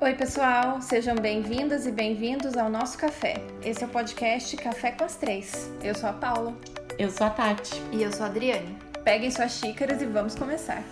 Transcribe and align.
Oi, 0.00 0.14
pessoal, 0.14 0.80
sejam 0.80 1.16
bem-vindas 1.16 1.84
e 1.84 1.90
bem-vindos 1.90 2.56
ao 2.56 2.70
nosso 2.70 2.96
café. 2.96 3.44
Esse 3.64 3.82
é 3.82 3.86
o 3.86 3.90
podcast 3.90 4.56
Café 4.56 4.92
com 4.92 5.02
as 5.02 5.16
Três. 5.16 5.72
Eu 5.82 5.92
sou 5.92 6.08
a 6.08 6.12
Paula. 6.12 6.54
Eu 6.96 7.10
sou 7.10 7.26
a 7.26 7.30
Tati. 7.30 7.74
E 7.90 8.04
eu 8.04 8.12
sou 8.12 8.24
a 8.24 8.28
Adriane. 8.28 8.78
Peguem 9.02 9.28
suas 9.28 9.58
xícaras 9.58 10.00
e 10.00 10.06
vamos 10.06 10.36
começar. 10.36 10.84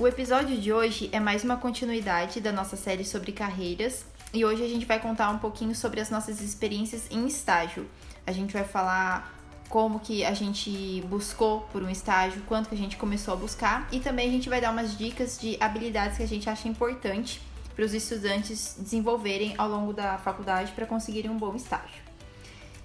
O 0.00 0.08
episódio 0.08 0.56
de 0.56 0.72
hoje 0.72 1.10
é 1.12 1.20
mais 1.20 1.44
uma 1.44 1.58
continuidade 1.58 2.40
da 2.40 2.50
nossa 2.50 2.78
série 2.78 3.04
sobre 3.04 3.30
carreiras 3.30 4.06
e 4.32 4.42
hoje 4.42 4.64
a 4.64 4.68
gente 4.68 4.86
vai 4.86 5.00
contar 5.00 5.28
um 5.28 5.38
pouquinho 5.38 5.74
sobre 5.74 6.00
as 6.00 6.08
nossas 6.08 6.40
experiências 6.40 7.10
em 7.10 7.26
estágio. 7.26 7.86
A 8.26 8.32
gente 8.32 8.54
vai 8.54 8.64
falar 8.64 9.41
como 9.72 10.00
que 10.00 10.22
a 10.22 10.34
gente 10.34 11.00
buscou 11.08 11.62
por 11.72 11.82
um 11.82 11.88
estágio, 11.88 12.42
quanto 12.46 12.68
que 12.68 12.74
a 12.74 12.78
gente 12.78 12.98
começou 12.98 13.32
a 13.32 13.36
buscar 13.38 13.88
e 13.90 14.00
também 14.00 14.28
a 14.28 14.30
gente 14.30 14.46
vai 14.46 14.60
dar 14.60 14.70
umas 14.70 14.98
dicas 14.98 15.40
de 15.40 15.56
habilidades 15.58 16.18
que 16.18 16.22
a 16.22 16.28
gente 16.28 16.46
acha 16.50 16.68
importante 16.68 17.40
para 17.74 17.82
os 17.82 17.94
estudantes 17.94 18.76
desenvolverem 18.78 19.54
ao 19.56 19.70
longo 19.70 19.94
da 19.94 20.18
faculdade 20.18 20.72
para 20.72 20.84
conseguirem 20.84 21.30
um 21.30 21.38
bom 21.38 21.56
estágio. 21.56 22.02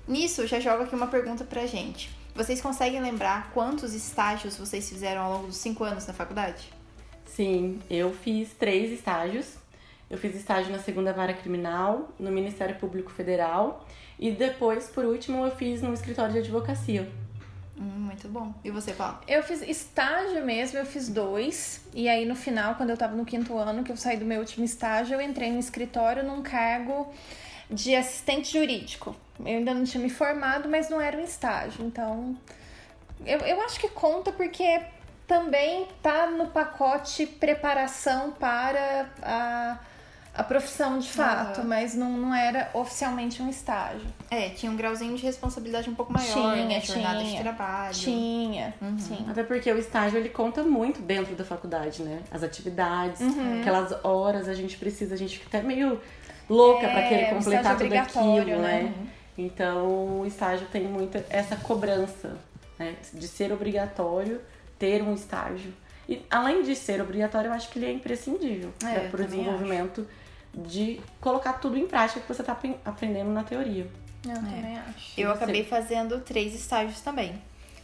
Nisso, 0.07 0.47
já 0.47 0.61
jogo 0.61 0.83
aqui 0.83 0.95
uma 0.95 1.07
pergunta 1.07 1.43
pra 1.43 1.65
gente. 1.65 2.09
Vocês 2.33 2.61
conseguem 2.61 3.01
lembrar 3.01 3.51
quantos 3.53 3.93
estágios 3.93 4.55
vocês 4.55 4.87
fizeram 4.87 5.23
ao 5.23 5.33
longo 5.33 5.47
dos 5.47 5.57
cinco 5.57 5.83
anos 5.83 6.07
na 6.07 6.13
faculdade? 6.13 6.69
Sim, 7.25 7.81
eu 7.89 8.13
fiz 8.13 8.53
três 8.57 8.93
estágios. 8.93 9.55
Eu 10.09 10.17
fiz 10.17 10.33
estágio 10.33 10.71
na 10.71 10.79
segunda 10.79 11.11
vara 11.11 11.33
criminal, 11.33 12.07
no 12.17 12.31
Ministério 12.31 12.77
Público 12.77 13.11
Federal 13.11 13.85
e 14.19 14.31
depois, 14.31 14.89
por 14.89 15.05
último, 15.05 15.45
eu 15.45 15.51
fiz 15.51 15.81
no 15.81 15.93
escritório 15.93 16.33
de 16.33 16.39
advocacia. 16.39 17.09
Hum, 17.79 17.83
muito 17.83 18.27
bom. 18.27 18.53
E 18.63 18.71
você, 18.71 18.91
Paulo? 18.93 19.19
Eu 19.27 19.43
fiz 19.43 19.61
estágio 19.61 20.43
mesmo, 20.43 20.79
eu 20.79 20.85
fiz 20.85 21.07
dois. 21.09 21.81
E 21.93 22.09
aí 22.09 22.25
no 22.25 22.35
final, 22.35 22.75
quando 22.75 22.89
eu 22.89 22.97
tava 22.97 23.15
no 23.15 23.23
quinto 23.23 23.55
ano, 23.57 23.83
que 23.83 23.91
eu 23.91 23.97
saí 23.97 24.17
do 24.17 24.25
meu 24.25 24.39
último 24.39 24.65
estágio, 24.65 25.13
eu 25.13 25.21
entrei 25.21 25.51
no 25.51 25.59
escritório 25.59 26.23
num 26.23 26.41
cargo 26.41 27.13
de 27.69 27.95
assistente 27.95 28.51
jurídico. 28.51 29.15
Eu 29.39 29.45
ainda 29.45 29.73
não 29.73 29.83
tinha 29.83 30.01
me 30.01 30.09
formado, 30.09 30.67
mas 30.67 30.89
não 30.89 30.99
era 30.99 31.15
um 31.17 31.23
estágio. 31.23 31.85
Então, 31.85 32.35
eu, 33.23 33.39
eu 33.39 33.61
acho 33.61 33.79
que 33.79 33.89
conta 33.89 34.31
porque 34.31 34.81
também 35.27 35.87
tá 36.01 36.27
no 36.27 36.47
pacote 36.47 37.27
preparação 37.27 38.31
para 38.31 39.09
a, 39.21 39.79
a 40.37 40.43
profissão 40.43 40.99
de 40.99 41.09
fato, 41.09 41.61
uhum. 41.61 41.67
mas 41.67 41.95
não, 41.95 42.11
não 42.11 42.35
era 42.35 42.69
oficialmente 42.75 43.41
um 43.41 43.49
estágio. 43.49 44.05
É, 44.29 44.49
tinha 44.49 44.71
um 44.71 44.75
grauzinho 44.75 45.17
de 45.17 45.23
responsabilidade 45.23 45.89
um 45.89 45.95
pouco 45.95 46.13
maior, 46.13 46.53
tinha, 46.53 46.65
né? 46.67 46.79
Jornada 46.79 47.19
tinha, 47.19 47.37
de 47.37 47.41
trabalho. 47.41 47.93
Tinha, 47.95 48.75
uhum. 48.79 48.99
sim. 48.99 49.25
Até 49.27 49.43
porque 49.43 49.71
o 49.71 49.79
estágio 49.79 50.19
ele 50.19 50.29
conta 50.29 50.61
muito 50.61 51.01
dentro 51.01 51.35
da 51.35 51.43
faculdade, 51.43 52.03
né? 52.03 52.21
As 52.29 52.43
atividades, 52.43 53.19
uhum. 53.19 53.61
aquelas 53.61 54.05
horas 54.05 54.47
a 54.47 54.53
gente 54.53 54.77
precisa, 54.77 55.15
a 55.15 55.17
gente 55.17 55.39
fica 55.39 55.57
até 55.57 55.67
meio 55.67 55.99
louca 56.47 56.85
é, 56.85 56.91
para 56.91 57.07
querer 57.09 57.29
completar 57.33 57.75
tudo 57.75 57.93
aquilo, 57.93 58.61
né? 58.61 58.83
né? 58.83 58.93
Então 59.35 60.19
o 60.19 60.25
estágio 60.27 60.67
tem 60.67 60.83
muito 60.83 61.17
essa 61.31 61.55
cobrança, 61.55 62.37
né? 62.77 62.93
De 63.11 63.27
ser 63.27 63.51
obrigatório 63.51 64.39
ter 64.77 65.01
um 65.01 65.15
estágio. 65.15 65.73
E 66.07 66.23
além 66.29 66.61
de 66.61 66.75
ser 66.75 67.01
obrigatório, 67.01 67.49
eu 67.49 67.53
acho 67.53 67.69
que 67.69 67.79
ele 67.79 67.87
é 67.87 67.91
imprescindível 67.91 68.71
é, 68.85 69.07
para 69.07 69.21
o 69.21 69.25
desenvolvimento 69.25 70.01
acho. 70.01 70.26
De 70.57 70.99
colocar 71.21 71.53
tudo 71.53 71.77
em 71.77 71.85
prática 71.85 72.19
que 72.19 72.27
você 72.27 72.41
está 72.41 72.57
aprendendo 72.85 73.29
na 73.29 73.43
teoria. 73.43 73.87
Eu 74.25 74.31
é. 74.31 74.35
também 74.35 74.77
acho. 74.77 75.19
Eu 75.19 75.31
acabei 75.31 75.63
fazendo 75.63 76.19
três 76.21 76.55
estágios 76.55 77.01
também. 77.01 77.39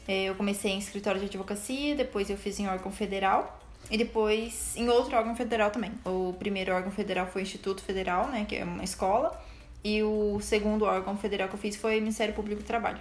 É, 0.08 0.24
eu 0.24 0.36
comecei 0.36 0.72
em 0.72 0.80
escritório 0.80 1.20
de 1.20 1.28
advocacia, 1.28 1.96
depois 1.96 2.30
eu 2.30 2.38
fiz 2.38 2.60
em 2.60 2.68
órgão 2.68 2.92
federal 2.92 3.60
e 3.90 3.98
depois 3.98 4.76
em 4.76 4.90
outro 4.90 5.16
órgão 5.16 5.36
federal 5.36 5.70
também. 5.72 5.92
O 6.04 6.34
primeiro 6.34 6.74
órgão 6.74 6.92
federal 6.92 7.28
foi 7.28 7.42
o 7.42 7.44
Instituto 7.44 7.82
Federal, 7.82 8.28
né, 8.28 8.46
que 8.46 8.56
é 8.56 8.64
uma 8.64 8.84
escola, 8.84 9.40
e 9.84 10.04
o 10.04 10.40
segundo 10.42 10.84
órgão 10.86 11.18
federal 11.18 11.48
que 11.48 11.56
eu 11.56 11.60
fiz 11.60 11.76
foi 11.76 11.98
o 11.98 12.02
Ministério 12.02 12.34
Público 12.34 12.62
do 12.62 12.66
Trabalho. 12.66 13.00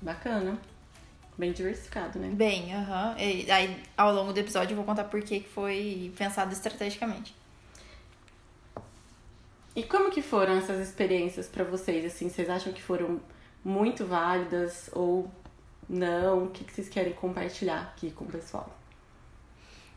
Bacana. 0.00 0.58
Bem 1.38 1.52
diversificado, 1.52 2.18
né? 2.18 2.28
Bem, 2.32 2.74
aham. 2.74 3.10
Uhum. 3.10 3.54
Aí, 3.54 3.82
ao 3.96 4.12
longo 4.12 4.32
do 4.32 4.38
episódio, 4.38 4.72
eu 4.72 4.76
vou 4.76 4.84
contar 4.84 5.04
por 5.04 5.22
que 5.22 5.40
foi 5.40 6.12
pensado 6.16 6.52
estrategicamente. 6.52 7.34
E 9.74 9.82
como 9.84 10.10
que 10.10 10.20
foram 10.20 10.54
essas 10.54 10.80
experiências 10.80 11.46
para 11.46 11.64
vocês? 11.64 12.04
Assim, 12.04 12.28
vocês 12.28 12.48
acham 12.50 12.72
que 12.72 12.82
foram 12.82 13.20
muito 13.64 14.04
válidas 14.04 14.90
ou 14.92 15.30
não? 15.88 16.44
O 16.44 16.50
que, 16.50 16.64
que 16.64 16.72
vocês 16.72 16.88
querem 16.88 17.12
compartilhar 17.12 17.82
aqui 17.82 18.10
com 18.10 18.24
o 18.24 18.28
pessoal? 18.28 18.76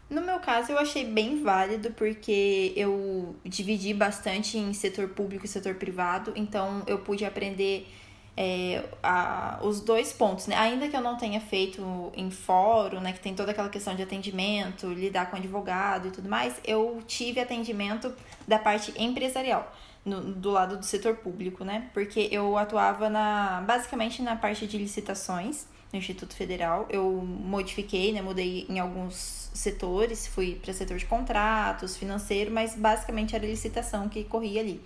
No 0.10 0.22
meu 0.22 0.40
caso, 0.40 0.72
eu 0.72 0.78
achei 0.78 1.06
bem 1.06 1.42
válido 1.42 1.92
porque 1.92 2.72
eu 2.76 3.36
dividi 3.44 3.94
bastante 3.94 4.58
em 4.58 4.72
setor 4.74 5.10
público 5.10 5.46
e 5.46 5.48
setor 5.48 5.76
privado, 5.76 6.34
então 6.36 6.84
eu 6.86 7.00
pude 7.00 7.26
aprender 7.26 7.88
é, 8.36 8.84
a, 9.02 9.60
os 9.62 9.80
dois 9.80 10.12
pontos, 10.12 10.48
né? 10.48 10.56
Ainda 10.56 10.88
que 10.88 10.96
eu 10.96 11.02
não 11.02 11.16
tenha 11.16 11.40
feito 11.40 12.12
em 12.16 12.32
fórum, 12.32 13.00
né? 13.00 13.14
Que 13.14 13.20
tem 13.20 13.36
toda 13.36 13.52
aquela 13.52 13.70
questão 13.70 13.96
de 13.96 14.02
atendimento, 14.02 14.88
lidar 14.88 15.30
com 15.30 15.38
advogado 15.38 16.08
e 16.08 16.12
tudo 16.12 16.28
mais, 16.28 16.60
eu 16.66 17.02
tive 17.08 17.40
atendimento 17.40 18.12
da 18.48 18.58
parte 18.58 18.94
empresarial, 18.98 19.72
no, 20.04 20.22
do 20.22 20.52
lado 20.52 20.78
do 20.78 20.86
setor 20.86 21.18
público, 21.18 21.64
né? 21.64 21.90
Porque 21.94 22.28
eu 22.32 22.58
atuava 22.58 23.10
na, 23.10 23.64
basicamente 23.68 24.22
na 24.22 24.36
parte 24.36 24.66
de 24.66 24.78
licitações 24.78 25.68
no 25.92 26.00
Instituto 26.00 26.36
Federal. 26.36 26.88
Eu 26.90 27.12
modifiquei, 27.22 28.12
né? 28.12 28.22
Mudei 28.22 28.66
em 28.68 28.80
alguns 28.80 29.52
setores, 29.54 30.26
fui 30.26 30.56
para 30.56 30.74
setor 30.74 30.98
de 30.98 31.06
contratos, 31.06 31.96
financeiro, 31.96 32.50
mas 32.50 32.76
basicamente 32.76 33.36
era 33.36 33.46
licitação 33.46 34.10
que 34.10 34.24
corria 34.24 34.62
ali. 34.62 34.82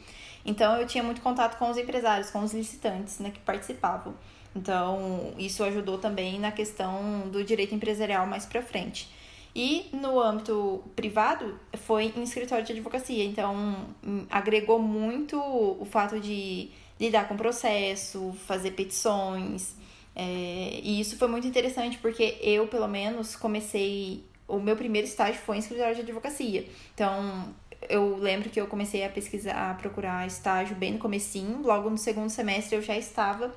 Então 0.47 0.77
eu 0.77 0.87
tinha 0.87 1.03
muito 1.03 1.21
contato 1.21 1.57
com 1.57 1.69
os 1.69 1.77
empresários, 1.77 2.31
com 2.31 2.39
os 2.39 2.53
licitantes 2.53 3.19
né, 3.19 3.29
que 3.29 3.39
participavam. 3.41 4.15
Então 4.55 5.33
isso 5.37 5.61
ajudou 5.63 5.97
também 5.97 6.39
na 6.39 6.51
questão 6.51 7.27
do 7.29 7.43
direito 7.43 7.75
empresarial 7.75 8.25
mais 8.25 8.45
para 8.45 8.61
frente. 8.61 9.09
E 9.53 9.89
no 9.91 10.19
âmbito 10.19 10.83
privado 10.95 11.59
foi 11.75 12.13
em 12.15 12.23
escritório 12.23 12.63
de 12.63 12.73
advocacia, 12.73 13.23
então 13.23 13.87
hum, 14.05 14.25
agregou 14.29 14.79
muito 14.79 15.37
o 15.37 15.83
fato 15.83 16.19
de 16.19 16.69
lidar 16.99 17.27
com 17.27 17.35
processo, 17.35 18.35
fazer 18.45 18.71
petições. 18.71 19.75
É, 20.15 20.79
e 20.81 20.99
isso 20.99 21.17
foi 21.17 21.27
muito 21.27 21.47
interessante 21.47 21.97
porque 21.97 22.37
eu, 22.41 22.67
pelo 22.67 22.87
menos, 22.87 23.35
comecei. 23.35 24.23
O 24.47 24.59
meu 24.59 24.77
primeiro 24.77 25.07
estágio 25.07 25.41
foi 25.41 25.57
em 25.57 25.59
escritório 25.59 25.95
de 25.95 26.01
advocacia. 26.01 26.65
Então, 26.93 27.53
eu 27.89 28.17
lembro 28.17 28.49
que 28.49 28.59
eu 28.59 28.67
comecei 28.67 29.05
a 29.05 29.09
pesquisar, 29.09 29.71
a 29.71 29.73
procurar 29.73 30.25
estágio 30.27 30.75
bem 30.75 30.93
no 30.93 30.99
comecinho, 30.99 31.61
logo 31.61 31.89
no 31.89 31.97
segundo 31.97 32.29
semestre 32.29 32.75
eu 32.75 32.81
já 32.81 32.95
estava 32.97 33.53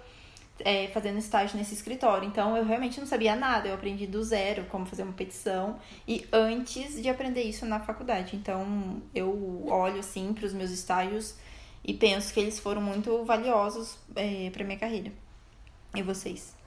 é, 0.60 0.88
fazendo 0.88 1.18
estágio 1.18 1.56
nesse 1.58 1.74
escritório. 1.74 2.26
Então 2.26 2.56
eu 2.56 2.64
realmente 2.64 3.00
não 3.00 3.06
sabia 3.06 3.34
nada, 3.34 3.68
eu 3.68 3.74
aprendi 3.74 4.06
do 4.06 4.22
zero 4.22 4.64
como 4.66 4.86
fazer 4.86 5.02
uma 5.02 5.12
petição 5.12 5.78
e 6.06 6.26
antes 6.32 7.00
de 7.00 7.08
aprender 7.08 7.42
isso 7.42 7.66
na 7.66 7.80
faculdade. 7.80 8.36
Então 8.36 9.02
eu 9.14 9.66
olho 9.68 10.00
assim 10.00 10.32
para 10.32 10.46
os 10.46 10.52
meus 10.52 10.70
estágios 10.70 11.36
e 11.84 11.94
penso 11.94 12.32
que 12.32 12.40
eles 12.40 12.58
foram 12.58 12.80
muito 12.80 13.24
valiosos 13.24 13.98
é, 14.14 14.50
para 14.50 14.64
minha 14.64 14.78
carreira. 14.78 15.12
E 15.94 16.02
vocês? 16.02 16.59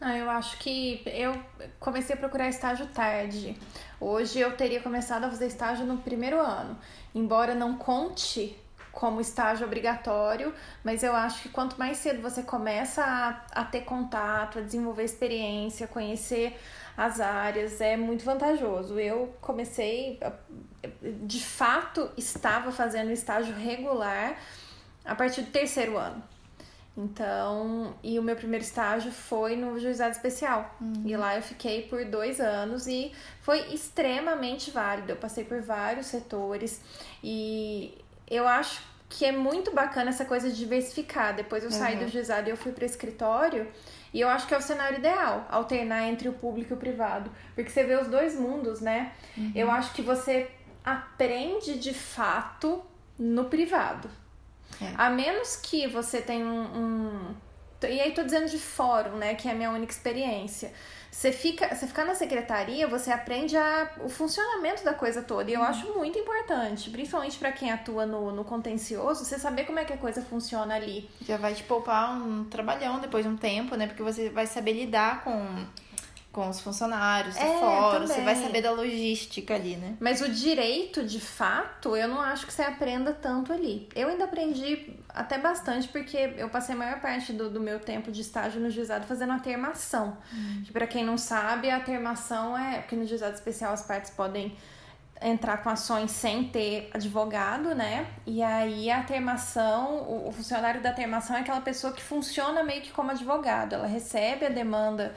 Não, 0.00 0.16
eu 0.16 0.30
acho 0.30 0.56
que 0.56 1.02
eu 1.04 1.38
comecei 1.78 2.16
a 2.16 2.18
procurar 2.18 2.48
estágio 2.48 2.86
tarde. 2.86 3.54
Hoje 4.00 4.40
eu 4.40 4.56
teria 4.56 4.80
começado 4.80 5.24
a 5.24 5.28
fazer 5.28 5.46
estágio 5.46 5.84
no 5.84 5.98
primeiro 5.98 6.40
ano. 6.40 6.78
Embora 7.14 7.54
não 7.54 7.76
conte 7.76 8.56
como 8.92 9.20
estágio 9.20 9.66
obrigatório, 9.66 10.54
mas 10.82 11.02
eu 11.02 11.14
acho 11.14 11.42
que 11.42 11.48
quanto 11.50 11.78
mais 11.78 11.98
cedo 11.98 12.22
você 12.22 12.42
começa 12.42 13.04
a, 13.04 13.60
a 13.60 13.64
ter 13.64 13.82
contato, 13.82 14.58
a 14.58 14.62
desenvolver 14.62 15.04
experiência, 15.04 15.86
conhecer 15.86 16.58
as 16.96 17.20
áreas, 17.20 17.78
é 17.82 17.94
muito 17.94 18.24
vantajoso. 18.24 18.98
Eu 18.98 19.34
comecei, 19.42 20.18
de 21.02 21.44
fato, 21.44 22.10
estava 22.16 22.72
fazendo 22.72 23.10
estágio 23.10 23.54
regular 23.54 24.34
a 25.04 25.14
partir 25.14 25.42
do 25.42 25.50
terceiro 25.50 25.98
ano. 25.98 26.22
Então, 27.02 27.94
e 28.02 28.18
o 28.18 28.22
meu 28.22 28.36
primeiro 28.36 28.62
estágio 28.62 29.10
foi 29.10 29.56
no 29.56 29.78
juizado 29.78 30.10
especial. 30.10 30.76
Uhum. 30.80 31.02
E 31.06 31.16
lá 31.16 31.34
eu 31.34 31.42
fiquei 31.42 31.82
por 31.82 32.04
dois 32.04 32.40
anos 32.40 32.86
e 32.86 33.12
foi 33.40 33.60
extremamente 33.72 34.70
válido. 34.70 35.12
Eu 35.12 35.16
passei 35.16 35.44
por 35.44 35.62
vários 35.62 36.06
setores 36.06 36.82
e 37.24 37.96
eu 38.30 38.46
acho 38.46 38.82
que 39.08 39.24
é 39.24 39.32
muito 39.32 39.74
bacana 39.74 40.10
essa 40.10 40.26
coisa 40.26 40.50
de 40.50 40.56
diversificar. 40.56 41.34
Depois 41.34 41.64
eu 41.64 41.70
saí 41.70 41.96
uhum. 41.96 42.04
do 42.04 42.08
juizado 42.08 42.48
e 42.48 42.52
eu 42.52 42.56
fui 42.56 42.72
para 42.72 42.82
o 42.82 42.86
escritório. 42.86 43.66
E 44.12 44.20
eu 44.20 44.28
acho 44.28 44.46
que 44.46 44.54
é 44.54 44.58
o 44.58 44.62
cenário 44.62 44.98
ideal, 44.98 45.46
alternar 45.50 46.06
entre 46.08 46.28
o 46.28 46.32
público 46.32 46.74
e 46.74 46.76
o 46.76 46.78
privado. 46.78 47.30
Porque 47.54 47.70
você 47.70 47.82
vê 47.82 47.94
os 47.94 48.08
dois 48.08 48.38
mundos, 48.38 48.80
né? 48.80 49.12
Uhum. 49.36 49.52
Eu 49.54 49.70
acho 49.70 49.94
que 49.94 50.02
você 50.02 50.50
aprende 50.84 51.78
de 51.78 51.94
fato 51.94 52.82
no 53.18 53.46
privado. 53.46 54.10
É. 54.80 54.92
A 54.96 55.10
menos 55.10 55.56
que 55.56 55.86
você 55.86 56.20
tenha 56.20 56.44
um, 56.44 56.62
um, 56.62 57.34
e 57.82 58.00
aí 58.00 58.12
tô 58.12 58.22
dizendo 58.22 58.48
de 58.48 58.58
fórum, 58.58 59.16
né, 59.16 59.34
que 59.34 59.48
é 59.48 59.52
a 59.52 59.54
minha 59.54 59.70
única 59.70 59.92
experiência. 59.92 60.72
Você 61.10 61.32
fica, 61.32 61.74
você 61.74 61.88
ficar 61.88 62.04
na 62.04 62.14
secretaria, 62.14 62.86
você 62.86 63.10
aprende 63.10 63.56
a, 63.56 63.90
o 64.04 64.08
funcionamento 64.08 64.84
da 64.84 64.94
coisa 64.94 65.22
toda. 65.22 65.50
E 65.50 65.54
eu 65.54 65.60
uhum. 65.60 65.66
acho 65.66 65.92
muito 65.98 66.16
importante, 66.16 66.88
principalmente 66.88 67.36
para 67.36 67.50
quem 67.50 67.72
atua 67.72 68.06
no, 68.06 68.30
no 68.30 68.44
contencioso, 68.44 69.24
você 69.24 69.38
saber 69.38 69.64
como 69.64 69.80
é 69.80 69.84
que 69.84 69.92
a 69.92 69.96
coisa 69.96 70.22
funciona 70.22 70.74
ali. 70.76 71.10
Já 71.22 71.36
vai 71.36 71.52
te 71.52 71.64
poupar 71.64 72.16
um 72.16 72.44
trabalhão 72.44 73.00
depois 73.00 73.24
de 73.24 73.30
um 73.30 73.36
tempo, 73.36 73.74
né? 73.74 73.88
Porque 73.88 74.02
você 74.02 74.30
vai 74.30 74.46
saber 74.46 74.72
lidar 74.72 75.24
com 75.24 75.66
com 76.32 76.48
os 76.48 76.60
funcionários 76.60 77.34
do 77.34 77.42
é, 77.42 77.58
fórum, 77.58 78.06
você 78.06 78.20
vai 78.20 78.36
saber 78.36 78.62
da 78.62 78.70
logística 78.70 79.54
ali, 79.54 79.76
né? 79.76 79.96
Mas 79.98 80.20
o 80.20 80.28
direito, 80.28 81.04
de 81.04 81.20
fato, 81.20 81.96
eu 81.96 82.06
não 82.06 82.20
acho 82.20 82.46
que 82.46 82.52
você 82.52 82.62
aprenda 82.62 83.12
tanto 83.12 83.52
ali. 83.52 83.88
Eu 83.96 84.08
ainda 84.08 84.24
aprendi 84.24 84.96
até 85.08 85.38
bastante, 85.38 85.88
porque 85.88 86.34
eu 86.36 86.48
passei 86.48 86.74
a 86.74 86.78
maior 86.78 87.00
parte 87.00 87.32
do, 87.32 87.50
do 87.50 87.60
meu 87.60 87.80
tempo 87.80 88.12
de 88.12 88.20
estágio 88.20 88.60
no 88.60 88.70
juizado 88.70 89.06
fazendo 89.06 89.32
a 89.32 89.40
termação. 89.40 90.16
Hum. 90.32 90.62
Que, 90.64 90.72
para 90.72 90.86
quem 90.86 91.04
não 91.04 91.18
sabe, 91.18 91.68
a 91.68 91.80
termação 91.80 92.56
é... 92.56 92.78
Porque 92.78 92.94
no 92.94 93.04
juizado 93.04 93.34
especial 93.34 93.72
as 93.72 93.82
partes 93.82 94.10
podem 94.10 94.56
entrar 95.20 95.58
com 95.58 95.68
ações 95.68 96.12
sem 96.12 96.44
ter 96.44 96.90
advogado, 96.94 97.74
né? 97.74 98.06
E 98.24 98.42
aí 98.42 98.90
a 98.90 99.02
termação, 99.02 99.96
o, 99.96 100.28
o 100.28 100.32
funcionário 100.32 100.80
da 100.80 100.92
termação 100.92 101.36
é 101.36 101.40
aquela 101.40 101.60
pessoa 101.60 101.92
que 101.92 102.02
funciona 102.02 102.62
meio 102.62 102.82
que 102.82 102.92
como 102.92 103.10
advogado. 103.10 103.74
Ela 103.74 103.86
recebe 103.86 104.46
a 104.46 104.48
demanda 104.48 105.14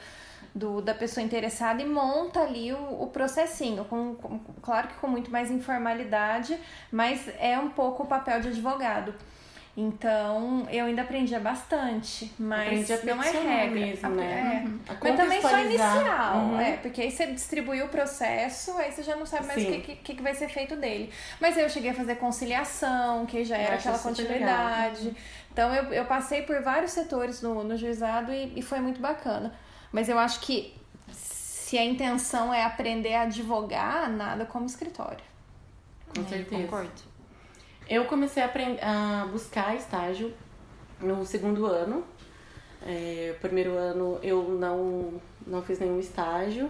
do, 0.54 0.80
da 0.80 0.94
pessoa 0.94 1.24
interessada 1.24 1.82
e 1.82 1.86
monta 1.86 2.40
ali 2.40 2.72
o, 2.72 3.02
o 3.02 3.06
processinho, 3.08 3.84
com, 3.86 4.14
com, 4.14 4.38
claro 4.62 4.88
que 4.88 4.94
com 4.94 5.08
muito 5.08 5.30
mais 5.30 5.50
informalidade, 5.50 6.58
mas 6.92 7.28
é 7.38 7.58
um 7.58 7.70
pouco 7.70 8.04
o 8.04 8.06
papel 8.06 8.40
de 8.40 8.48
advogado. 8.48 9.14
Então, 9.76 10.68
eu 10.70 10.84
ainda 10.84 11.02
aprendia 11.02 11.40
bastante, 11.40 12.32
mas 12.38 12.88
não 13.04 13.20
é 13.20 13.30
regra. 13.30 13.80
Mesmo, 13.80 14.10
né? 14.10 14.62
É. 14.62 14.68
Uhum. 14.68 14.78
Mas 15.02 15.16
também 15.16 15.42
só 15.42 15.58
inicial, 15.58 16.36
uhum. 16.36 16.60
é, 16.60 16.76
porque 16.76 17.02
aí 17.02 17.10
você 17.10 17.26
distribuiu 17.26 17.86
o 17.86 17.88
processo, 17.88 18.70
aí 18.78 18.92
você 18.92 19.02
já 19.02 19.16
não 19.16 19.26
sabe 19.26 19.48
mais 19.48 19.60
o 19.64 19.66
que, 19.66 19.96
que, 19.96 20.14
que, 20.14 20.22
vai 20.22 20.32
ser 20.32 20.48
feito 20.48 20.76
dele. 20.76 21.10
Mas 21.40 21.58
eu 21.58 21.68
cheguei 21.68 21.90
a 21.90 21.94
fazer 21.94 22.14
conciliação, 22.16 23.26
que 23.26 23.44
já 23.44 23.56
era 23.56 23.74
aquela 23.74 23.98
continuidade. 23.98 25.12
Então, 25.52 25.74
eu, 25.74 25.92
eu 25.92 26.04
passei 26.04 26.42
por 26.42 26.62
vários 26.62 26.92
setores 26.92 27.42
no, 27.42 27.64
no 27.64 27.76
juizado 27.76 28.32
e, 28.32 28.52
e 28.54 28.62
foi 28.62 28.78
muito 28.78 29.00
bacana. 29.00 29.52
Mas 29.94 30.08
eu 30.08 30.18
acho 30.18 30.40
que 30.40 30.74
se 31.12 31.78
a 31.78 31.84
intenção 31.84 32.52
é 32.52 32.64
aprender 32.64 33.14
a 33.14 33.22
advogar, 33.22 34.10
nada 34.10 34.44
como 34.44 34.66
escritório. 34.66 35.24
Com 36.12 36.22
é, 36.22 36.24
certeza. 36.24 36.62
Concordo. 36.62 36.90
Eu 37.88 38.04
comecei 38.06 38.42
a, 38.42 38.50
a 39.22 39.26
buscar 39.26 39.76
estágio 39.76 40.34
no 41.00 41.24
segundo 41.24 41.64
ano. 41.66 42.04
É, 42.84 43.36
primeiro 43.40 43.76
ano 43.76 44.18
eu 44.20 44.48
não, 44.48 45.22
não 45.46 45.62
fiz 45.62 45.78
nenhum 45.78 46.00
estágio. 46.00 46.68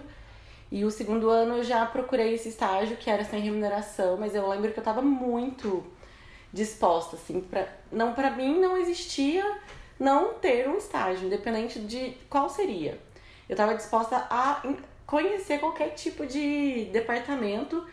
E 0.71 0.85
o 0.85 0.91
segundo 0.91 1.27
ano 1.27 1.57
eu 1.57 1.63
já 1.63 1.83
procurei 1.83 2.35
esse 2.35 2.49
estágio 2.49 2.95
que 2.95 3.09
era 3.09 3.25
sem 3.25 3.41
remuneração, 3.41 4.17
mas 4.17 4.35
eu 4.35 4.47
lembro 4.47 4.71
que 4.71 4.79
eu 4.79 4.83
tava 4.83 5.01
muito 5.01 5.83
disposta, 6.53 7.15
assim, 7.15 7.41
pra, 7.41 7.67
não 7.91 8.13
para 8.13 8.29
mim 8.29 8.59
não 8.59 8.77
existia 8.77 9.43
não 9.99 10.35
ter 10.35 10.69
um 10.69 10.77
estágio, 10.77 11.25
independente 11.25 11.79
de 11.79 12.11
qual 12.29 12.47
seria 12.49 12.99
eu 13.47 13.53
estava 13.53 13.75
disposta 13.75 14.27
a 14.29 14.61
conhecer 15.05 15.59
qualquer 15.59 15.89
tipo 15.89 16.25
de 16.25 16.85
departamento 16.91 17.85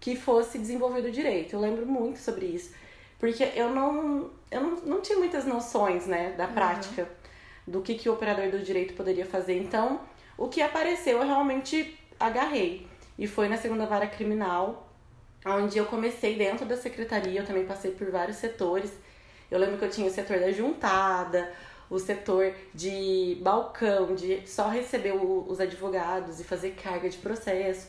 que 0.00 0.16
fosse 0.16 0.58
desenvolvido 0.58 1.10
direito. 1.10 1.54
Eu 1.54 1.60
lembro 1.60 1.86
muito 1.86 2.18
sobre 2.18 2.46
isso. 2.46 2.72
Porque 3.18 3.42
eu 3.56 3.70
não, 3.70 4.30
eu 4.50 4.60
não, 4.60 4.76
não 4.76 5.00
tinha 5.00 5.18
muitas 5.18 5.44
noções, 5.44 6.06
né, 6.06 6.32
da 6.36 6.46
uhum. 6.46 6.52
prática, 6.52 7.02
uhum. 7.02 7.72
do 7.72 7.82
que, 7.82 7.94
que 7.94 8.08
o 8.08 8.12
operador 8.12 8.50
do 8.50 8.60
direito 8.60 8.94
poderia 8.94 9.26
fazer. 9.26 9.58
Então, 9.58 10.00
o 10.36 10.48
que 10.48 10.62
apareceu 10.62 11.18
eu 11.18 11.26
realmente 11.26 11.98
agarrei. 12.18 12.86
E 13.18 13.26
foi 13.26 13.48
na 13.48 13.56
segunda 13.56 13.86
vara 13.86 14.06
criminal, 14.06 14.88
onde 15.44 15.78
eu 15.78 15.86
comecei 15.86 16.36
dentro 16.36 16.64
da 16.64 16.76
secretaria, 16.76 17.40
eu 17.40 17.46
também 17.46 17.64
passei 17.64 17.90
por 17.90 18.08
vários 18.10 18.36
setores. 18.36 18.92
Eu 19.50 19.58
lembro 19.58 19.78
que 19.78 19.84
eu 19.84 19.90
tinha 19.90 20.06
o 20.06 20.10
setor 20.10 20.38
da 20.38 20.52
juntada, 20.52 21.52
o 21.90 21.98
setor 21.98 22.52
de 22.74 23.38
balcão, 23.40 24.14
de 24.14 24.46
só 24.46 24.68
receber 24.68 25.12
o, 25.12 25.46
os 25.48 25.60
advogados 25.60 26.38
e 26.40 26.44
fazer 26.44 26.72
carga 26.72 27.08
de 27.08 27.16
processo. 27.18 27.88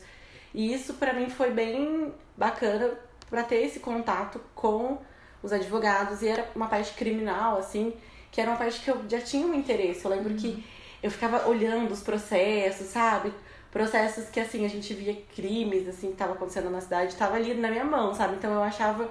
E 0.54 0.72
isso 0.72 0.94
para 0.94 1.12
mim 1.12 1.28
foi 1.28 1.50
bem 1.50 2.12
bacana 2.36 2.92
para 3.28 3.42
ter 3.44 3.56
esse 3.56 3.80
contato 3.80 4.40
com 4.54 4.98
os 5.42 5.52
advogados 5.52 6.22
e 6.22 6.28
era 6.28 6.50
uma 6.54 6.66
parte 6.66 6.94
criminal 6.94 7.58
assim, 7.58 7.92
que 8.30 8.40
era 8.40 8.50
uma 8.50 8.56
parte 8.56 8.80
que 8.80 8.90
eu 8.90 9.00
já 9.08 9.20
tinha 9.20 9.46
um 9.46 9.54
interesse. 9.54 10.04
Eu 10.04 10.10
lembro 10.10 10.30
uhum. 10.30 10.36
que 10.36 10.64
eu 11.02 11.10
ficava 11.10 11.48
olhando 11.48 11.92
os 11.92 12.00
processos, 12.00 12.88
sabe? 12.88 13.32
Processos 13.70 14.28
que 14.28 14.40
assim 14.40 14.64
a 14.64 14.68
gente 14.68 14.92
via 14.94 15.14
crimes 15.34 15.88
assim 15.88 16.08
que 16.08 16.14
estava 16.14 16.32
acontecendo 16.32 16.70
na 16.70 16.80
cidade, 16.80 17.12
estava 17.12 17.36
ali 17.36 17.54
na 17.54 17.70
minha 17.70 17.84
mão, 17.84 18.14
sabe? 18.14 18.34
Então 18.36 18.52
eu 18.52 18.62
achava 18.62 19.08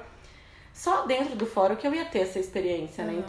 só 0.74 1.06
dentro 1.06 1.36
do 1.36 1.46
fórum 1.46 1.76
que 1.76 1.88
eu 1.88 1.94
ia 1.94 2.06
ter 2.06 2.20
essa 2.20 2.40
experiência, 2.40 3.04
né? 3.04 3.12
uhum. 3.12 3.20
né? 3.20 3.24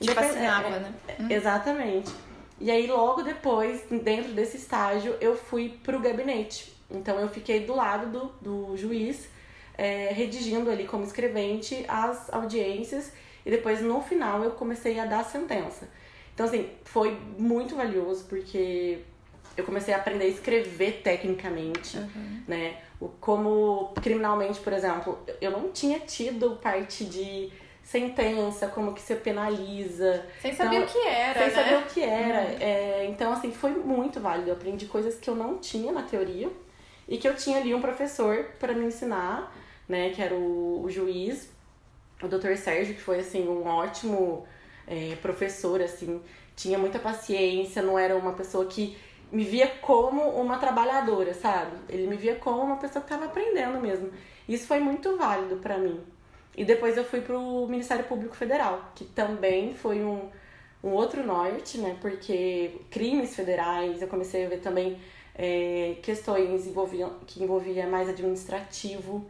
Então 0.00 0.14
te 0.14 0.14
fascinava, 0.14 0.68
é, 0.68 0.80
né? 0.80 0.94
Uhum. 1.18 1.30
Exatamente. 1.30 2.12
E 2.60 2.70
aí, 2.70 2.86
logo 2.86 3.22
depois, 3.22 3.82
dentro 4.02 4.32
desse 4.32 4.56
estágio, 4.56 5.16
eu 5.20 5.36
fui 5.36 5.78
pro 5.82 6.00
gabinete. 6.00 6.72
Então, 6.90 7.18
eu 7.20 7.28
fiquei 7.28 7.64
do 7.64 7.74
lado 7.74 8.06
do, 8.10 8.26
do 8.40 8.76
juiz, 8.76 9.28
é, 9.76 10.10
redigindo 10.12 10.70
ali 10.70 10.84
como 10.84 11.04
escrevente 11.04 11.84
as 11.86 12.32
audiências. 12.32 13.12
E 13.46 13.50
depois, 13.50 13.80
no 13.80 14.00
final, 14.02 14.42
eu 14.42 14.52
comecei 14.52 14.98
a 14.98 15.04
dar 15.04 15.20
a 15.20 15.24
sentença. 15.24 15.88
Então, 16.34 16.46
assim, 16.46 16.70
foi 16.84 17.18
muito 17.38 17.76
valioso, 17.76 18.24
porque 18.24 19.00
eu 19.56 19.64
comecei 19.64 19.92
a 19.92 19.96
aprender 19.96 20.24
a 20.24 20.28
escrever 20.28 21.00
tecnicamente, 21.02 21.96
uhum. 21.96 22.42
né? 22.46 22.78
O, 23.00 23.08
como 23.08 23.92
criminalmente, 24.02 24.58
por 24.60 24.72
exemplo, 24.72 25.18
eu 25.40 25.50
não 25.50 25.70
tinha 25.70 26.00
tido 26.00 26.56
parte 26.62 27.04
de 27.04 27.52
sentença, 27.88 28.68
como 28.68 28.92
que 28.92 29.00
você 29.00 29.16
penaliza. 29.16 30.22
Sem 30.42 30.54
saber 30.54 30.76
então, 30.76 30.88
o 30.88 30.92
que 30.92 31.08
era, 31.08 31.38
Sem 31.38 31.48
né? 31.48 31.54
saber 31.54 31.78
o 31.78 31.86
que 31.86 32.02
era. 32.02 32.40
Uhum. 32.40 32.56
É, 32.60 33.06
então, 33.06 33.32
assim, 33.32 33.50
foi 33.50 33.70
muito 33.70 34.20
válido. 34.20 34.50
Eu 34.50 34.54
aprendi 34.54 34.84
coisas 34.84 35.18
que 35.18 35.30
eu 35.30 35.34
não 35.34 35.56
tinha 35.56 35.90
na 35.90 36.02
teoria 36.02 36.50
e 37.08 37.16
que 37.16 37.26
eu 37.26 37.34
tinha 37.34 37.58
ali 37.58 37.74
um 37.74 37.80
professor 37.80 38.44
para 38.60 38.74
me 38.74 38.84
ensinar, 38.84 39.56
né? 39.88 40.10
Que 40.10 40.20
era 40.20 40.34
o, 40.34 40.82
o 40.84 40.90
juiz, 40.90 41.50
o 42.22 42.28
doutor 42.28 42.58
Sérgio, 42.58 42.94
que 42.94 43.00
foi, 43.00 43.20
assim, 43.20 43.48
um 43.48 43.66
ótimo 43.66 44.46
é, 44.86 45.16
professor, 45.22 45.80
assim. 45.80 46.20
Tinha 46.54 46.78
muita 46.78 46.98
paciência, 46.98 47.80
não 47.80 47.98
era 47.98 48.14
uma 48.14 48.34
pessoa 48.34 48.66
que 48.66 48.98
me 49.32 49.44
via 49.44 49.66
como 49.80 50.28
uma 50.32 50.58
trabalhadora, 50.58 51.32
sabe? 51.32 51.78
Ele 51.88 52.06
me 52.06 52.16
via 52.16 52.34
como 52.34 52.62
uma 52.62 52.76
pessoa 52.76 53.02
que 53.02 53.10
estava 53.10 53.30
aprendendo 53.30 53.80
mesmo. 53.80 54.10
Isso 54.46 54.66
foi 54.66 54.78
muito 54.78 55.16
válido 55.16 55.56
para 55.56 55.78
mim. 55.78 55.98
E 56.58 56.64
depois 56.64 56.96
eu 56.96 57.04
fui 57.04 57.20
pro 57.20 57.68
Ministério 57.68 58.04
Público 58.06 58.34
Federal, 58.34 58.90
que 58.92 59.04
também 59.04 59.74
foi 59.74 60.02
um, 60.02 60.28
um 60.82 60.88
outro 60.88 61.24
norte, 61.24 61.78
né? 61.78 61.96
Porque 62.00 62.80
crimes 62.90 63.36
federais, 63.36 64.02
eu 64.02 64.08
comecei 64.08 64.44
a 64.44 64.48
ver 64.48 64.58
também 64.58 64.98
é, 65.36 65.94
questões 66.02 66.66
envolviam, 66.66 67.12
que 67.28 67.40
envolvia 67.44 67.86
mais 67.86 68.08
administrativo. 68.08 69.24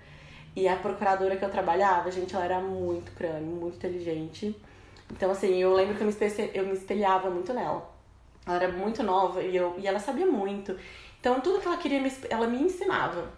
E 0.57 0.67
a 0.67 0.77
procuradora 0.77 1.37
que 1.37 1.45
eu 1.45 1.51
trabalhava, 1.51 2.11
gente, 2.11 2.35
ela 2.35 2.47
era 2.47 2.61
muito 2.61 3.13
crânio, 3.13 3.55
muito 3.57 3.77
inteligente. 3.77 4.57
Então, 5.13 5.31
assim, 5.31 5.55
eu 5.59 5.75
lembro 5.75 5.97
que 5.97 6.01
eu 6.01 6.07
me, 6.07 6.13
espelhava, 6.13 6.51
eu 6.55 6.65
me 6.65 6.73
espelhava 6.73 7.29
muito 7.29 7.53
nela. 7.53 7.95
Ela 8.47 8.57
era 8.57 8.73
muito 8.73 9.03
nova 9.03 9.43
e, 9.43 9.55
eu, 9.55 9.75
e 9.77 9.87
ela 9.87 9.99
sabia 9.99 10.25
muito. 10.25 10.75
Então, 11.21 11.43
tudo 11.43 11.61
que 11.61 11.69
ela 11.69 11.77
queria, 11.77 12.01
ela 12.31 12.47
me 12.47 12.63
ensinava. 12.63 13.31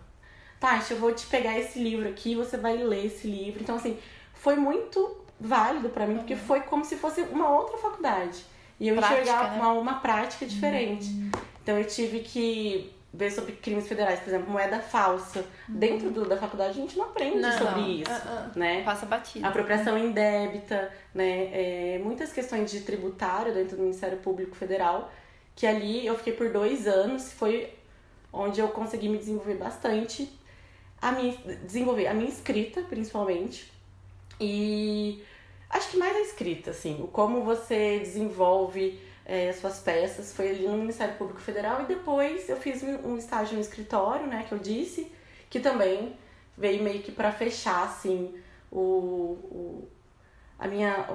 Tati, 0.60 0.92
eu 0.92 0.98
vou 0.98 1.12
te 1.12 1.26
pegar 1.26 1.58
esse 1.58 1.78
livro 1.78 2.06
aqui, 2.06 2.36
você 2.36 2.58
vai 2.58 2.76
ler 2.76 3.06
esse 3.06 3.26
livro. 3.26 3.62
Então, 3.62 3.76
assim, 3.76 3.98
foi 4.34 4.56
muito 4.56 5.24
válido 5.40 5.88
para 5.88 6.06
mim, 6.06 6.18
porque 6.18 6.34
uhum. 6.34 6.40
foi 6.40 6.60
como 6.60 6.84
se 6.84 6.96
fosse 6.96 7.22
uma 7.22 7.48
outra 7.48 7.78
faculdade. 7.78 8.44
E 8.78 8.88
eu 8.88 8.96
prática, 8.96 9.22
enxergava 9.22 9.54
né? 9.54 9.56
uma, 9.56 9.72
uma 9.72 9.94
prática 10.00 10.44
diferente. 10.44 11.08
Uhum. 11.08 11.30
Então, 11.62 11.78
eu 11.78 11.86
tive 11.86 12.20
que 12.20 12.94
ver 13.12 13.30
sobre 13.32 13.52
crimes 13.52 13.88
federais, 13.88 14.20
por 14.20 14.28
exemplo, 14.28 14.50
moeda 14.50 14.80
falsa. 14.80 15.40
Uhum. 15.66 15.76
Dentro 15.76 16.10
do, 16.10 16.28
da 16.28 16.36
faculdade, 16.36 16.78
a 16.78 16.82
gente 16.82 16.96
não 16.96 17.06
aprende 17.06 17.38
não, 17.38 17.52
sobre 17.52 17.80
não. 17.80 17.88
isso, 17.88 18.10
uh 18.10 18.14
-uh. 18.14 18.56
né? 18.56 18.82
Passa 18.82 19.06
batida. 19.06 19.48
Apropriação 19.48 19.96
indébita, 19.96 20.92
né? 21.14 21.48
É, 21.52 22.00
muitas 22.04 22.34
questões 22.34 22.70
de 22.70 22.80
tributário 22.80 23.54
dentro 23.54 23.78
do 23.78 23.82
Ministério 23.82 24.18
Público 24.18 24.54
Federal, 24.54 25.10
que 25.56 25.66
ali 25.66 26.06
eu 26.06 26.14
fiquei 26.16 26.34
por 26.34 26.50
dois 26.50 26.86
anos, 26.86 27.32
foi 27.32 27.72
onde 28.30 28.60
eu 28.60 28.68
consegui 28.68 29.08
me 29.08 29.16
desenvolver 29.18 29.54
bastante 29.54 30.39
a 31.00 31.12
minha, 31.12 31.36
desenvolver 31.64 32.06
a 32.06 32.14
minha 32.14 32.28
escrita, 32.28 32.82
principalmente. 32.82 33.72
E 34.40 35.22
acho 35.68 35.90
que 35.90 35.96
mais 35.96 36.16
a 36.16 36.20
escrita, 36.20 36.70
assim, 36.70 37.02
o 37.02 37.06
como 37.06 37.42
você 37.42 37.98
desenvolve 37.98 39.00
é, 39.24 39.52
suas 39.52 39.80
peças. 39.80 40.34
Foi 40.34 40.50
ali 40.50 40.66
no 40.66 40.76
Ministério 40.76 41.16
Público 41.16 41.40
Federal 41.40 41.82
e 41.82 41.86
depois 41.86 42.48
eu 42.48 42.56
fiz 42.56 42.82
um 42.82 43.16
estágio 43.16 43.54
no 43.54 43.60
escritório, 43.60 44.26
né, 44.26 44.44
que 44.48 44.52
eu 44.52 44.58
disse, 44.58 45.10
que 45.48 45.60
também 45.60 46.16
veio 46.56 46.82
meio 46.82 47.02
que 47.02 47.12
para 47.12 47.32
fechar, 47.32 47.84
assim, 47.84 48.34
o, 48.70 48.78
o, 48.78 49.88
a 50.58 50.68
minha 50.68 51.06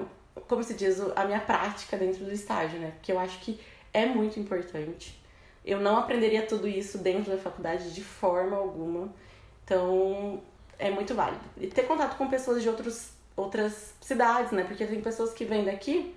como 0.47 0.63
se 0.63 0.73
diz, 0.73 0.99
a 1.15 1.25
minha 1.25 1.39
prática 1.39 1.97
dentro 1.97 2.25
do 2.25 2.31
estágio, 2.31 2.79
né? 2.79 2.91
Porque 2.91 3.11
eu 3.11 3.19
acho 3.19 3.39
que 3.39 3.59
é 3.93 4.05
muito 4.05 4.39
importante. 4.39 5.19
Eu 5.63 5.79
não 5.79 5.97
aprenderia 5.97 6.45
tudo 6.45 6.67
isso 6.67 6.97
dentro 6.97 7.31
da 7.31 7.37
faculdade 7.37 7.93
de 7.93 8.03
forma 8.03 8.55
alguma. 8.55 9.13
Então, 9.65 10.41
é 10.77 10.89
muito 10.91 11.13
válido. 11.15 11.43
E 11.57 11.67
ter 11.67 11.83
contato 11.83 12.15
com 12.17 12.29
pessoas 12.29 12.61
de 12.61 12.69
outros, 12.69 13.09
outras 13.35 13.93
cidades, 13.99 14.51
né? 14.51 14.63
Porque 14.63 14.85
tem 14.85 15.01
pessoas 15.01 15.33
que 15.33 15.43
vêm 15.43 15.65
daqui, 15.65 16.15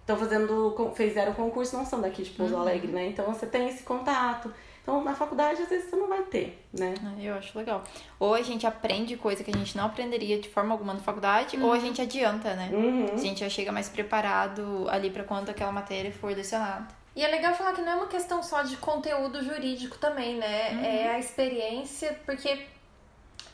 estão 0.00 0.16
fazendo, 0.16 0.92
fizeram 0.96 1.34
concurso, 1.34 1.76
não 1.76 1.84
são 1.84 2.00
daqui 2.00 2.22
de 2.22 2.30
Pouso 2.30 2.54
uhum. 2.54 2.60
Alegre, 2.62 2.90
né? 2.90 3.06
Então, 3.06 3.26
você 3.26 3.46
tem 3.46 3.68
esse 3.68 3.82
contato. 3.82 4.52
Então, 4.82 5.04
na 5.04 5.14
faculdade, 5.14 5.62
às 5.62 5.68
vezes, 5.68 5.90
você 5.90 5.96
não 5.96 6.08
vai 6.08 6.22
ter, 6.22 6.66
né? 6.72 6.94
É, 7.20 7.24
eu 7.24 7.34
acho 7.34 7.56
legal. 7.56 7.84
Ou 8.18 8.34
a 8.34 8.42
gente 8.42 8.66
aprende 8.66 9.16
coisa 9.16 9.44
que 9.44 9.50
a 9.50 9.56
gente 9.56 9.76
não 9.76 9.84
aprenderia 9.84 10.40
de 10.40 10.48
forma 10.48 10.72
alguma 10.72 10.94
na 10.94 11.00
faculdade, 11.00 11.56
uhum. 11.56 11.66
ou 11.66 11.72
a 11.72 11.74
uhum. 11.74 11.80
gente 11.80 12.00
adianta, 12.00 12.54
né? 12.54 12.70
Uhum. 12.72 13.06
A 13.12 13.16
gente 13.16 13.40
já 13.40 13.48
chega 13.48 13.70
mais 13.70 13.88
preparado 13.88 14.86
ali 14.88 15.10
para 15.10 15.22
quando 15.22 15.50
aquela 15.50 15.70
matéria 15.70 16.10
for 16.10 16.34
lecionada. 16.34 17.01
E 17.14 17.22
é 17.22 17.28
legal 17.28 17.54
falar 17.54 17.72
que 17.72 17.82
não 17.82 17.92
é 17.92 17.96
uma 17.96 18.06
questão 18.06 18.42
só 18.42 18.62
de 18.62 18.76
conteúdo 18.76 19.42
jurídico 19.42 19.98
também, 19.98 20.36
né? 20.36 20.70
Uhum. 20.70 20.84
É 20.84 21.10
a 21.10 21.18
experiência, 21.18 22.18
porque 22.24 22.66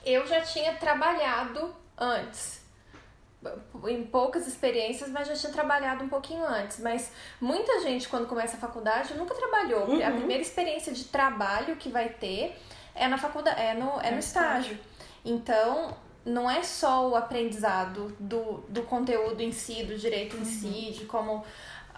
eu 0.04 0.26
já 0.26 0.40
tinha 0.40 0.74
trabalhado 0.74 1.74
antes 1.96 2.58
em 3.86 4.04
poucas 4.04 4.48
experiências, 4.48 5.08
mas 5.10 5.28
já 5.28 5.34
tinha 5.34 5.52
trabalhado 5.52 6.04
um 6.04 6.08
pouquinho 6.08 6.44
antes. 6.44 6.80
Mas 6.80 7.12
muita 7.40 7.80
gente, 7.80 8.08
quando 8.08 8.26
começa 8.26 8.56
a 8.56 8.60
faculdade, 8.60 9.14
nunca 9.14 9.34
trabalhou. 9.34 9.86
Uhum. 9.86 10.06
A 10.06 10.10
primeira 10.10 10.42
experiência 10.42 10.92
de 10.92 11.04
trabalho 11.04 11.76
que 11.76 11.88
vai 11.88 12.08
ter 12.08 12.56
é 12.94 13.06
na 13.06 13.18
faculdade, 13.18 13.60
é 13.60 13.74
no, 13.74 14.00
é 14.00 14.10
no 14.10 14.16
é 14.16 14.18
estágio. 14.18 14.72
estágio. 14.72 14.78
Então, 15.24 15.96
não 16.24 16.50
é 16.50 16.62
só 16.62 17.08
o 17.08 17.16
aprendizado 17.16 18.14
do, 18.18 18.64
do 18.68 18.82
conteúdo 18.82 19.40
em 19.40 19.52
si, 19.52 19.84
do 19.84 19.96
direito 19.96 20.36
em 20.36 20.40
uhum. 20.40 20.44
si, 20.44 20.90
de 20.92 21.04
como 21.06 21.44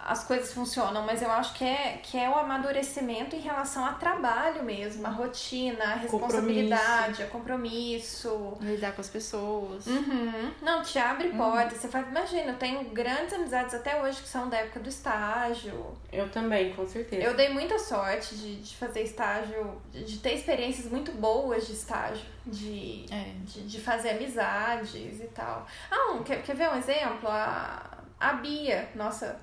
as 0.05 0.23
coisas 0.23 0.53
funcionam, 0.53 1.05
mas 1.05 1.21
eu 1.21 1.29
acho 1.31 1.53
que 1.53 1.63
é, 1.63 1.99
que 2.01 2.17
é 2.17 2.29
o 2.29 2.35
amadurecimento 2.35 3.35
em 3.35 3.39
relação 3.39 3.85
a 3.85 3.93
trabalho 3.93 4.63
mesmo, 4.63 5.05
a 5.05 5.09
rotina, 5.09 5.83
a 5.83 5.95
responsabilidade, 5.95 7.23
compromisso. 7.25 8.27
a 8.27 8.31
compromisso. 8.31 8.57
Lidar 8.61 8.93
com 8.93 9.01
as 9.01 9.09
pessoas. 9.09 9.85
Uhum. 9.85 10.51
Não, 10.61 10.81
te 10.81 10.97
abre 10.97 11.29
uhum. 11.29 11.37
portas. 11.37 11.77
Você 11.77 11.87
faz, 11.87 12.07
imagina, 12.07 12.51
eu 12.51 12.57
tenho 12.57 12.83
grandes 12.85 13.33
amizades 13.33 13.73
até 13.73 14.01
hoje 14.01 14.21
que 14.21 14.27
são 14.27 14.49
da 14.49 14.57
época 14.57 14.79
do 14.79 14.89
estágio. 14.89 15.95
Eu 16.11 16.29
também, 16.29 16.73
com 16.73 16.85
certeza. 16.87 17.21
Eu 17.21 17.35
dei 17.35 17.49
muita 17.49 17.77
sorte 17.77 18.35
de, 18.35 18.55
de 18.61 18.75
fazer 18.75 19.03
estágio, 19.03 19.81
de 19.91 20.17
ter 20.17 20.33
experiências 20.33 20.87
muito 20.87 21.11
boas 21.11 21.67
de 21.67 21.73
estágio, 21.73 22.25
de, 22.45 23.05
é. 23.11 23.33
de, 23.43 23.67
de, 23.67 23.79
fazer 23.79 24.11
amizades 24.11 25.19
e 25.19 25.27
tal. 25.33 25.67
Ah, 25.89 26.13
um, 26.13 26.23
quer, 26.23 26.41
quer 26.41 26.55
ver 26.55 26.69
um 26.69 26.75
exemplo? 26.75 27.29
A, 27.29 27.99
a 28.19 28.33
Bia, 28.33 28.89
nossa 28.95 29.39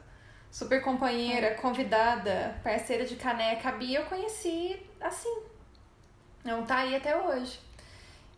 super 0.50 0.82
companheira, 0.82 1.54
convidada, 1.54 2.58
parceira 2.62 3.04
de 3.04 3.16
caneca. 3.16 3.68
A 3.68 3.72
Bia 3.72 4.00
eu 4.00 4.06
conheci 4.06 4.80
assim. 5.00 5.42
Não 6.44 6.64
tá 6.64 6.78
aí 6.78 6.96
até 6.96 7.16
hoje. 7.16 7.60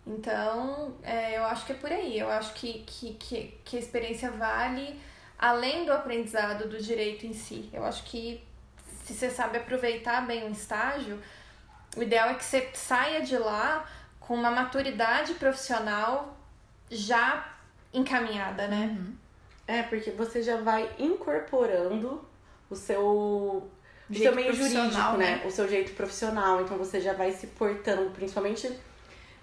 Então, 0.06 0.94
é, 1.02 1.36
eu 1.36 1.44
acho 1.44 1.66
que 1.66 1.72
é 1.72 1.74
por 1.74 1.92
aí. 1.92 2.18
Eu 2.18 2.30
acho 2.30 2.52
que, 2.54 2.84
que, 2.86 3.14
que, 3.14 3.60
que 3.64 3.76
a 3.76 3.80
experiência 3.80 4.30
vale 4.30 5.00
além 5.38 5.84
do 5.84 5.92
aprendizado 5.92 6.68
do 6.68 6.80
direito 6.82 7.26
em 7.26 7.32
si. 7.32 7.70
Eu 7.72 7.84
acho 7.84 8.02
que 8.04 8.42
se 9.04 9.14
você 9.14 9.30
sabe 9.30 9.58
aproveitar 9.58 10.26
bem 10.26 10.44
o 10.44 10.50
estágio, 10.50 11.20
o 11.96 12.02
ideal 12.02 12.30
é 12.30 12.34
que 12.34 12.44
você 12.44 12.70
saia 12.74 13.22
de 13.22 13.36
lá 13.36 13.88
com 14.18 14.34
uma 14.34 14.50
maturidade 14.50 15.34
profissional 15.34 16.36
já 16.90 17.52
encaminhada, 17.92 18.68
né? 18.68 18.96
Uhum. 18.98 19.16
É, 19.70 19.84
porque 19.84 20.10
você 20.10 20.42
já 20.42 20.56
vai 20.56 20.90
incorporando 20.98 22.20
o 22.68 22.74
seu, 22.74 23.00
o 24.10 24.14
seu 24.14 24.34
meio 24.34 24.52
jurídico, 24.52 25.16
né? 25.16 25.36
né? 25.36 25.42
O 25.46 25.50
seu 25.50 25.68
jeito 25.68 25.92
profissional. 25.92 26.60
Então 26.60 26.76
você 26.76 27.00
já 27.00 27.12
vai 27.12 27.30
se 27.30 27.46
portando, 27.46 28.10
principalmente 28.10 28.68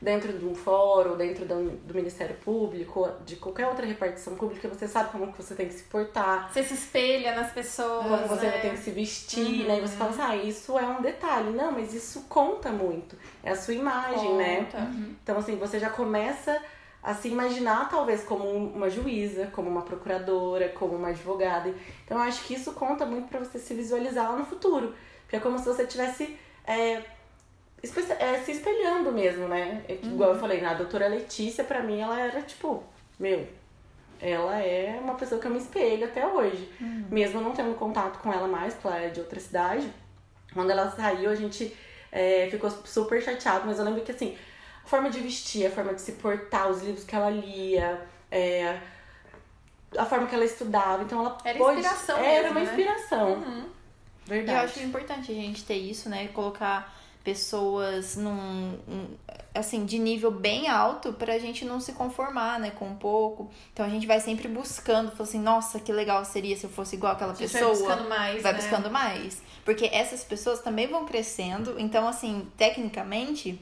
dentro 0.02 0.38
de 0.38 0.46
um 0.46 0.54
fórum, 0.54 1.16
dentro 1.16 1.46
do, 1.46 1.72
do, 1.72 1.94
Ministério 1.94 2.36
Público, 2.36 3.10
de 3.26 3.38
qualquer 3.38 3.68
outra 3.68 3.86
repartição 3.86 4.36
pública, 4.36 4.68
você 4.68 4.88
sabe 4.88 5.12
como 5.12 5.32
que 5.32 5.42
você 5.42 5.56
tem 5.56 5.68
que 5.68 5.74
se 5.74 5.84
portar. 5.84 6.52
Você 6.52 6.62
se 6.62 6.74
espelha 6.74 7.34
nas 7.34 7.52
pessoas. 7.54 8.04
Como 8.04 8.28
você 8.28 8.46
né? 8.48 8.60
tem 8.60 8.72
que 8.72 8.78
se 8.78 8.92
vestir, 8.92 9.62
uhum. 9.62 9.68
né? 9.68 9.78
E 9.78 9.82
você 9.82 9.96
fala 9.96 10.10
assim, 10.12 10.22
ah, 10.22 10.36
isso 10.36 10.78
é 10.78 10.86
um 10.86 11.02
detalhe. 11.02 11.52
Não, 11.52 11.72
mas 11.72 11.94
isso 11.94 12.26
conta 12.28 12.70
muito. 12.70 13.18
É 13.42 13.52
a 13.52 13.56
sua 13.56 13.74
imagem, 13.74 14.36
né? 14.36 14.58
conta. 14.58 14.80
né? 14.82 14.92
Uhum. 14.94 15.16
Então, 15.24 15.38
assim, 15.38 15.56
você 15.56 15.80
já 15.80 15.90
começa 15.90 16.62
a 17.02 17.14
se 17.14 17.30
imaginar 17.30 17.90
talvez 17.90 18.24
como 18.24 18.44
uma 18.50 18.90
juíza, 18.90 19.48
como 19.48 19.70
uma 19.70 19.82
procuradora, 19.82 20.70
como 20.70 20.96
uma 20.96 21.10
advogada. 21.10 21.74
Então 22.04 22.18
eu 22.18 22.24
acho 22.24 22.44
que 22.44 22.54
isso 22.54 22.74
conta 22.74 23.06
muito 23.06 23.30
para 23.30 23.40
você 23.40 23.60
se 23.60 23.74
visualizar 23.74 24.32
lá 24.32 24.38
no 24.38 24.46
futuro. 24.46 24.94
Porque 25.22 25.36
é 25.36 25.40
como 25.40 25.58
se 25.60 25.66
você 25.66 25.86
tivesse 25.86 26.38
é, 26.66 27.04
é, 28.20 28.40
se 28.44 28.52
espelhando 28.52 29.12
mesmo, 29.12 29.48
né? 29.48 29.84
É, 29.88 29.94
uhum. 29.94 30.14
Igual 30.14 30.34
eu 30.34 30.40
falei, 30.40 30.62
na 30.62 30.74
doutora 30.74 31.08
Letícia, 31.08 31.64
para 31.64 31.82
mim, 31.82 32.00
ela 32.00 32.20
era 32.20 32.42
tipo, 32.42 32.84
meu, 33.20 33.48
ela 34.20 34.60
é 34.60 35.00
uma 35.02 35.16
pessoa 35.16 35.40
que 35.40 35.48
eu 35.48 35.52
me 35.52 35.60
espelho 35.60 36.06
até 36.06 36.26
hoje. 36.26 36.70
Uhum. 36.82 37.06
Mesmo 37.10 37.42
não 37.42 37.52
tendo 37.52 37.76
contato 37.76 38.20
com 38.20 38.34
ela 38.34 38.48
mais, 38.48 38.74
porque 38.74 38.88
ela 38.88 39.00
é 39.00 39.10
de 39.10 39.20
outra 39.20 39.40
cidade. 39.40 39.92
Quando 40.54 40.72
ela 40.72 40.90
saiu, 40.90 41.30
a 41.30 41.36
gente 41.36 41.76
é, 42.12 42.48
ficou 42.50 42.70
super 42.70 43.22
chateado, 43.22 43.66
mas 43.66 43.78
eu 43.78 43.86
lembro 43.86 44.02
que 44.02 44.12
assim, 44.12 44.36
a 44.88 44.90
forma 44.90 45.10
de 45.10 45.20
vestir, 45.20 45.68
a 45.68 45.70
forma 45.70 45.94
de 45.94 46.00
se 46.00 46.14
portar, 46.14 46.70
os 46.70 46.82
livros 46.82 47.04
que 47.04 47.14
ela 47.14 47.30
lia, 47.30 48.08
é, 48.32 48.80
a 49.98 50.06
forma 50.06 50.28
que 50.28 50.34
ela 50.34 50.46
estudava. 50.46 51.04
Então 51.04 51.20
ela 51.20 51.38
era 51.44 51.58
pôde, 51.58 51.80
inspiração. 51.80 52.18
Era 52.18 52.32
mesmo, 52.44 52.52
uma 52.52 52.60
né? 52.62 52.66
inspiração. 52.66 53.34
Uhum. 53.34 53.66
Verdade. 54.26 54.58
Eu 54.58 54.64
acho 54.64 54.80
importante 54.80 55.30
a 55.30 55.36
gente 55.36 55.66
ter 55.66 55.76
isso, 55.76 56.10
né? 56.10 56.30
Colocar 56.30 56.96
pessoas 57.22 58.16
num 58.16 58.80
assim 59.54 59.86
de 59.86 60.00
nível 60.00 60.32
bem 60.32 60.70
alto 60.70 61.12
para 61.12 61.34
a 61.34 61.40
gente 61.40 61.66
não 61.66 61.78
se 61.78 61.92
conformar 61.92 62.58
né 62.58 62.72
com 62.72 62.88
um 62.88 62.96
pouco 62.96 63.52
então 63.74 63.86
a 63.86 63.90
gente 63.90 64.08
vai 64.08 64.22
sempre 64.22 64.48
buscando 64.48 65.12
assim 65.22 65.42
nossa 65.42 65.78
que 65.78 65.92
legal 65.92 66.24
seria 66.24 66.56
se 66.56 66.64
eu 66.64 66.70
fosse 66.70 66.96
igual 66.96 67.12
aquela 67.12 67.34
pessoa 67.34 67.64
vai 67.64 67.72
buscando 67.72 68.08
mais 68.08 68.44
vai 68.44 68.54
né? 68.54 68.60
buscando 68.60 68.90
mais 68.90 69.42
porque 69.66 69.90
essas 69.92 70.24
pessoas 70.24 70.62
também 70.62 70.88
vão 70.88 71.06
crescendo 71.06 71.76
então 71.78 72.08
assim 72.08 72.48
tecnicamente 72.56 73.60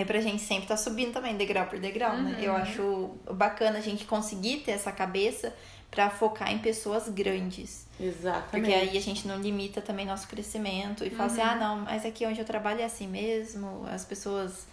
é 0.00 0.04
pra 0.04 0.20
gente 0.20 0.42
sempre 0.42 0.64
estar 0.64 0.76
tá 0.76 0.80
subindo 0.80 1.12
também, 1.12 1.36
degrau 1.36 1.66
por 1.66 1.78
degrau, 1.78 2.14
uhum. 2.14 2.22
né? 2.22 2.38
Eu 2.40 2.52
uhum. 2.52 2.58
acho 2.58 3.10
bacana 3.32 3.78
a 3.78 3.80
gente 3.80 4.04
conseguir 4.04 4.58
ter 4.58 4.72
essa 4.72 4.92
cabeça 4.92 5.52
para 5.90 6.08
focar 6.08 6.52
em 6.52 6.58
pessoas 6.58 7.08
grandes. 7.08 7.86
Exatamente. 7.98 8.50
Porque 8.50 8.72
aí 8.72 8.96
a 8.96 9.00
gente 9.00 9.26
não 9.26 9.40
limita 9.40 9.80
também 9.80 10.06
nosso 10.06 10.28
crescimento 10.28 11.04
e 11.04 11.10
fala 11.10 11.26
assim, 11.26 11.40
uhum. 11.40 11.46
assim, 11.46 11.56
ah, 11.56 11.68
não, 11.68 11.76
mas 11.80 12.06
aqui 12.06 12.24
onde 12.26 12.38
eu 12.38 12.44
trabalho 12.44 12.80
é 12.80 12.84
assim 12.84 13.08
mesmo, 13.08 13.86
as 13.90 14.04
pessoas 14.04 14.66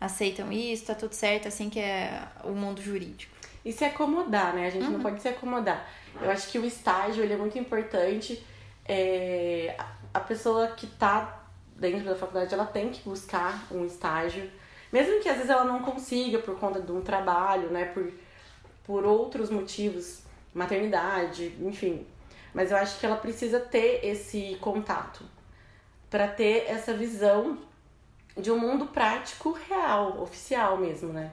aceitam 0.00 0.52
isso, 0.52 0.86
tá 0.86 0.94
tudo 0.94 1.12
certo, 1.12 1.48
assim 1.48 1.68
que 1.68 1.80
é 1.80 2.22
o 2.44 2.50
mundo 2.50 2.80
jurídico. 2.80 3.34
E 3.64 3.72
se 3.72 3.84
acomodar, 3.84 4.54
né? 4.54 4.68
A 4.68 4.70
gente 4.70 4.84
uhum. 4.84 4.92
não 4.92 5.00
pode 5.00 5.20
se 5.20 5.28
acomodar. 5.28 5.88
Eu 6.20 6.30
acho 6.30 6.48
que 6.48 6.58
o 6.58 6.64
estágio, 6.64 7.24
ele 7.24 7.32
é 7.32 7.36
muito 7.36 7.58
importante. 7.58 8.42
É... 8.86 9.76
A 10.14 10.20
pessoa 10.20 10.68
que 10.68 10.86
tá 10.86 11.44
dentro 11.76 12.04
da 12.04 12.14
faculdade, 12.14 12.54
ela 12.54 12.64
tem 12.64 12.90
que 12.90 13.02
buscar 13.02 13.66
um 13.70 13.84
estágio 13.84 14.48
mesmo 14.92 15.20
que 15.20 15.28
às 15.28 15.36
vezes 15.36 15.50
ela 15.50 15.64
não 15.64 15.80
consiga 15.80 16.38
por 16.38 16.58
conta 16.58 16.80
de 16.80 16.92
um 16.92 17.00
trabalho, 17.00 17.70
né? 17.70 17.86
Por, 17.86 18.12
por 18.84 19.04
outros 19.04 19.50
motivos, 19.50 20.22
maternidade, 20.54 21.54
enfim. 21.60 22.06
Mas 22.54 22.70
eu 22.70 22.76
acho 22.76 22.98
que 22.98 23.06
ela 23.06 23.16
precisa 23.16 23.60
ter 23.60 24.04
esse 24.04 24.56
contato 24.60 25.24
para 26.10 26.26
ter 26.26 26.64
essa 26.66 26.94
visão 26.94 27.58
de 28.36 28.50
um 28.50 28.58
mundo 28.58 28.86
prático 28.86 29.52
real, 29.52 30.22
oficial 30.22 30.78
mesmo, 30.78 31.12
né? 31.12 31.32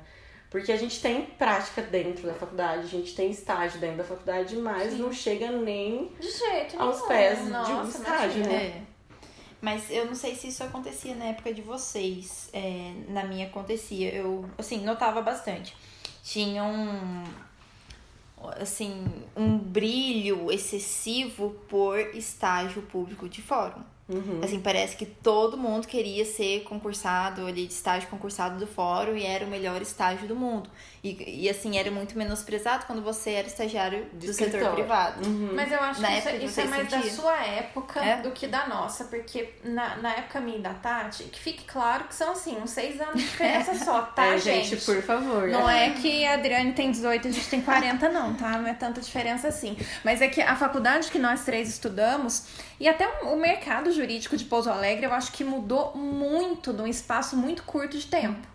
Porque 0.49 0.71
a 0.71 0.77
gente 0.77 1.01
tem 1.01 1.25
prática 1.25 1.81
dentro 1.81 2.27
da 2.27 2.33
faculdade, 2.33 2.83
a 2.83 2.87
gente 2.87 3.15
tem 3.15 3.29
estágio 3.29 3.79
dentro 3.79 3.97
da 3.97 4.03
faculdade, 4.03 4.55
mas 4.55 4.93
Sim. 4.93 4.99
não 4.99 5.11
chega 5.11 5.51
nem 5.51 6.13
de 6.19 6.31
jeito 6.31 6.81
aos 6.81 7.01
pés 7.01 7.47
Nossa, 7.49 7.71
de 7.71 7.79
um 7.79 7.89
estágio, 7.89 8.45
né? 8.45 8.84
Mas 9.65 9.89
eu 9.89 10.05
não 10.05 10.13
sei 10.13 10.35
se 10.35 10.49
isso 10.49 10.63
acontecia 10.63 11.15
na 11.15 11.25
época 11.25 11.51
de 11.51 11.63
vocês. 11.63 12.51
É, 12.53 12.93
na 13.07 13.23
minha 13.23 13.47
acontecia. 13.47 14.13
Eu, 14.13 14.47
assim, 14.59 14.85
notava 14.85 15.23
bastante. 15.23 15.75
Tinha 16.23 16.63
um. 16.63 17.23
Assim, 18.61 19.07
um 19.35 19.57
brilho 19.57 20.51
excessivo 20.51 21.49
por 21.67 21.97
estágio 22.15 22.83
público 22.83 23.27
de 23.27 23.41
fórum. 23.41 23.81
Uhum. 24.07 24.39
Assim, 24.43 24.59
parece 24.59 24.95
que 24.95 25.05
todo 25.05 25.57
mundo 25.57 25.87
queria 25.87 26.23
ser 26.25 26.63
concursado 26.63 27.47
ali 27.47 27.65
de 27.65 27.73
estágio 27.73 28.07
concursado 28.07 28.59
do 28.59 28.67
fórum 28.67 29.15
e 29.15 29.25
era 29.25 29.43
o 29.43 29.47
melhor 29.47 29.81
estágio 29.81 30.27
do 30.27 30.35
mundo. 30.35 30.69
E, 31.03 31.43
e 31.45 31.49
assim, 31.49 31.77
era 31.77 31.89
muito 31.89 32.15
menosprezado 32.15 32.85
quando 32.85 33.01
você 33.01 33.31
era 33.31 33.47
estagiário 33.47 34.05
do 34.13 34.31
setor 34.31 34.73
privado. 34.73 35.27
Uhum. 35.27 35.51
Mas 35.55 35.71
eu 35.71 35.79
acho 35.79 36.01
na 36.01 36.07
que 36.09 36.17
isso, 36.17 36.29
isso 36.45 36.61
é 36.61 36.65
mais 36.65 36.89
sentia. 36.89 37.09
da 37.09 37.15
sua 37.15 37.45
época 37.45 37.99
é? 37.99 38.21
do 38.21 38.29
que 38.29 38.45
da 38.45 38.67
nossa, 38.67 39.05
porque 39.05 39.53
na, 39.63 39.97
na 39.97 40.13
época 40.13 40.39
minha 40.39 40.57
e 40.57 40.61
da 40.61 40.73
Tati, 40.75 41.23
que 41.23 41.39
fique 41.39 41.63
claro 41.63 42.03
que 42.03 42.13
são 42.13 42.31
assim, 42.31 42.57
uns 42.57 42.69
seis 42.69 43.01
anos 43.01 43.15
de 43.15 43.21
diferença 43.21 43.73
só, 43.83 44.03
tá, 44.03 44.27
é, 44.27 44.37
gente? 44.37 44.69
gente? 44.69 44.85
por 44.85 45.01
favor. 45.01 45.47
Não 45.47 45.67
é 45.67 45.89
que 45.91 46.23
a 46.25 46.35
Adriane 46.35 46.73
tem 46.73 46.91
18 46.91 47.27
e 47.27 47.29
a 47.29 47.33
gente 47.33 47.49
tem 47.49 47.61
40, 47.61 48.07
não, 48.09 48.35
tá? 48.35 48.57
Não 48.59 48.67
é 48.67 48.73
tanta 48.73 49.01
diferença 49.01 49.47
assim. 49.47 49.75
Mas 50.03 50.21
é 50.21 50.27
que 50.27 50.41
a 50.41 50.55
faculdade 50.55 51.09
que 51.09 51.17
nós 51.17 51.43
três 51.43 51.69
estudamos 51.69 52.45
e 52.79 52.87
até 52.87 53.07
o 53.23 53.35
mercado 53.37 53.91
jurídico 53.95 54.37
de 54.37 54.45
Pouso 54.45 54.69
Alegre, 54.69 55.05
eu 55.05 55.13
acho 55.13 55.31
que 55.31 55.43
mudou 55.43 55.95
muito 55.95 56.73
num 56.73 56.87
espaço 56.87 57.35
muito 57.35 57.63
curto 57.63 57.97
de 57.97 58.07
tempo. 58.07 58.47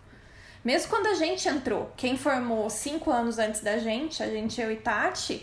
Mesmo 0.65 0.91
quando 0.91 1.07
a 1.07 1.15
gente 1.15 1.49
entrou, 1.49 1.91
quem 1.97 2.17
formou 2.17 2.69
cinco 2.69 3.11
anos 3.11 3.39
antes 3.39 3.63
da 3.63 3.79
gente, 3.79 4.23
a 4.23 4.29
gente, 4.29 4.61
eu 4.61 4.71
e 4.71 4.77
Tati, 4.77 5.43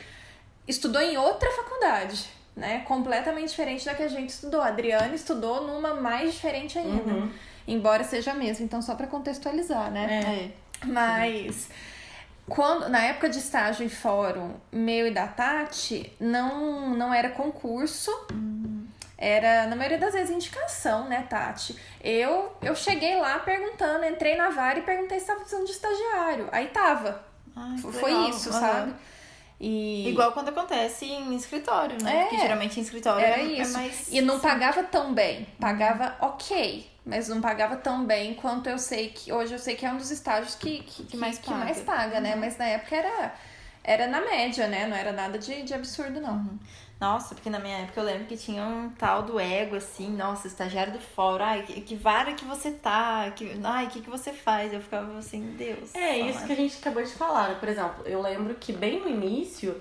estudou 0.67 1.01
em 1.01 1.17
outra 1.17 1.49
faculdade, 1.51 2.25
né? 2.55 2.79
Completamente 2.87 3.49
diferente 3.49 3.83
da 3.83 3.95
que 3.95 4.03
a 4.03 4.07
gente 4.07 4.29
estudou. 4.29 4.61
A 4.61 4.67
Adriana 4.67 5.15
estudou 5.15 5.65
numa 5.65 5.95
mais 5.95 6.33
diferente 6.33 6.77
ainda, 6.77 7.11
uhum. 7.11 7.31
embora 7.67 8.03
seja 8.03 8.31
a 8.31 8.35
mesma. 8.35 8.63
Então, 8.63 8.81
só 8.81 8.93
para 8.93 9.07
contextualizar, 9.07 9.89
né? 9.89 10.51
É. 10.83 10.85
Mas 10.85 11.69
quando 12.47 12.87
na 12.87 13.01
época 13.01 13.29
de 13.29 13.39
estágio 13.39 13.85
em 13.85 13.89
fórum 13.89 14.53
meu 14.71 15.07
e 15.07 15.11
da 15.11 15.27
Tati 15.27 16.13
não 16.19 16.91
não 16.95 17.13
era 17.13 17.29
concurso 17.29 18.11
era, 19.17 19.65
na 19.65 19.75
maioria 19.75 19.97
das 19.97 20.13
vezes, 20.13 20.29
indicação, 20.29 21.07
né, 21.07 21.25
Tati? 21.27 21.75
Eu, 22.03 22.55
eu 22.61 22.75
cheguei 22.75 23.17
lá 23.17 23.39
perguntando, 23.39 24.05
entrei 24.05 24.35
na 24.35 24.51
vara 24.51 24.77
e 24.77 24.83
perguntei 24.83 25.17
se 25.17 25.23
estava 25.23 25.39
precisando 25.39 25.65
de 25.65 25.71
estagiário. 25.71 26.47
Aí 26.51 26.67
tava. 26.67 27.25
Ai, 27.55 27.77
Foi 27.79 28.13
legal. 28.13 28.29
isso, 28.29 28.49
uhum. 28.49 28.59
sabe? 28.59 28.93
E... 29.59 30.09
Igual 30.09 30.33
quando 30.33 30.49
acontece 30.49 31.05
em 31.05 31.35
escritório, 31.35 32.01
né? 32.03 32.15
É, 32.15 32.21
Porque 32.25 32.37
geralmente 32.37 32.79
em 32.79 32.83
escritório 32.83 33.25
era 33.25 33.39
é 33.39 33.43
isso. 33.43 33.73
mais. 33.73 34.07
E 34.11 34.21
não 34.21 34.39
pagava 34.39 34.83
tão 34.83 35.13
bem. 35.15 35.47
Pagava 35.59 36.15
ok, 36.21 36.87
mas 37.03 37.27
não 37.27 37.41
pagava 37.41 37.75
tão 37.75 38.05
bem 38.05 38.35
quanto 38.35 38.69
eu 38.69 38.77
sei 38.77 39.09
que. 39.09 39.33
Hoje 39.33 39.53
eu 39.53 39.59
sei 39.59 39.75
que 39.75 39.83
é 39.83 39.91
um 39.91 39.97
dos 39.97 40.11
estágios 40.11 40.53
que, 40.53 40.83
que, 40.83 41.05
que 41.05 41.17
mais, 41.17 41.39
que, 41.39 41.47
paga. 41.47 41.63
mais 41.63 41.79
paga, 41.79 42.19
né? 42.19 42.35
Uhum. 42.35 42.41
Mas 42.41 42.55
na 42.57 42.65
época 42.65 42.95
era, 42.95 43.33
era 43.83 44.05
na 44.05 44.21
média, 44.21 44.67
né? 44.67 44.85
Não 44.85 44.95
era 44.95 45.11
nada 45.11 45.39
de, 45.39 45.63
de 45.63 45.73
absurdo, 45.73 46.21
não. 46.21 46.33
Uhum. 46.33 46.59
Nossa, 46.99 47.35
porque 47.35 47.49
na 47.49 47.59
minha 47.59 47.77
época 47.77 47.99
eu 47.99 48.03
lembro 48.03 48.25
que 48.25 48.35
tinha 48.35 48.63
um 48.63 48.89
tal 48.89 49.21
do 49.21 49.39
ego, 49.39 49.75
assim, 49.75 50.09
nossa, 50.09 50.47
estagiário 50.47 50.93
do 50.93 50.99
fórum, 50.99 51.43
ai, 51.43 51.61
que, 51.61 51.81
que 51.81 51.95
vara 51.95 52.33
que 52.33 52.43
você 52.43 52.71
tá, 52.71 53.31
que, 53.35 53.59
ai, 53.63 53.85
o 53.85 53.89
que, 53.89 54.01
que 54.01 54.09
você 54.09 54.33
faz? 54.33 54.73
Eu 54.73 54.81
ficava 54.81 55.15
assim, 55.17 55.55
Deus. 55.57 55.93
É, 55.93 56.17
isso 56.17 56.43
que 56.45 56.51
a 56.51 56.55
gente 56.55 56.77
acabou 56.79 57.03
de 57.03 57.11
falar. 57.11 57.49
Né? 57.49 57.55
Por 57.59 57.69
exemplo, 57.69 58.03
eu 58.05 58.19
lembro 58.21 58.55
que 58.55 58.73
bem 58.73 58.99
no 58.99 59.07
início 59.07 59.79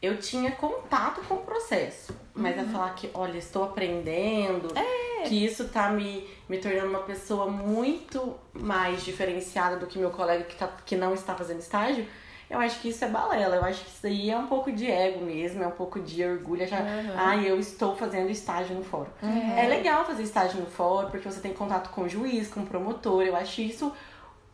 eu 0.00 0.18
tinha 0.18 0.52
contato 0.52 1.20
com 1.22 1.34
o 1.34 1.40
processo. 1.40 2.14
Mas 2.34 2.56
uhum. 2.56 2.62
é 2.62 2.66
falar 2.66 2.94
que, 2.94 3.10
olha, 3.14 3.38
estou 3.38 3.64
aprendendo, 3.64 4.68
é. 4.76 5.22
que 5.22 5.44
isso 5.44 5.68
tá 5.68 5.90
me, 5.90 6.28
me 6.48 6.58
tornando 6.58 6.88
uma 6.88 7.02
pessoa 7.02 7.46
muito 7.46 8.34
mais 8.52 9.04
diferenciada 9.04 9.76
do 9.76 9.86
que 9.86 9.98
meu 9.98 10.10
colega 10.10 10.44
que, 10.44 10.56
tá, 10.56 10.68
que 10.84 10.96
não 10.96 11.14
está 11.14 11.34
fazendo 11.34 11.60
estágio 11.60 12.06
eu 12.54 12.60
acho 12.60 12.80
que 12.80 12.88
isso 12.88 13.04
é 13.04 13.08
balela. 13.08 13.56
Eu 13.56 13.64
acho 13.64 13.84
que 13.84 13.90
isso 13.90 14.06
aí 14.06 14.30
é 14.30 14.38
um 14.38 14.46
pouco 14.46 14.70
de 14.70 14.90
ego 14.90 15.24
mesmo, 15.24 15.62
é 15.62 15.66
um 15.66 15.72
pouco 15.72 16.00
de 16.00 16.24
orgulho. 16.24 16.64
Achar, 16.64 16.82
uhum. 16.82 17.14
ah, 17.16 17.36
eu 17.36 17.58
estou 17.58 17.96
fazendo 17.96 18.30
estágio 18.30 18.76
no 18.76 18.84
fórum. 18.84 19.10
Uhum. 19.22 19.58
É 19.58 19.66
legal 19.66 20.04
fazer 20.04 20.22
estágio 20.22 20.60
no 20.60 20.66
fórum, 20.66 21.10
porque 21.10 21.28
você 21.28 21.40
tem 21.40 21.52
contato 21.52 21.90
com 21.90 22.02
o 22.02 22.08
juiz, 22.08 22.48
com 22.48 22.60
o 22.60 22.66
promotor. 22.66 23.22
Eu 23.22 23.34
acho 23.36 23.60
isso 23.60 23.92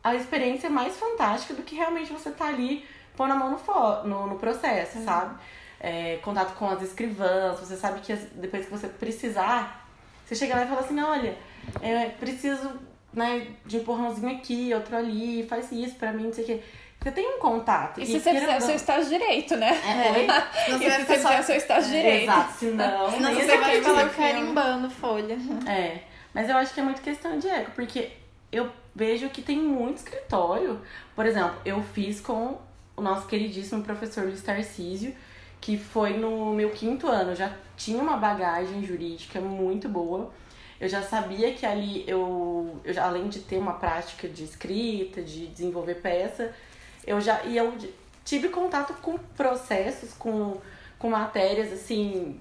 a 0.03 0.15
experiência 0.15 0.71
mais 0.71 0.97
fantástica 0.97 1.53
do 1.53 1.63
que 1.63 1.77
realmente 1.77 2.11
você 2.13 2.31
tá 2.31 2.47
ali 2.47 2.85
pondo 3.17 3.35
a 3.35 3.37
mão 3.37 3.51
no, 3.51 4.09
no, 4.09 4.27
no 4.29 4.37
processo, 4.37 4.99
uhum. 4.99 5.05
sabe? 5.05 5.39
É, 5.79 6.17
contato 6.23 6.55
com 6.57 6.69
as 6.69 6.83
escrivãs, 6.83 7.61
você 7.61 7.77
sabe 7.77 8.01
que 8.01 8.15
depois 8.15 8.65
que 8.65 8.71
você 8.71 8.89
precisar, 8.89 9.87
você 10.25 10.35
chega 10.35 10.55
lá 10.55 10.65
e 10.65 10.69
fala 10.69 10.81
assim, 10.81 10.99
olha, 11.01 11.37
é, 11.83 12.07
preciso 12.11 12.71
né, 13.13 13.47
de 13.67 13.77
um 13.77 13.81
empurrãozinho 13.81 14.31
aqui, 14.37 14.73
outro 14.75 14.97
ali, 14.97 15.47
faz 15.49 15.71
isso 15.73 15.97
pra 15.97 16.13
mim, 16.13 16.25
não 16.25 16.33
sei 16.33 16.45
o 16.45 16.47
quê. 16.47 16.63
Você 17.03 17.11
tem 17.13 17.37
um 17.37 17.39
contato. 17.39 18.01
E, 18.01 18.07
se 18.07 18.21
você 18.21 18.39
fizer 18.39 18.59
o 18.59 18.61
seu 18.61 18.75
estágio 18.75 19.09
direito, 19.09 19.57
né? 19.57 19.71
É. 19.71 20.71
e 20.71 20.79
se 20.79 20.85
você 20.85 21.17
fizer 21.17 21.41
o 21.41 21.43
seu 21.43 21.57
estágio 21.57 21.91
direito. 21.91 22.25
Exato, 22.25 22.53
senão... 22.53 23.11
Senão 23.11 23.35
você 23.35 23.57
vai 23.57 23.83
falar 23.83 24.09
carimbando 24.11 24.91
folha. 24.91 25.39
É, 25.67 26.03
mas 26.35 26.51
eu 26.51 26.57
acho 26.57 26.75
que 26.75 26.81
é 26.81 26.83
muito 26.83 27.01
questão 27.01 27.39
de 27.39 27.49
ego, 27.49 27.71
porque 27.75 28.11
eu 28.53 28.71
vejo 28.95 29.31
que 29.31 29.41
tem 29.41 29.59
muito 29.59 29.99
escritório. 29.99 30.79
Por 31.17 31.25
exemplo, 31.25 31.57
eu 31.65 31.83
fiz 31.83 32.21
com 32.21 32.59
o 32.95 33.01
nosso 33.01 33.27
queridíssimo 33.27 33.83
professor 33.83 34.25
Luiz 34.25 34.43
Tarcísio, 34.43 35.15
que 35.59 35.79
foi 35.79 36.19
no 36.19 36.53
meu 36.53 36.71
quinto 36.71 37.07
ano. 37.07 37.35
Já 37.35 37.51
tinha 37.79 38.03
uma 38.03 38.19
bagagem 38.19 38.85
jurídica 38.85 39.41
muito 39.41 39.89
boa. 39.89 40.31
Eu 40.79 40.89
já 40.89 41.03
sabia 41.03 41.53
que 41.53 41.65
ali 41.65 42.05
eu, 42.07 42.81
eu 42.85 42.93
já, 42.93 43.07
além 43.07 43.29
de 43.29 43.41
ter 43.41 43.59
uma 43.59 43.75
prática 43.75 44.29
de 44.29 44.45
escrita, 44.45 45.23
de 45.23 45.47
desenvolver 45.47 45.97
peça, 45.97 46.55
eu 47.07 47.21
já 47.21 47.43
e 47.45 47.57
eu 47.57 47.77
tive 48.25 48.49
contato 48.49 48.95
com 48.95 49.19
processos, 49.37 50.13
com, 50.15 50.61
com 50.99 51.11
matérias 51.11 51.73
assim 51.73 52.41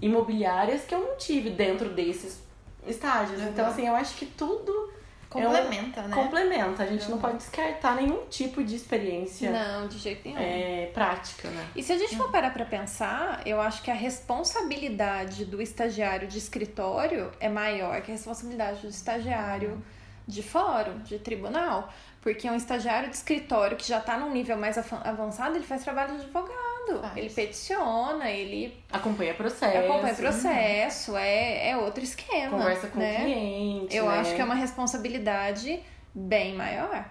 imobiliárias 0.00 0.84
que 0.84 0.94
eu 0.94 1.00
não 1.00 1.16
tive 1.16 1.50
dentro 1.50 1.90
desses 1.90 2.40
estágios. 2.86 3.40
Uhum. 3.40 3.48
Então 3.48 3.66
assim, 3.66 3.86
eu 3.86 3.94
acho 3.94 4.16
que 4.16 4.26
tudo 4.26 4.92
complementa, 5.28 6.00
é 6.00 6.08
né? 6.08 6.14
Complementa. 6.14 6.82
A 6.82 6.86
gente 6.86 7.04
uhum. 7.04 7.10
não 7.12 7.18
pode 7.18 7.38
descartar 7.38 7.96
nenhum 7.96 8.26
tipo 8.26 8.64
de 8.64 8.74
experiência. 8.74 9.50
Não, 9.50 9.86
de 9.86 9.98
jeito 9.98 10.26
nenhum. 10.26 10.40
É, 10.40 10.90
prática, 10.92 11.48
né? 11.48 11.68
E 11.76 11.82
se 11.82 11.92
a 11.92 11.98
gente 11.98 12.16
for 12.16 12.30
parar 12.30 12.50
para 12.50 12.64
pensar, 12.64 13.42
eu 13.46 13.60
acho 13.60 13.82
que 13.82 13.90
a 13.90 13.94
responsabilidade 13.94 15.44
do 15.44 15.60
estagiário 15.60 16.26
de 16.26 16.38
escritório 16.38 17.30
é 17.38 17.48
maior 17.48 18.00
que 18.02 18.10
a 18.10 18.14
responsabilidade 18.14 18.80
do 18.80 18.88
estagiário 18.88 19.70
uhum. 19.70 19.82
de 20.26 20.42
fórum, 20.42 20.98
de 21.00 21.18
tribunal. 21.18 21.92
Porque 22.28 22.50
um 22.50 22.54
estagiário 22.54 23.08
de 23.08 23.16
escritório 23.16 23.74
que 23.74 23.88
já 23.88 24.00
está 24.00 24.18
num 24.18 24.30
nível 24.30 24.58
mais 24.58 24.76
avançado, 24.76 25.56
ele 25.56 25.64
faz 25.64 25.82
trabalho 25.82 26.14
de 26.14 26.24
advogado. 26.24 27.00
Faz. 27.00 27.16
Ele 27.16 27.30
peticiona, 27.30 28.30
ele. 28.30 28.78
Acompanha 28.92 29.32
processo. 29.32 29.78
Acompanha 29.78 30.14
processo, 30.14 31.12
uhum. 31.12 31.16
é, 31.16 31.70
é 31.70 31.76
outro 31.78 32.04
esquema. 32.04 32.58
Conversa 32.58 32.88
com 32.88 32.98
né? 32.98 33.14
o 33.14 33.20
cliente. 33.22 33.96
Eu 33.96 34.10
né? 34.10 34.18
acho 34.18 34.34
que 34.34 34.42
é 34.42 34.44
uma 34.44 34.54
responsabilidade 34.54 35.80
bem 36.14 36.54
maior. 36.54 37.02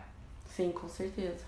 Sim, 0.56 0.72
com 0.72 0.88
certeza. 0.88 1.46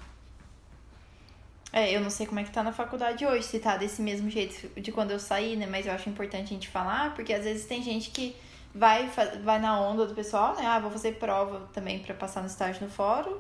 É, 1.72 1.96
eu 1.96 2.02
não 2.02 2.10
sei 2.10 2.26
como 2.26 2.40
é 2.40 2.44
que 2.44 2.50
tá 2.50 2.64
na 2.64 2.74
faculdade 2.74 3.24
hoje, 3.24 3.44
se 3.44 3.60
tá 3.60 3.78
desse 3.78 4.02
mesmo 4.02 4.32
jeito 4.32 4.68
de 4.82 4.92
quando 4.92 5.12
eu 5.12 5.20
saí, 5.20 5.56
né? 5.56 5.68
Mas 5.68 5.86
eu 5.86 5.94
acho 5.94 6.10
importante 6.10 6.46
a 6.46 6.48
gente 6.48 6.68
falar, 6.68 7.14
porque 7.14 7.32
às 7.32 7.44
vezes 7.44 7.68
tem 7.68 7.84
gente 7.84 8.10
que 8.10 8.36
vai, 8.74 9.08
vai 9.44 9.60
na 9.60 9.80
onda 9.80 10.08
do 10.08 10.16
pessoal, 10.16 10.56
né? 10.56 10.66
Ah, 10.66 10.80
vou 10.80 10.90
fazer 10.90 11.20
prova 11.20 11.70
também 11.72 12.00
para 12.00 12.16
passar 12.16 12.42
no 12.42 12.48
estágio 12.48 12.84
no 12.84 12.90
fórum. 12.90 13.38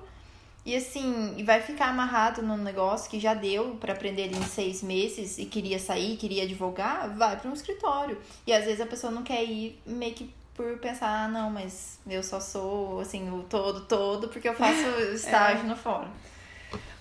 E 0.69 0.75
assim, 0.75 1.33
e 1.35 1.41
vai 1.41 1.61
ficar 1.61 1.87
amarrado 1.87 2.43
num 2.43 2.55
negócio 2.55 3.09
que 3.09 3.19
já 3.19 3.33
deu 3.33 3.75
para 3.81 3.91
aprender 3.91 4.27
em 4.27 4.43
seis 4.43 4.83
meses 4.83 5.39
e 5.39 5.45
queria 5.45 5.79
sair, 5.79 6.15
queria 6.15 6.43
advogar, 6.43 7.09
vai 7.17 7.37
para 7.37 7.49
um 7.49 7.53
escritório. 7.53 8.21
E 8.45 8.53
às 8.53 8.65
vezes 8.65 8.79
a 8.79 8.85
pessoa 8.85 9.11
não 9.11 9.23
quer 9.23 9.43
ir 9.43 9.81
meio 9.83 10.13
que 10.13 10.31
por 10.53 10.77
pensar, 10.77 11.23
ah, 11.23 11.27
não, 11.27 11.49
mas 11.49 11.99
eu 12.07 12.21
só 12.21 12.39
sou 12.39 12.99
assim, 12.99 13.31
o 13.31 13.41
todo, 13.41 13.81
todo, 13.87 14.27
porque 14.27 14.47
eu 14.47 14.53
faço 14.53 14.87
estágio 15.11 15.65
é. 15.65 15.67
no 15.67 15.75
fórum. 15.75 16.07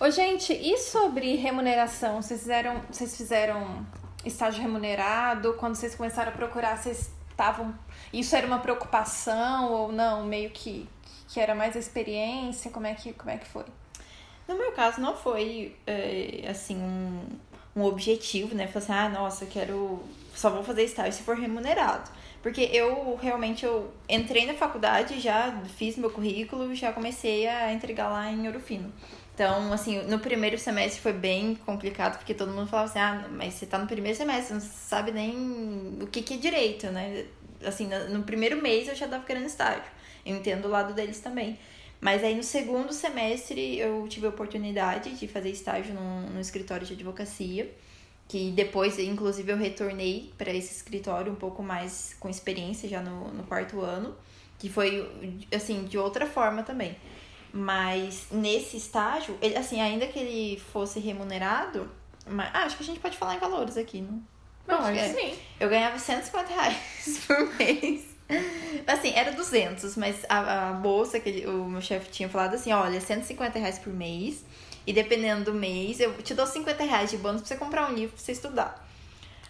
Ô, 0.01 0.11
gente, 0.11 0.51
e 0.55 0.79
sobre 0.79 1.37
remuneração? 1.37 2.23
Vocês 2.23 2.41
fizeram, 2.41 2.81
vocês 2.91 3.15
fizeram 3.19 3.87
estágio 4.25 4.63
remunerado? 4.63 5.53
Quando 5.59 5.75
vocês 5.75 5.95
começaram 5.95 6.33
a 6.33 6.35
procurar, 6.35 6.79
vocês 6.79 7.11
estavam. 7.29 7.79
Isso 8.15 8.35
era 8.35 8.47
uma 8.47 8.61
preocupação 8.61 9.71
ou 9.71 9.93
não? 9.93 10.25
Meio 10.25 10.49
que 10.49 10.89
que 11.29 11.39
era 11.39 11.55
mais 11.55 11.77
experiência? 11.77 12.71
Como 12.71 12.87
é 12.87 12.95
que, 12.95 13.13
como 13.13 13.31
é 13.31 13.37
que 13.37 13.47
foi? 13.47 13.65
No 14.49 14.57
meu 14.57 14.73
caso, 14.73 15.01
não 15.01 15.15
foi, 15.15 15.77
é, 15.87 16.47
assim, 16.49 16.77
um, 16.77 17.23
um 17.77 17.85
objetivo, 17.85 18.55
né? 18.55 18.67
Falar 18.67 18.85
assim, 18.85 18.93
ah, 18.93 19.09
nossa, 19.09 19.47
quero... 19.47 20.03
Só 20.35 20.51
vou 20.51 20.65
fazer 20.65 20.85
estágio 20.85 21.13
se 21.13 21.23
for 21.23 21.37
remunerado. 21.37 22.11
Porque 22.43 22.63
eu, 22.73 23.17
realmente, 23.21 23.67
eu 23.67 23.93
entrei 24.09 24.47
na 24.47 24.55
faculdade, 24.55 25.21
já 25.21 25.61
fiz 25.77 25.97
meu 25.99 26.11
currículo, 26.11 26.75
já 26.75 26.93
comecei 26.93 27.47
a 27.47 27.73
entregar 27.73 28.09
lá 28.09 28.31
em 28.31 28.47
Ouro 28.47 28.61
Fino. 28.61 28.93
Então, 29.35 29.73
assim, 29.73 30.03
no 30.05 30.19
primeiro 30.19 30.57
semestre 30.59 31.01
foi 31.01 31.13
bem 31.13 31.55
complicado, 31.55 32.17
porque 32.19 32.35
todo 32.35 32.53
mundo 32.53 32.69
falava 32.69 32.89
assim, 32.89 32.99
ah, 32.99 33.29
mas 33.31 33.55
você 33.55 33.67
tá 33.67 33.79
no 33.79 33.87
primeiro 33.87 34.17
semestre, 34.17 34.55
não 34.55 34.61
sabe 34.61 35.13
nem 35.13 35.99
o 36.01 36.07
que, 36.07 36.23
que 36.23 36.35
é 36.35 36.37
direito, 36.39 36.87
né? 36.89 37.27
Assim, 37.65 37.89
no 38.09 38.23
primeiro 38.23 38.61
mês 38.63 38.89
eu 38.89 38.95
já 38.95 39.07
tava 39.07 39.25
querendo 39.25 39.47
estágio. 39.47 39.98
Eu 40.29 40.37
entendo 40.37 40.67
o 40.67 40.69
lado 40.69 40.93
deles 40.95 41.21
também. 41.21 41.59
Mas 42.01 42.23
aí 42.23 42.35
no 42.35 42.43
segundo 42.43 42.93
semestre 42.93 43.79
eu 43.79 44.07
tive 44.09 44.27
a 44.27 44.29
oportunidade 44.29 45.17
de 45.17 45.27
fazer 45.27 45.51
estágio 45.51 45.95
num, 45.95 46.31
num 46.31 46.41
escritório 46.41 46.87
de 46.87 46.93
advocacia. 46.93 47.71
que 48.29 48.51
depois, 48.51 48.99
inclusive, 48.99 49.51
eu 49.51 49.57
retornei 49.57 50.33
para 50.37 50.53
esse 50.53 50.73
escritório 50.73 51.33
um 51.33 51.37
pouco 51.37 51.63
mais 51.63 52.15
com 52.21 52.29
experiência 52.29 52.89
já 52.89 53.01
no, 53.01 53.33
no 53.33 53.43
quarto 53.45 53.81
ano, 53.81 54.15
que 54.59 54.69
foi, 54.69 55.09
assim, 55.53 55.85
de 55.85 55.97
outra 55.97 56.27
forma 56.27 56.63
também. 56.63 56.95
Mas 57.53 58.27
nesse 58.31 58.77
estágio, 58.77 59.37
ele, 59.41 59.57
assim, 59.57 59.81
ainda 59.81 60.07
que 60.07 60.19
ele 60.19 60.61
fosse 60.73 61.01
remunerado, 61.01 61.91
mas, 62.27 62.51
ah, 62.53 62.65
acho 62.65 62.77
que 62.77 62.83
a 62.83 62.87
gente 62.87 63.01
pode 63.01 63.17
falar 63.17 63.37
em 63.37 63.39
valores 63.39 63.79
aqui, 63.79 64.03
não? 64.03 64.23
Não, 64.67 64.81
acho 64.81 65.01
é. 65.01 65.09
sim. 65.09 65.39
Eu 65.59 65.71
ganhava 65.71 65.99
150 65.99 66.53
reais 66.53 66.77
por 67.27 67.57
mês. 67.57 68.18
Assim, 68.87 69.13
era 69.15 69.33
200, 69.33 69.97
mas 69.97 70.25
a, 70.29 70.71
a 70.71 70.73
bolsa 70.73 71.19
que 71.21 71.29
ele, 71.29 71.47
o 71.47 71.65
meu 71.65 71.81
chefe 71.81 72.11
tinha 72.11 72.29
falado 72.29 72.55
assim, 72.55 72.73
olha, 72.73 73.01
150 73.01 73.59
reais 73.59 73.79
por 73.79 73.93
mês. 73.93 74.45
E 74.87 74.93
dependendo 74.93 75.53
do 75.53 75.55
mês, 75.55 76.01
eu 76.01 76.15
te 76.23 76.35
dou 76.35 76.47
50 76.47 76.83
reais 76.85 77.11
de 77.11 77.19
bônus 77.19 77.43
pra 77.43 77.49
você 77.49 77.57
comprar 77.57 77.91
um 77.91 77.95
livro 77.95 78.17
pra 78.17 78.25
você 78.25 78.33
estudar. 78.33 78.89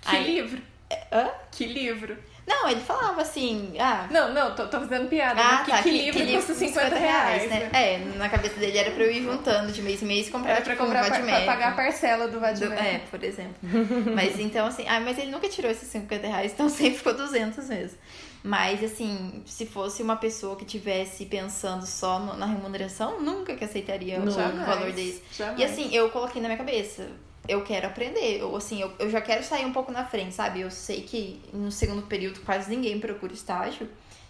Que 0.02 0.16
Aí, 0.16 0.34
livro? 0.34 0.60
É, 0.90 1.06
hã? 1.12 1.30
Que 1.52 1.66
livro? 1.66 2.18
Não, 2.48 2.66
ele 2.66 2.80
falava 2.80 3.20
assim, 3.20 3.74
ah... 3.78 4.06
Não, 4.11 4.32
não, 4.32 4.54
tô, 4.54 4.66
tô 4.68 4.80
fazendo 4.80 5.06
piada. 5.06 5.38
Ah, 5.38 5.62
que, 5.64 5.70
tá, 5.70 5.82
que, 5.82 5.90
que, 5.90 5.98
livro 5.98 6.18
que 6.18 6.34
custa 6.34 6.54
50, 6.54 6.88
50 6.88 6.96
reais, 6.96 7.50
né? 7.50 7.68
né? 7.70 7.70
É, 7.74 7.98
na 8.16 8.26
cabeça 8.30 8.58
dele 8.58 8.78
era 8.78 8.90
pra 8.90 9.04
eu 9.04 9.12
ir 9.12 9.22
juntando 9.22 9.70
de 9.70 9.82
mês 9.82 10.02
em 10.02 10.06
mês 10.06 10.28
e 10.28 10.30
comprar, 10.30 10.52
era 10.52 10.62
pra 10.62 10.72
tipo, 10.72 10.82
comprar 10.82 11.04
um 11.04 11.08
pra, 11.08 11.20
pra 11.20 11.40
pagar 11.42 11.68
a 11.68 11.72
parcela 11.72 12.26
do 12.26 12.40
Vadimec. 12.40 12.80
É, 12.82 13.00
por 13.11 13.22
exemplo. 13.22 13.54
mas 14.14 14.40
então, 14.40 14.66
assim, 14.66 14.87
ah, 14.88 14.98
mas 14.98 15.18
ele 15.18 15.30
nunca 15.30 15.46
tirou 15.46 15.70
esses 15.70 15.88
50 15.88 16.26
reais, 16.26 16.52
então 16.52 16.68
sempre 16.70 16.96
ficou 16.96 17.12
200 17.12 17.68
mesmo. 17.68 17.98
Mas, 18.42 18.82
assim, 18.82 19.42
se 19.44 19.66
fosse 19.66 20.02
uma 20.02 20.16
pessoa 20.16 20.56
que 20.56 20.64
tivesse 20.64 21.26
pensando 21.26 21.84
só 21.84 22.18
no, 22.18 22.34
na 22.34 22.46
remuneração, 22.46 23.20
nunca 23.20 23.54
que 23.54 23.64
aceitaria 23.64 24.20
o 24.20 24.30
valor 24.30 24.90
desse. 24.92 25.22
Jamais. 25.37 25.58
E, 25.58 25.64
assim, 25.64 25.94
eu 25.94 26.08
coloquei 26.08 26.40
na 26.40 26.48
minha 26.48 26.56
cabeça, 26.56 27.08
eu 27.48 27.62
quero 27.64 27.87
aprender. 27.87 28.42
Ou 28.42 28.56
assim, 28.56 28.80
eu, 28.80 28.92
eu 28.98 29.11
já 29.11 29.20
quero 29.20 29.42
sair 29.42 29.64
um 29.64 29.72
pouco 29.72 29.90
na 29.90 30.04
frente, 30.04 30.34
sabe? 30.34 30.61
Eu 30.61 30.70
sei 30.70 31.02
que 31.02 31.40
no 31.52 31.72
segundo 31.72 32.02
período 32.02 32.40
quase 32.40 32.70
ninguém 32.70 33.00
procura 33.00 33.32
estágio. 33.32 33.88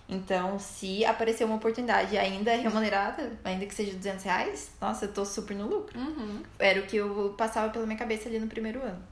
Então, 0.09 0.59
se 0.59 1.05
aparecer 1.05 1.45
uma 1.45 1.57
oportunidade 1.57 2.17
ainda 2.17 2.57
remunerada, 2.57 3.33
ainda 3.45 3.67
que 3.67 3.75
seja 3.75 3.95
200 3.95 4.25
reais, 4.25 4.73
nossa, 4.81 5.05
eu 5.05 5.13
tô 5.13 5.23
super 5.23 5.55
no 5.55 5.67
lucro. 5.67 5.99
Uhum. 5.99 6.43
Era 6.59 6.81
o 6.81 6.87
que 6.87 6.97
eu 6.97 7.35
passava 7.37 7.71
pela 7.71 7.85
minha 7.85 7.99
cabeça 7.99 8.27
ali 8.27 8.39
no 8.39 8.47
primeiro 8.47 8.83
ano. 8.83 9.03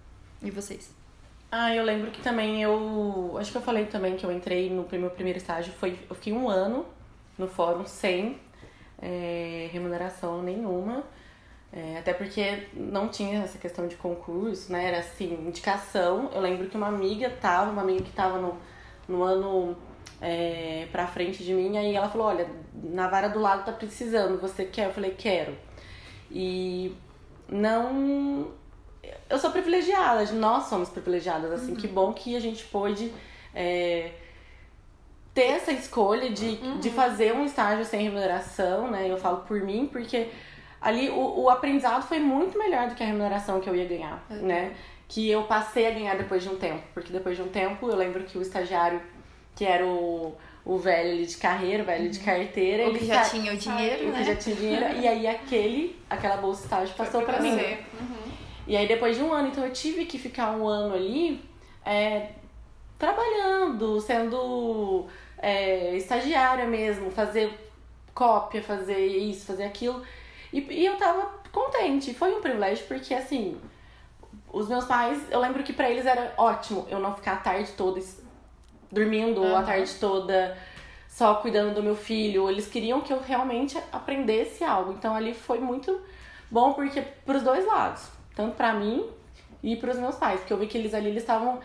E 0.42 0.50
vocês? 0.50 0.90
Ah, 1.50 1.74
eu 1.74 1.84
lembro 1.84 2.10
que 2.10 2.22
também 2.22 2.62
eu. 2.62 3.36
Acho 3.38 3.52
que 3.52 3.58
eu 3.58 3.62
falei 3.62 3.86
também 3.86 4.16
que 4.16 4.24
eu 4.24 4.32
entrei 4.32 4.70
no 4.70 4.86
meu 4.90 5.10
primeiro 5.10 5.38
estágio. 5.38 5.72
Foi, 5.74 5.98
eu 6.08 6.14
fiquei 6.14 6.32
um 6.32 6.48
ano 6.48 6.86
no 7.38 7.46
fórum 7.46 7.84
sem 7.84 8.38
é, 9.00 9.68
remuneração 9.72 10.42
nenhuma. 10.42 11.04
É, 11.76 11.98
até 11.98 12.14
porque 12.14 12.68
não 12.72 13.08
tinha 13.08 13.42
essa 13.42 13.58
questão 13.58 13.86
de 13.86 13.96
concurso, 13.96 14.72
né? 14.72 14.86
Era 14.86 15.00
assim, 15.00 15.34
indicação. 15.46 16.30
Eu 16.32 16.40
lembro 16.40 16.68
que 16.68 16.76
uma 16.76 16.86
amiga 16.86 17.28
tava, 17.28 17.70
uma 17.70 17.82
amiga 17.82 18.02
que 18.02 18.12
tava 18.12 18.38
no, 18.38 18.56
no 19.06 19.22
ano 19.22 19.76
é, 20.18 20.88
pra 20.90 21.06
frente 21.06 21.44
de 21.44 21.52
mim, 21.52 21.76
aí 21.76 21.94
ela 21.94 22.08
falou, 22.08 22.28
olha, 22.28 22.48
na 22.82 23.08
vara 23.08 23.28
do 23.28 23.38
lado 23.38 23.66
tá 23.66 23.72
precisando, 23.72 24.40
você 24.40 24.64
quer? 24.64 24.86
Eu 24.86 24.94
falei, 24.94 25.10
quero. 25.10 25.54
E 26.30 26.96
não. 27.46 28.52
Eu 29.28 29.38
sou 29.38 29.50
privilegiada, 29.50 30.32
nós 30.32 30.64
somos 30.64 30.88
privilegiadas, 30.88 31.52
assim, 31.52 31.72
uhum. 31.72 31.76
que 31.76 31.86
bom 31.86 32.14
que 32.14 32.34
a 32.34 32.40
gente 32.40 32.64
pôde 32.64 33.12
é, 33.54 34.12
ter 35.34 35.48
essa 35.48 35.72
escolha 35.72 36.30
de, 36.30 36.58
uhum. 36.62 36.80
de 36.80 36.88
fazer 36.88 37.34
um 37.34 37.44
estágio 37.44 37.84
sem 37.84 38.02
remuneração, 38.02 38.90
né? 38.90 39.10
Eu 39.10 39.18
falo 39.18 39.42
por 39.42 39.60
mim, 39.60 39.86
porque 39.92 40.28
ali 40.80 41.08
o, 41.10 41.42
o 41.42 41.50
aprendizado 41.50 42.06
foi 42.06 42.18
muito 42.18 42.58
melhor 42.58 42.88
do 42.88 42.94
que 42.94 43.02
a 43.02 43.06
remuneração 43.06 43.60
que 43.60 43.68
eu 43.68 43.74
ia 43.74 43.86
ganhar, 43.86 44.24
uhum. 44.30 44.46
né? 44.46 44.74
Que 45.08 45.30
eu 45.30 45.44
passei 45.44 45.86
a 45.86 45.90
ganhar 45.90 46.16
depois 46.16 46.42
de 46.42 46.48
um 46.48 46.56
tempo. 46.56 46.82
Porque 46.92 47.12
depois 47.12 47.36
de 47.36 47.42
um 47.42 47.48
tempo, 47.48 47.88
eu 47.88 47.96
lembro 47.96 48.24
que 48.24 48.36
o 48.36 48.42
estagiário, 48.42 49.00
que 49.54 49.64
era 49.64 49.86
o, 49.86 50.34
o 50.64 50.78
velho 50.78 51.12
ali 51.12 51.26
de 51.26 51.36
carreira, 51.36 51.82
o 51.82 51.86
velho 51.86 52.04
uhum. 52.04 52.10
de 52.10 52.20
carteira... 52.20 52.88
O 52.88 52.94
que 52.94 53.06
já 53.06 53.22
sa... 53.22 53.30
tinha 53.30 53.52
o 53.52 53.56
dinheiro, 53.56 54.08
o 54.08 54.12
né? 54.12 54.18
que 54.18 54.24
já 54.24 54.36
tinha 54.36 54.56
dinheiro. 54.56 54.84
e 54.98 55.08
aí 55.08 55.26
aquele, 55.26 55.96
aquela 56.10 56.36
bolsa 56.36 56.64
estágio 56.64 56.94
passou 56.94 57.22
para 57.22 57.40
mim. 57.40 57.52
Uhum. 57.52 58.26
E 58.66 58.76
aí 58.76 58.88
depois 58.88 59.16
de 59.16 59.22
um 59.22 59.32
ano, 59.32 59.48
então 59.48 59.64
eu 59.64 59.72
tive 59.72 60.06
que 60.06 60.18
ficar 60.18 60.50
um 60.56 60.66
ano 60.66 60.94
ali 60.94 61.40
é, 61.84 62.30
trabalhando, 62.98 64.00
sendo 64.00 65.06
é, 65.38 65.96
estagiária 65.96 66.66
mesmo, 66.66 67.10
fazer 67.10 67.52
cópia, 68.12 68.62
fazer 68.62 69.06
isso, 69.06 69.46
fazer 69.46 69.64
aquilo. 69.64 70.02
E, 70.52 70.60
e 70.60 70.86
eu 70.86 70.96
tava 70.96 71.34
contente. 71.52 72.14
Foi 72.14 72.34
um 72.34 72.40
privilégio 72.40 72.86
porque, 72.86 73.14
assim, 73.14 73.60
os 74.52 74.68
meus 74.68 74.84
pais, 74.84 75.22
eu 75.30 75.40
lembro 75.40 75.62
que 75.62 75.72
para 75.72 75.90
eles 75.90 76.06
era 76.06 76.32
ótimo 76.36 76.86
eu 76.90 76.98
não 76.98 77.14
ficar 77.14 77.32
a 77.32 77.36
tarde 77.36 77.72
toda 77.72 78.00
dormindo, 78.90 79.42
uhum. 79.42 79.56
a 79.56 79.62
tarde 79.62 79.92
toda 79.94 80.56
só 81.08 81.36
cuidando 81.36 81.74
do 81.74 81.82
meu 81.82 81.96
filho. 81.96 82.50
Eles 82.50 82.66
queriam 82.66 83.00
que 83.00 83.12
eu 83.12 83.20
realmente 83.20 83.78
aprendesse 83.92 84.62
algo. 84.62 84.92
Então 84.92 85.14
ali 85.14 85.34
foi 85.34 85.58
muito 85.58 86.00
bom 86.50 86.72
porque 86.72 87.00
pros 87.24 87.42
dois 87.42 87.66
lados, 87.66 88.08
tanto 88.34 88.54
para 88.54 88.72
mim 88.74 89.08
e 89.62 89.76
para 89.76 89.90
os 89.90 89.98
meus 89.98 90.16
pais, 90.16 90.40
porque 90.40 90.52
eu 90.52 90.58
vi 90.58 90.66
que 90.66 90.78
eles 90.78 90.94
ali 90.94 91.08
eles 91.08 91.22
estavam 91.22 91.58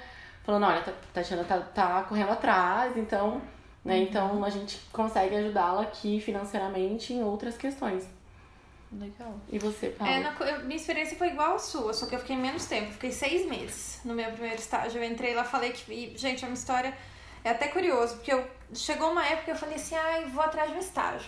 falando, 0.44 0.65
olha, 0.65 0.80
a 0.80 1.13
Tatiana 1.13 1.44
tá, 1.44 1.60
tá 1.60 2.04
correndo 2.04 2.32
atrás, 2.32 2.98
então, 2.98 3.41
né, 3.86 4.00
então 4.00 4.44
a 4.44 4.50
gente 4.50 4.80
consegue 4.91 5.36
ajudá-la 5.36 5.84
aqui 5.84 6.20
financeiramente 6.20 7.13
em 7.13 7.24
outras 7.24 7.58
questões. 7.58 8.10
Legal. 8.91 9.39
E 9.49 9.58
você, 9.58 9.89
Paula? 9.89 10.13
É, 10.13 10.19
na, 10.19 10.32
minha 10.60 10.75
experiência 10.75 11.17
foi 11.17 11.30
igual 11.30 11.56
a 11.56 11.60
sua, 11.60 11.93
só 11.93 12.06
que 12.06 12.15
eu 12.15 12.19
fiquei 12.19 12.36
menos 12.36 12.65
tempo. 12.65 12.88
Eu 12.88 12.93
fiquei 12.93 13.12
seis 13.12 13.47
meses 13.47 14.01
no 14.04 14.13
meu 14.13 14.30
primeiro 14.32 14.58
estágio. 14.58 15.01
Eu 15.01 15.10
entrei 15.10 15.34
lá, 15.34 15.43
falei 15.43 15.71
que... 15.71 15.91
E, 15.91 16.17
gente, 16.17 16.43
é 16.43 16.47
uma 16.47 16.54
história... 16.54 16.95
É 17.43 17.49
até 17.49 17.69
curioso, 17.69 18.15
porque 18.15 18.32
eu, 18.32 18.47
chegou 18.73 19.12
uma 19.12 19.25
época 19.25 19.45
que 19.45 19.51
eu 19.51 19.56
falei 19.56 19.75
assim, 19.75 19.95
ai, 19.95 20.25
ah, 20.25 20.27
vou 20.27 20.43
atrás 20.43 20.69
de 20.69 20.75
um 20.75 20.80
estágio. 20.80 21.27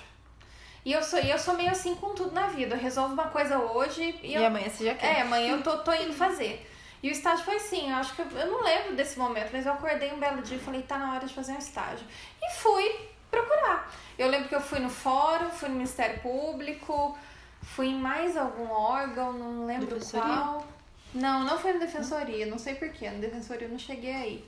E 0.86 0.92
eu 0.92 1.02
sou, 1.02 1.18
eu 1.20 1.40
sou 1.40 1.56
meio 1.56 1.72
assim 1.72 1.96
com 1.96 2.14
tudo 2.14 2.32
na 2.32 2.48
vida. 2.48 2.76
Eu 2.76 2.80
resolvo 2.80 3.14
uma 3.14 3.30
coisa 3.30 3.58
hoje 3.58 4.20
e, 4.22 4.32
e 4.32 4.36
eu, 4.36 4.46
amanhã 4.46 4.70
você 4.70 4.86
já 4.86 4.96
quer. 4.96 5.18
É, 5.18 5.22
amanhã 5.22 5.56
eu 5.56 5.64
tô, 5.64 5.78
tô 5.80 5.94
indo 5.94 6.14
fazer. 6.14 6.70
E 7.02 7.10
o 7.10 7.12
estágio 7.12 7.44
foi 7.44 7.56
assim, 7.56 7.90
eu 7.90 7.96
acho 7.98 8.16
que 8.16 8.22
eu, 8.22 8.28
eu 8.32 8.52
não 8.52 8.64
lembro 8.64 8.96
desse 8.96 9.18
momento, 9.18 9.50
mas 9.52 9.66
eu 9.66 9.74
acordei 9.74 10.12
um 10.14 10.20
belo 10.20 10.42
dia 10.42 10.58
e 10.58 10.60
falei, 10.60 10.82
tá 10.84 10.98
na 10.98 11.14
hora 11.14 11.26
de 11.26 11.34
fazer 11.34 11.54
um 11.54 11.58
estágio. 11.58 12.06
E 12.42 12.54
fui 12.56 12.96
procurar. 13.32 13.92
Eu 14.18 14.30
lembro 14.30 14.48
que 14.48 14.56
eu 14.56 14.62
fui 14.62 14.80
no 14.80 14.90
fórum, 14.90 15.50
fui 15.50 15.68
no 15.70 15.76
Ministério 15.76 16.20
Público, 16.22 17.18
Fui 17.64 17.88
em 17.88 17.96
mais 17.96 18.36
algum 18.38 18.70
órgão, 18.70 19.34
não 19.34 19.66
lembro 19.66 19.88
defensoria? 19.88 20.26
qual. 20.26 20.68
Não, 21.14 21.44
não 21.44 21.58
foi 21.58 21.74
na 21.74 21.80
defensoria, 21.80 22.46
não 22.46 22.58
sei 22.58 22.76
porquê. 22.76 23.10
Na 23.10 23.20
defensoria 23.20 23.68
eu 23.68 23.72
não 23.72 23.80
cheguei 23.80 24.14
aí. 24.14 24.46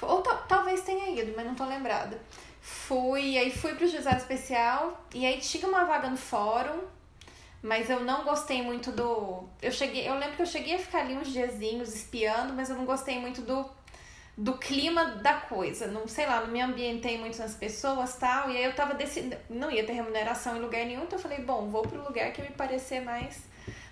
Ou 0.00 0.22
talvez 0.22 0.82
tenha 0.82 1.20
ido, 1.20 1.32
mas 1.36 1.46
não 1.46 1.54
tô 1.54 1.64
lembrada. 1.64 2.20
Fui, 2.60 3.36
aí 3.38 3.50
fui 3.50 3.74
pro 3.74 3.86
juizado 3.86 4.16
especial 4.16 5.04
e 5.14 5.26
aí 5.26 5.38
tinha 5.38 5.68
uma 5.68 5.84
vaga 5.84 6.08
no 6.08 6.16
fórum, 6.16 6.80
mas 7.62 7.90
eu 7.90 8.00
não 8.00 8.24
gostei 8.24 8.62
muito 8.62 8.90
do. 8.90 9.44
Eu 9.60 9.70
cheguei, 9.70 10.08
eu 10.08 10.14
lembro 10.14 10.36
que 10.36 10.42
eu 10.42 10.46
cheguei 10.46 10.76
a 10.76 10.78
ficar 10.78 11.00
ali 11.00 11.16
uns 11.16 11.28
diazinhos 11.28 11.94
espiando, 11.94 12.54
mas 12.54 12.70
eu 12.70 12.76
não 12.76 12.84
gostei 12.84 13.18
muito 13.18 13.42
do 13.42 13.68
do 14.36 14.58
clima 14.58 15.04
da 15.04 15.34
coisa. 15.34 15.86
Não 15.86 16.08
sei 16.08 16.26
lá, 16.26 16.40
não 16.40 16.48
me 16.48 16.60
ambientei 16.60 17.18
muito 17.18 17.38
nas 17.38 17.54
pessoas 17.54 18.16
tal. 18.16 18.50
E 18.50 18.56
aí 18.56 18.64
eu 18.64 18.74
tava 18.74 18.94
decidindo. 18.94 19.36
Não 19.48 19.70
ia 19.70 19.84
ter 19.84 19.92
remuneração 19.92 20.56
em 20.56 20.60
lugar 20.60 20.84
nenhum, 20.84 21.04
então 21.04 21.18
eu 21.18 21.22
falei, 21.22 21.38
bom, 21.38 21.68
vou 21.68 21.82
pro 21.82 22.02
lugar 22.02 22.32
que 22.32 22.42
me 22.42 22.48
parecer 22.48 23.00
mais, 23.00 23.42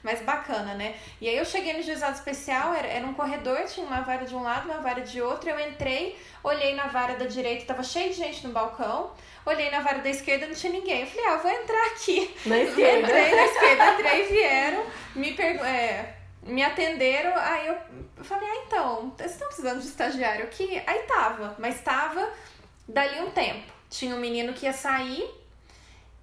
mais 0.03 0.21
bacana, 0.23 0.75
né? 0.75 0.97
E 1.21 1.29
aí 1.29 1.37
eu 1.37 1.45
cheguei 1.45 1.73
no 1.75 1.83
juizado 1.83 2.15
especial, 2.15 2.75
era, 2.75 2.89
era 2.89 3.07
um 3.07 3.15
corredor, 3.15 3.65
tinha 3.67 3.87
uma 3.87 4.01
vara 4.01 4.25
de 4.25 4.35
um 4.35 4.43
lado, 4.43 4.69
uma 4.69 4.81
vara 4.81 5.01
de 5.01 5.23
outro. 5.23 5.49
Eu 5.49 5.61
entrei, 5.61 6.19
olhei 6.43 6.75
na 6.75 6.87
vara 6.89 7.15
da 7.15 7.27
direita, 7.27 7.67
tava 7.67 7.85
cheio 7.85 8.11
de 8.11 8.17
gente 8.17 8.47
no 8.47 8.53
balcão. 8.53 9.13
Olhei 9.45 9.71
na 9.71 9.81
vara 9.81 9.99
da 9.99 10.09
esquerda, 10.09 10.47
não 10.47 10.55
tinha 10.55 10.73
ninguém. 10.73 11.01
Eu 11.01 11.07
falei, 11.07 11.27
ah, 11.27 11.37
vou 11.37 11.51
entrar 11.51 11.87
aqui. 11.87 12.35
Na 12.47 12.59
esquerda. 12.59 13.09
Entrei 13.09 13.35
na 13.35 13.45
esquerda, 13.45 13.93
entrei 13.93 14.23
e 14.23 14.29
vieram, 14.29 14.87
me 15.17 15.33
perguntaram. 15.35 15.75
É, 15.75 16.22
me 16.43 16.63
atenderam, 16.63 17.33
aí 17.37 17.67
eu 17.69 17.77
falei, 18.25 18.49
ah, 18.49 18.65
então, 18.67 19.15
vocês 19.17 19.33
estão 19.33 19.47
precisando 19.49 19.81
de 19.81 19.87
estagiário 19.87 20.45
aqui? 20.45 20.83
Aí 20.87 21.01
tava, 21.05 21.57
mas 21.59 21.81
tava 21.81 22.29
dali 22.89 23.21
um 23.21 23.31
tempo. 23.31 23.73
Tinha 23.89 24.15
um 24.15 24.21
menino 24.21 24.53
que 24.53 24.67
ia 24.67 24.73
sair, 24.73 25.29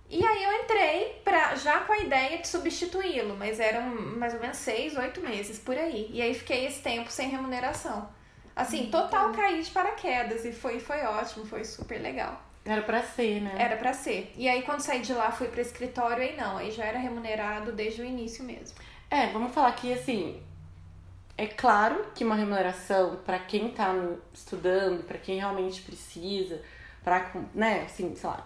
e 0.09 0.25
aí 0.25 0.43
eu 0.43 0.63
entrei 0.63 1.21
pra, 1.23 1.55
já 1.55 1.81
com 1.81 1.93
a 1.93 1.99
ideia 1.99 2.39
de 2.39 2.47
substituí-lo, 2.47 3.35
mas 3.37 3.59
eram 3.59 3.83
mais 4.17 4.33
ou 4.33 4.39
menos 4.39 4.57
seis, 4.57 4.97
oito 4.97 5.21
meses 5.21 5.59
por 5.59 5.77
aí. 5.77 6.09
E 6.11 6.19
aí 6.19 6.33
fiquei 6.33 6.65
esse 6.65 6.81
tempo 6.81 7.11
sem 7.11 7.29
remuneração. 7.29 8.09
Assim, 8.55 8.87
hum, 8.87 8.91
total 8.91 9.31
caí 9.31 9.61
de 9.61 9.69
paraquedas 9.69 10.45
e 10.45 10.51
foi, 10.51 10.79
foi 10.79 11.01
ótimo, 11.03 11.45
foi 11.45 11.63
super 11.63 12.01
legal. 12.01 12.41
Era 12.65 12.81
pra 12.81 13.03
ser, 13.03 13.41
né? 13.41 13.55
Era 13.57 13.77
pra 13.77 13.93
ser. 13.93 14.33
E 14.35 14.49
aí 14.49 14.63
quando 14.63 14.81
saí 14.81 14.99
de 14.99 15.13
lá 15.13 15.31
fui 15.31 15.47
pro 15.47 15.61
escritório, 15.61 16.23
aí 16.23 16.35
não, 16.35 16.57
aí 16.57 16.71
já 16.71 16.85
era 16.85 16.97
remunerado 16.97 17.71
desde 17.71 18.01
o 18.01 18.05
início 18.05 18.43
mesmo. 18.43 18.75
É, 19.09 19.27
vamos 19.31 19.53
falar 19.53 19.71
que 19.73 19.91
assim, 19.91 20.39
é 21.37 21.47
claro 21.47 22.05
que 22.13 22.23
uma 22.23 22.35
remuneração 22.35 23.17
para 23.25 23.39
quem 23.39 23.71
tá 23.71 23.93
estudando, 24.33 25.03
para 25.03 25.17
quem 25.17 25.39
realmente 25.39 25.81
precisa, 25.81 26.61
para, 27.03 27.31
né, 27.55 27.83
assim, 27.85 28.15
sei 28.15 28.29
lá, 28.29 28.45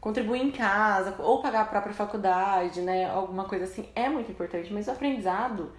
contribuir 0.00 0.42
em 0.42 0.50
casa 0.50 1.14
ou 1.20 1.40
pagar 1.40 1.62
a 1.62 1.64
própria 1.66 1.94
faculdade, 1.94 2.80
né, 2.80 3.08
alguma 3.08 3.44
coisa 3.44 3.64
assim, 3.64 3.88
é 3.94 4.08
muito 4.08 4.30
importante, 4.32 4.72
mas 4.72 4.88
o 4.88 4.90
aprendizado 4.90 5.72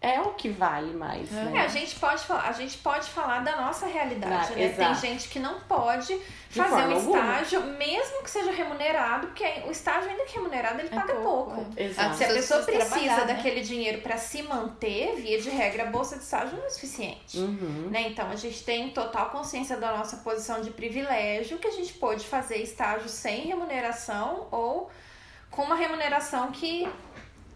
é 0.00 0.20
o 0.20 0.34
que 0.34 0.48
vale 0.48 0.92
mais, 0.94 1.28
né? 1.30 1.52
É, 1.56 1.60
a 1.60 1.66
gente 1.66 1.96
pode 1.96 2.22
falar, 2.22 2.48
a 2.48 2.52
gente 2.52 2.78
pode 2.78 3.08
falar 3.10 3.40
da 3.40 3.56
nossa 3.56 3.84
realidade, 3.86 4.52
ah, 4.52 4.56
né? 4.56 4.64
Exato. 4.66 5.00
Tem 5.00 5.10
gente 5.10 5.28
que 5.28 5.40
não 5.40 5.58
pode 5.60 6.16
fazer 6.50 6.86
um 6.86 6.98
estágio, 6.98 7.58
alguma. 7.58 7.76
mesmo 7.78 8.22
que 8.22 8.30
seja 8.30 8.52
remunerado, 8.52 9.26
porque 9.26 9.44
o 9.66 9.72
estágio 9.72 10.08
ainda 10.08 10.24
que 10.24 10.34
remunerado, 10.36 10.78
ele 10.78 10.88
é 10.88 10.94
paga 10.94 11.14
pouco. 11.14 11.52
pouco. 11.52 11.72
É. 11.76 11.86
Exato. 11.86 12.16
Se 12.16 12.24
a 12.24 12.28
pessoa 12.28 12.62
precisa 12.62 13.24
né? 13.24 13.34
daquele 13.34 13.60
dinheiro 13.60 14.00
para 14.00 14.16
se 14.16 14.40
manter, 14.42 15.16
via 15.16 15.40
de 15.40 15.50
regra, 15.50 15.82
a 15.82 15.90
bolsa 15.90 16.16
de 16.16 16.22
estágio 16.22 16.56
não 16.56 16.64
é 16.64 16.70
suficiente. 16.70 17.36
Uhum. 17.36 17.88
Né? 17.90 18.02
Então 18.02 18.30
a 18.30 18.36
gente 18.36 18.62
tem 18.62 18.90
total 18.90 19.30
consciência 19.30 19.76
da 19.78 19.96
nossa 19.96 20.18
posição 20.18 20.60
de 20.60 20.70
privilégio, 20.70 21.58
que 21.58 21.66
a 21.66 21.72
gente 21.72 21.92
pode 21.94 22.24
fazer 22.24 22.58
estágio 22.58 23.08
sem 23.08 23.46
remuneração 23.46 24.46
ou 24.52 24.88
com 25.50 25.62
uma 25.62 25.74
remuneração 25.74 26.52
que 26.52 26.88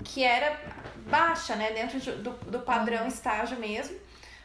que 0.03 0.25
era 0.25 0.59
baixa, 1.07 1.57
né, 1.57 1.73
dentro 1.73 1.99
do, 2.17 2.31
do 2.51 2.59
padrão 2.61 3.07
estágio 3.07 3.59
mesmo, 3.59 3.97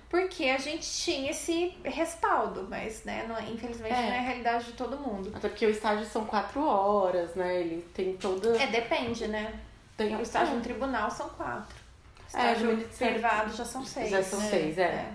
porque 0.09 0.45
a 0.45 0.57
gente 0.57 0.89
tinha 0.89 1.31
esse 1.31 1.77
respaldo, 1.83 2.65
mas, 2.69 3.03
né, 3.03 3.25
não, 3.27 3.37
é, 3.37 3.49
infelizmente 3.49 3.93
é. 3.93 4.01
não 4.01 4.13
é 4.13 4.17
a 4.17 4.21
realidade 4.21 4.65
de 4.65 4.73
todo 4.73 4.97
mundo. 4.97 5.31
Até 5.35 5.49
porque 5.49 5.65
o 5.65 5.69
estágio 5.69 6.05
são 6.05 6.25
quatro 6.25 6.65
horas, 6.65 7.35
né, 7.35 7.59
ele 7.59 7.85
tem 7.93 8.15
toda... 8.15 8.61
É, 8.61 8.67
depende, 8.67 9.27
né. 9.27 9.59
Tem... 9.95 10.15
O 10.15 10.21
estágio 10.21 10.55
no 10.55 10.61
tribunal 10.61 11.09
são 11.09 11.29
quatro. 11.29 11.75
O 11.75 12.37
é, 12.37 12.53
estágio 12.53 12.87
é, 12.99 13.11
privado 13.11 13.53
já 13.55 13.65
são 13.65 13.85
seis. 13.85 14.09
Já 14.09 14.23
são 14.23 14.39
seis, 14.39 14.77
é. 14.77 14.83
é. 14.83 15.13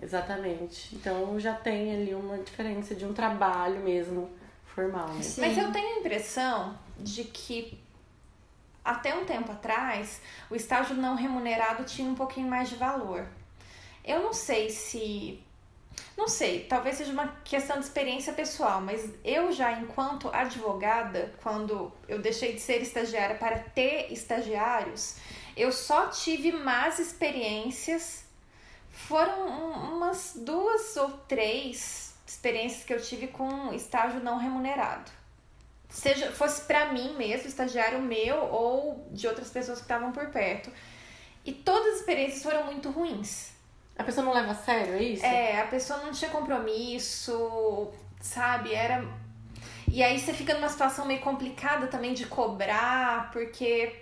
Exatamente. 0.00 0.94
Então 0.94 1.38
já 1.38 1.54
tem 1.54 1.94
ali 1.94 2.14
uma 2.14 2.38
diferença 2.38 2.94
de 2.94 3.04
um 3.04 3.12
trabalho 3.12 3.80
mesmo 3.80 4.30
formal. 4.64 5.08
Né? 5.08 5.20
Mas 5.38 5.58
eu 5.58 5.70
tenho 5.72 5.96
a 5.96 6.00
impressão 6.00 6.78
de 6.98 7.24
que 7.24 7.78
até 8.84 9.14
um 9.14 9.24
tempo 9.24 9.52
atrás, 9.52 10.20
o 10.50 10.56
estágio 10.56 10.96
não 10.96 11.14
remunerado 11.14 11.84
tinha 11.84 12.10
um 12.10 12.14
pouquinho 12.14 12.48
mais 12.48 12.68
de 12.68 12.76
valor. 12.76 13.26
Eu 14.04 14.22
não 14.22 14.32
sei 14.32 14.70
se. 14.70 15.42
Não 16.16 16.26
sei, 16.26 16.64
talvez 16.64 16.96
seja 16.96 17.12
uma 17.12 17.28
questão 17.44 17.78
de 17.78 17.84
experiência 17.84 18.32
pessoal, 18.32 18.80
mas 18.80 19.10
eu 19.24 19.52
já, 19.52 19.72
enquanto 19.72 20.28
advogada, 20.32 21.32
quando 21.42 21.92
eu 22.08 22.20
deixei 22.20 22.54
de 22.54 22.60
ser 22.60 22.80
estagiária 22.82 23.36
para 23.36 23.58
ter 23.58 24.12
estagiários, 24.12 25.16
eu 25.56 25.70
só 25.70 26.08
tive 26.08 26.52
más 26.52 26.98
experiências. 26.98 28.24
Foram 28.90 29.94
umas 29.94 30.32
duas 30.36 30.96
ou 30.96 31.10
três 31.28 32.14
experiências 32.26 32.84
que 32.84 32.92
eu 32.92 33.00
tive 33.00 33.28
com 33.28 33.72
estágio 33.72 34.20
não 34.20 34.38
remunerado 34.38 35.21
seja 35.92 36.32
fosse 36.32 36.62
para 36.62 36.92
mim 36.92 37.14
mesmo, 37.16 37.46
estagiário 37.46 38.00
meu 38.00 38.36
ou 38.36 39.06
de 39.10 39.28
outras 39.28 39.50
pessoas 39.50 39.78
que 39.78 39.84
estavam 39.84 40.10
por 40.10 40.26
perto. 40.30 40.70
E 41.44 41.52
todas 41.52 41.94
as 41.94 42.00
experiências 42.00 42.42
foram 42.42 42.64
muito 42.64 42.90
ruins. 42.90 43.52
A 43.98 44.02
pessoa 44.02 44.24
não 44.24 44.32
leva 44.32 44.52
a 44.52 44.54
sério, 44.54 44.94
é 44.94 45.02
isso? 45.02 45.24
É, 45.24 45.60
a 45.60 45.66
pessoa 45.66 46.00
não 46.00 46.12
tinha 46.12 46.30
compromisso, 46.30 47.90
sabe? 48.20 48.72
Era. 48.72 49.06
E 49.86 50.02
aí 50.02 50.18
você 50.18 50.32
fica 50.32 50.54
numa 50.54 50.68
situação 50.68 51.04
meio 51.04 51.20
complicada 51.20 51.86
também 51.88 52.14
de 52.14 52.24
cobrar, 52.24 53.30
porque 53.30 54.01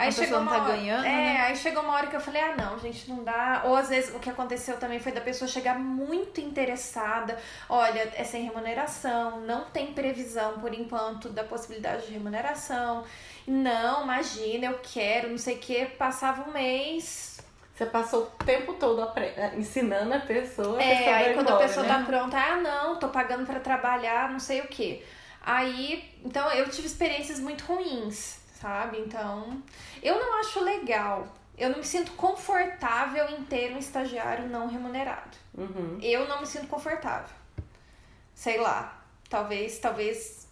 Aí 0.00 0.08
a 0.08 0.12
chegou 0.12 0.38
uma 0.38 0.50
tá 0.50 0.62
hora, 0.62 0.72
ganhando, 0.72 1.04
é, 1.04 1.08
né? 1.08 1.40
aí 1.42 1.56
chegou 1.56 1.82
uma 1.82 1.92
hora 1.92 2.06
que 2.06 2.16
eu 2.16 2.20
falei, 2.20 2.40
ah 2.40 2.56
não, 2.56 2.78
gente, 2.78 3.06
não 3.10 3.22
dá. 3.22 3.64
Ou 3.66 3.76
às 3.76 3.90
vezes 3.90 4.14
o 4.14 4.18
que 4.18 4.30
aconteceu 4.30 4.78
também 4.78 4.98
foi 4.98 5.12
da 5.12 5.20
pessoa 5.20 5.46
chegar 5.46 5.78
muito 5.78 6.40
interessada. 6.40 7.38
Olha, 7.68 8.10
é 8.14 8.24
sem 8.24 8.42
remuneração, 8.44 9.40
não 9.40 9.66
tem 9.66 9.92
previsão 9.92 10.54
por 10.58 10.72
enquanto 10.72 11.28
da 11.28 11.44
possibilidade 11.44 12.06
de 12.06 12.12
remuneração. 12.12 13.04
Não, 13.46 14.04
imagina, 14.04 14.66
eu 14.68 14.80
quero, 14.82 15.28
não 15.28 15.36
sei 15.36 15.56
o 15.56 15.58
que. 15.58 15.84
Passava 15.84 16.48
um 16.48 16.52
mês, 16.54 17.38
você 17.74 17.84
passou 17.84 18.22
o 18.22 18.44
tempo 18.44 18.72
todo 18.74 19.06
é, 19.18 19.52
ensinando 19.54 20.14
a 20.14 20.20
pessoa. 20.20 20.78
A 20.78 20.82
é, 20.82 20.96
pessoa 20.96 21.16
aí 21.16 21.34
quando 21.34 21.48
embora, 21.48 21.64
a 21.64 21.68
pessoa 21.68 21.86
né? 21.86 21.94
tá 21.94 22.04
pronta, 22.04 22.38
ah, 22.38 22.56
não, 22.56 22.98
tô 22.98 23.08
pagando 23.10 23.44
para 23.44 23.60
trabalhar, 23.60 24.30
não 24.30 24.40
sei 24.40 24.62
o 24.62 24.68
que. 24.68 25.04
Aí, 25.42 26.10
então 26.24 26.50
eu 26.52 26.70
tive 26.70 26.86
experiências 26.86 27.38
muito 27.38 27.64
ruins 27.64 28.40
sabe? 28.60 28.98
Então, 28.98 29.62
eu 30.02 30.14
não 30.18 30.38
acho 30.40 30.60
legal. 30.60 31.26
Eu 31.56 31.70
não 31.70 31.78
me 31.78 31.84
sinto 31.84 32.12
confortável 32.12 33.28
em 33.30 33.42
ter 33.44 33.72
um 33.72 33.78
estagiário 33.78 34.48
não 34.48 34.68
remunerado. 34.68 35.36
Uhum. 35.56 35.98
Eu 36.00 36.28
não 36.28 36.40
me 36.40 36.46
sinto 36.46 36.66
confortável. 36.66 37.34
Sei 38.34 38.58
lá. 38.58 39.02
Talvez, 39.28 39.78
talvez. 39.78 40.48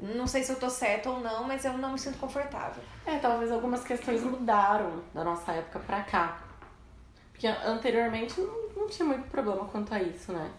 Não 0.00 0.26
sei 0.26 0.42
se 0.42 0.52
eu 0.52 0.58
tô 0.58 0.70
certa 0.70 1.10
ou 1.10 1.20
não, 1.20 1.44
mas 1.44 1.64
eu 1.64 1.76
não 1.76 1.92
me 1.92 1.98
sinto 1.98 2.18
confortável. 2.18 2.82
É, 3.06 3.18
talvez 3.18 3.52
algumas 3.52 3.84
questões 3.84 4.22
mudaram 4.22 5.02
da 5.12 5.22
nossa 5.22 5.52
época 5.52 5.78
pra 5.80 6.02
cá. 6.02 6.42
Porque 7.32 7.46
anteriormente 7.46 8.40
não, 8.40 8.68
não 8.76 8.88
tinha 8.88 9.06
muito 9.06 9.28
problema 9.28 9.64
quanto 9.66 9.92
a 9.92 10.02
isso, 10.02 10.32
né? 10.32 10.50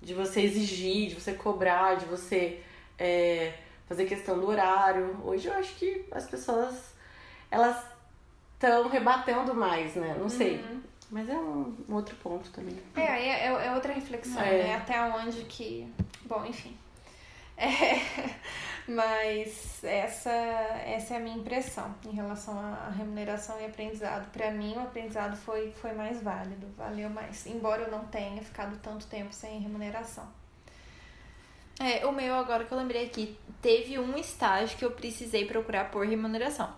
De 0.00 0.14
você 0.14 0.40
exigir, 0.42 1.08
de 1.08 1.20
você 1.20 1.34
cobrar, 1.34 1.96
de 1.96 2.06
você. 2.06 2.62
É 2.98 3.52
fazer 3.88 4.04
questão 4.04 4.38
do 4.38 4.46
horário. 4.46 5.18
Hoje 5.24 5.48
eu 5.48 5.54
acho 5.54 5.74
que 5.76 6.04
as 6.12 6.26
pessoas 6.26 6.92
elas 7.50 7.82
estão 8.54 8.88
rebatendo 8.88 9.54
mais, 9.54 9.94
né? 9.94 10.16
Não 10.18 10.28
sei. 10.28 10.56
Uhum. 10.58 10.82
Mas 11.10 11.28
é 11.28 11.34
um, 11.34 11.74
um, 11.88 11.94
outro 11.94 12.14
ponto 12.16 12.50
também. 12.50 12.76
É, 12.94 13.00
é, 13.00 13.66
é 13.66 13.72
outra 13.72 13.94
reflexão, 13.94 14.42
é. 14.42 14.64
né? 14.64 14.74
Até 14.76 15.00
onde 15.00 15.44
que. 15.44 15.90
Bom, 16.24 16.44
enfim. 16.44 16.76
É, 17.60 17.98
mas 18.86 19.82
essa, 19.82 20.30
essa 20.30 21.14
é 21.14 21.16
a 21.16 21.20
minha 21.20 21.36
impressão 21.36 21.92
em 22.06 22.12
relação 22.12 22.56
à 22.56 22.88
remuneração 22.88 23.60
e 23.60 23.66
aprendizado. 23.66 24.30
Para 24.30 24.52
mim, 24.52 24.74
o 24.76 24.80
aprendizado 24.80 25.36
foi, 25.36 25.72
foi 25.72 25.92
mais 25.92 26.22
válido, 26.22 26.68
valeu 26.76 27.10
mais. 27.10 27.46
Embora 27.46 27.82
eu 27.82 27.90
não 27.90 28.06
tenha 28.06 28.40
ficado 28.42 28.78
tanto 28.80 29.08
tempo 29.08 29.34
sem 29.34 29.58
remuneração. 29.58 30.28
É, 31.80 32.04
o 32.04 32.12
meu, 32.12 32.34
agora 32.34 32.64
que 32.64 32.72
eu 32.72 32.78
lembrei 32.78 33.04
aqui, 33.04 33.36
teve 33.62 33.98
um 33.98 34.16
estágio 34.16 34.76
que 34.76 34.84
eu 34.84 34.90
precisei 34.90 35.44
procurar 35.44 35.90
por 35.90 36.04
remuneração. 36.04 36.68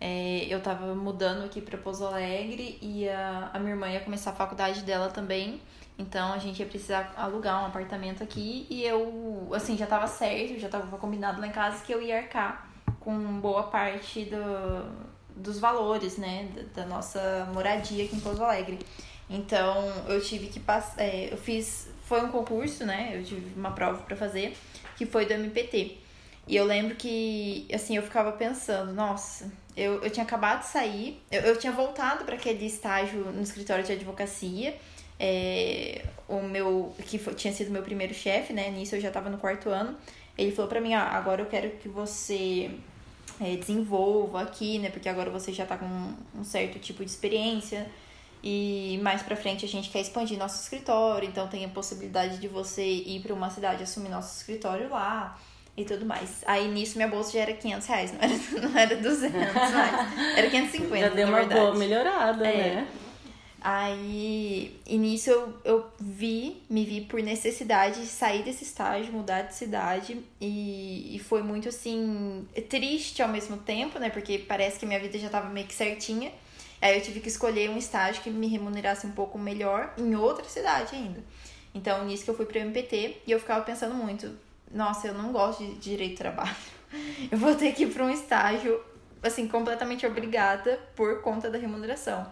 É, 0.00 0.46
eu 0.48 0.62
tava 0.62 0.94
mudando 0.94 1.44
aqui 1.44 1.60
para 1.60 1.76
Pouso 1.76 2.06
Alegre 2.06 2.78
e 2.80 3.08
a, 3.08 3.50
a 3.52 3.58
minha 3.58 3.72
irmã 3.72 3.88
ia 3.88 4.00
começar 4.00 4.30
a 4.30 4.34
faculdade 4.34 4.82
dela 4.82 5.08
também. 5.10 5.60
Então 5.98 6.32
a 6.32 6.38
gente 6.38 6.60
ia 6.60 6.66
precisar 6.66 7.12
alugar 7.16 7.62
um 7.62 7.66
apartamento 7.66 8.22
aqui 8.22 8.66
e 8.70 8.82
eu, 8.84 9.50
assim, 9.52 9.76
já 9.76 9.86
tava 9.86 10.06
certo, 10.06 10.58
já 10.58 10.68
tava 10.68 10.96
combinado 10.96 11.40
lá 11.40 11.46
em 11.46 11.52
casa 11.52 11.84
que 11.84 11.92
eu 11.92 12.00
ia 12.00 12.18
arcar 12.18 12.70
com 13.00 13.40
boa 13.40 13.64
parte 13.64 14.24
do, 14.24 15.10
dos 15.36 15.58
valores, 15.58 16.16
né, 16.16 16.48
da, 16.54 16.82
da 16.82 16.88
nossa 16.88 17.50
moradia 17.52 18.04
aqui 18.04 18.16
em 18.16 18.20
Pouso 18.20 18.42
Alegre. 18.42 18.78
Então 19.28 19.84
eu 20.08 20.20
tive 20.22 20.46
que 20.46 20.60
passar, 20.60 21.02
é, 21.02 21.32
eu 21.32 21.36
fiz 21.36 21.88
foi 22.10 22.22
um 22.24 22.28
concurso, 22.28 22.84
né? 22.84 23.12
Eu 23.14 23.22
tive 23.22 23.54
uma 23.56 23.70
prova 23.70 24.02
para 24.02 24.16
fazer, 24.16 24.56
que 24.96 25.06
foi 25.06 25.26
do 25.26 25.32
MPT. 25.32 25.96
E 26.48 26.56
eu 26.56 26.64
lembro 26.64 26.96
que, 26.96 27.68
assim, 27.72 27.96
eu 27.96 28.02
ficava 28.02 28.32
pensando, 28.32 28.92
nossa, 28.92 29.48
eu, 29.76 30.02
eu 30.02 30.10
tinha 30.10 30.24
acabado 30.24 30.62
de 30.62 30.66
sair, 30.66 31.22
eu, 31.30 31.40
eu 31.42 31.56
tinha 31.56 31.72
voltado 31.72 32.24
para 32.24 32.34
aquele 32.34 32.66
estágio 32.66 33.20
no 33.26 33.40
escritório 33.40 33.84
de 33.84 33.92
advocacia, 33.92 34.76
é, 35.20 36.04
o 36.26 36.42
meu, 36.42 36.92
que 37.06 37.16
foi, 37.16 37.32
tinha 37.34 37.52
sido 37.52 37.70
meu 37.70 37.84
primeiro 37.84 38.12
chefe, 38.12 38.52
né? 38.52 38.70
Nisso 38.70 38.96
eu 38.96 39.00
já 39.00 39.08
estava 39.08 39.30
no 39.30 39.38
quarto 39.38 39.68
ano. 39.68 39.96
Ele 40.36 40.50
falou 40.50 40.68
para 40.68 40.80
mim, 40.80 40.94
ah, 40.94 41.10
agora 41.10 41.42
eu 41.42 41.46
quero 41.46 41.70
que 41.76 41.88
você 41.88 42.72
é, 43.40 43.54
desenvolva 43.54 44.42
aqui, 44.42 44.80
né? 44.80 44.90
Porque 44.90 45.08
agora 45.08 45.30
você 45.30 45.52
já 45.52 45.64
tá 45.64 45.78
com 45.78 45.86
um 46.34 46.42
certo 46.42 46.80
tipo 46.80 47.04
de 47.04 47.10
experiência 47.12 47.88
e 48.42 48.98
mais 49.02 49.22
pra 49.22 49.36
frente 49.36 49.64
a 49.64 49.68
gente 49.68 49.90
quer 49.90 50.00
expandir 50.00 50.38
nosso 50.38 50.62
escritório, 50.62 51.28
então 51.28 51.46
tem 51.48 51.64
a 51.64 51.68
possibilidade 51.68 52.38
de 52.38 52.48
você 52.48 52.84
ir 52.84 53.20
para 53.20 53.34
uma 53.34 53.50
cidade 53.50 53.82
assumir 53.82 54.08
nosso 54.08 54.36
escritório 54.36 54.88
lá 54.88 55.38
e 55.76 55.84
tudo 55.84 56.06
mais. 56.06 56.42
Aí 56.46 56.68
nisso 56.68 56.96
minha 56.96 57.08
bolsa 57.08 57.32
já 57.32 57.40
era 57.40 57.52
500 57.52 57.86
reais, 57.86 58.12
não 58.12 58.20
era, 58.20 58.34
não 58.68 58.78
era 58.78 58.96
200 58.96 59.32
mais, 59.32 60.36
era 60.36 60.50
550. 60.50 60.98
Já 60.98 61.14
deu 61.14 61.28
uma 61.28 61.38
verdade. 61.38 61.60
boa 61.60 61.74
melhorada, 61.74 62.46
é. 62.46 62.74
né? 62.76 62.88
Aí, 63.62 64.80
nisso 64.88 65.28
eu, 65.28 65.54
eu 65.64 65.86
vi, 66.00 66.62
me 66.70 66.82
vi 66.82 67.02
por 67.02 67.22
necessidade 67.22 68.00
de 68.00 68.06
sair 68.06 68.42
desse 68.42 68.64
estágio, 68.64 69.12
mudar 69.12 69.42
de 69.42 69.54
cidade. 69.54 70.18
E, 70.40 71.14
e 71.14 71.18
foi 71.18 71.42
muito 71.42 71.68
assim, 71.68 72.48
triste 72.70 73.20
ao 73.20 73.28
mesmo 73.28 73.58
tempo, 73.58 73.98
né? 73.98 74.08
Porque 74.08 74.38
parece 74.38 74.78
que 74.80 74.86
minha 74.86 74.98
vida 74.98 75.18
já 75.18 75.28
tava 75.28 75.50
meio 75.50 75.66
que 75.66 75.74
certinha. 75.74 76.32
Aí 76.80 76.96
eu 76.96 77.02
tive 77.02 77.20
que 77.20 77.28
escolher 77.28 77.68
um 77.68 77.76
estágio 77.76 78.22
que 78.22 78.30
me 78.30 78.46
remunerasse 78.48 79.06
um 79.06 79.12
pouco 79.12 79.38
melhor 79.38 79.92
em 79.98 80.14
outra 80.14 80.44
cidade 80.44 80.96
ainda. 80.96 81.22
Então, 81.74 82.04
nisso 82.04 82.24
que 82.24 82.30
eu 82.30 82.36
fui 82.36 82.46
pro 82.46 82.58
MPT 82.58 83.22
e 83.26 83.32
eu 83.32 83.38
ficava 83.38 83.62
pensando 83.64 83.94
muito, 83.94 84.36
nossa, 84.72 85.08
eu 85.08 85.14
não 85.14 85.32
gosto 85.32 85.62
de 85.62 85.74
direito 85.74 86.12
de 86.12 86.16
trabalho. 86.16 86.56
Eu 87.30 87.38
vou 87.38 87.54
ter 87.54 87.72
que 87.72 87.84
ir 87.84 87.92
para 87.92 88.04
um 88.04 88.10
estágio 88.10 88.82
assim 89.22 89.46
completamente 89.46 90.04
obrigada 90.04 90.76
por 90.96 91.20
conta 91.22 91.48
da 91.48 91.56
remuneração. 91.56 92.26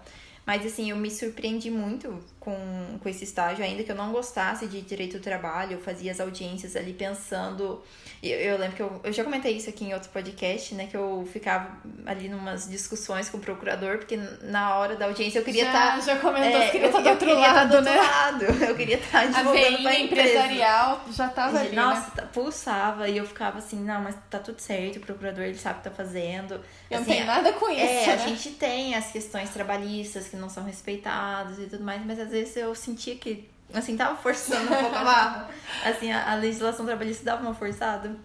Mas 0.45 0.65
assim, 0.67 0.91
eu 0.91 0.97
me 0.97 1.11
surpreendi 1.11 1.71
muito 1.71 2.19
com 2.49 2.89
com, 2.99 3.09
esse 3.09 3.25
estágio, 3.25 3.65
ainda 3.65 3.83
que 3.83 3.91
eu 3.91 3.97
não 3.97 4.13
gostasse 4.13 4.67
de 4.67 4.81
direito 4.81 5.19
do 5.19 5.23
trabalho, 5.23 5.75
eu 5.75 5.81
fazia 5.81 6.11
as 6.13 6.21
audiências 6.21 6.77
ali 6.77 6.93
pensando. 6.93 7.83
Eu, 8.23 8.39
eu 8.39 8.59
lembro 8.59 8.77
que 8.77 8.83
eu, 8.83 9.01
eu 9.05 9.13
já 9.13 9.23
comentei 9.23 9.57
isso 9.57 9.69
aqui 9.69 9.85
em 9.85 9.95
outro 9.95 10.11
podcast, 10.11 10.75
né? 10.75 10.87
Que 10.87 10.97
eu 10.97 11.29
ficava 11.33 11.79
ali 12.07 12.29
numas 12.29 12.69
discussões 12.69 13.29
com 13.29 13.39
o 13.39 13.41
procurador, 13.41 13.99
porque 13.99 14.17
na 14.43 14.77
hora 14.77 14.97
da 14.97 15.07
audiência 15.07 15.39
eu 15.39 15.45
queria 15.45 15.67
estar. 15.67 15.97
Tá, 15.97 16.01
já 16.01 16.19
comentou, 16.19 16.61
é, 16.61 16.71
queria 16.71 16.87
estar 16.89 17.01
do 17.01 17.09
outro 17.09 17.35
lado, 17.35 17.71
tá 17.71 17.81
do 17.81 17.85
né? 17.85 17.97
Lado. 17.97 18.45
Eu 18.69 18.77
queria 18.77 18.97
estar 18.97 19.21
advogando 19.21 19.89
a 19.89 19.95
empresarial 19.95 21.05
já 21.13 21.29
tava 21.29 21.59
ali, 21.61 21.75
Nossa, 21.75 22.13
né? 22.17 22.29
pulsava 22.33 23.09
e 23.09 23.17
eu 23.17 23.27
ficava 23.27 23.59
assim, 23.59 23.83
não, 23.83 24.01
mas 24.01 24.15
tá 24.29 24.39
tudo 24.39 24.61
certo, 24.61 24.97
o 24.97 25.01
procurador 25.01 25.45
ele 25.45 25.57
sabe 25.57 25.77
o 25.77 25.83
que 25.83 25.89
tá 25.89 25.95
fazendo. 25.95 26.55
Eu 26.91 26.99
assim, 26.99 26.99
não 26.99 27.05
tenho 27.05 27.27
nada 27.27 27.53
com 27.53 27.71
isso. 27.71 27.81
É, 27.81 28.07
né? 28.07 28.13
a 28.13 28.17
gente 28.17 28.51
tem 28.51 28.95
as 28.95 29.11
questões 29.11 29.51
trabalhistas 29.51 30.29
que 30.29 30.37
não 30.37 30.49
são 30.49 30.65
respeitadas 30.65 31.59
e 31.59 31.67
tudo 31.67 31.83
mais, 31.83 32.05
mas 32.05 32.19
às 32.19 32.31
vezes 32.31 32.38
eu 32.57 32.75
sentia 32.75 33.17
que 33.17 33.49
assim, 33.73 33.97
tava 33.97 34.17
forçando 34.17 34.73
um 34.73 34.77
pouco 34.77 34.97
a 34.97 35.05
barra. 35.05 35.51
Assim, 35.85 36.11
a, 36.11 36.33
a 36.33 36.35
legislação 36.35 36.85
trabalhista 36.87 37.25
dava 37.25 37.43
uma 37.43 37.55
forçada. 37.55 38.17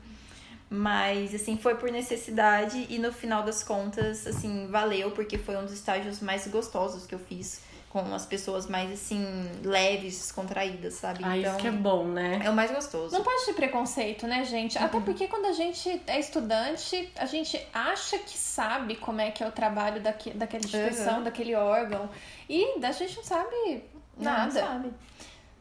Mas, 0.69 1.35
assim, 1.35 1.55
foi 1.55 1.75
por 1.75 1.91
necessidade 1.91 2.87
e 2.89 2.97
no 2.97 3.13
final 3.13 3.43
das 3.43 3.63
contas, 3.63 4.25
assim, 4.25 4.67
valeu, 4.71 5.11
porque 5.11 5.37
foi 5.37 5.55
um 5.55 5.61
dos 5.61 5.73
estágios 5.73 6.19
mais 6.19 6.47
gostosos 6.47 7.05
que 7.05 7.13
eu 7.13 7.19
fiz. 7.19 7.61
Com 7.89 8.11
as 8.11 8.25
pessoas 8.25 8.65
mais, 8.65 8.91
assim, 8.91 9.23
leves, 9.63 10.17
descontraídas, 10.17 10.95
sabe? 10.95 11.23
Ah, 11.23 11.37
então, 11.37 11.51
isso 11.51 11.61
que 11.61 11.67
é 11.67 11.71
bom, 11.71 12.07
né? 12.07 12.41
É 12.43 12.49
o 12.49 12.53
mais 12.53 12.71
gostoso. 12.71 13.13
Não 13.13 13.23
pode 13.23 13.45
ter 13.45 13.53
preconceito, 13.53 14.25
né, 14.25 14.43
gente? 14.45 14.79
Uhum. 14.79 14.85
Até 14.85 14.99
porque 14.99 15.27
quando 15.27 15.45
a 15.45 15.51
gente 15.51 16.01
é 16.07 16.19
estudante, 16.19 17.11
a 17.15 17.27
gente 17.27 17.63
acha 17.71 18.17
que 18.17 18.35
sabe 18.35 18.95
como 18.95 19.21
é 19.21 19.29
que 19.29 19.43
é 19.43 19.47
o 19.47 19.51
trabalho 19.51 20.01
daque, 20.01 20.31
daquela 20.31 20.65
instituição, 20.65 21.17
uhum. 21.17 21.23
daquele 21.23 21.53
órgão. 21.53 22.09
E 22.49 22.83
a 22.83 22.91
gente 22.91 23.15
não 23.15 23.23
sabe 23.23 23.83
nada. 24.17 24.45
Não, 24.45 24.67
sabe. 24.67 24.93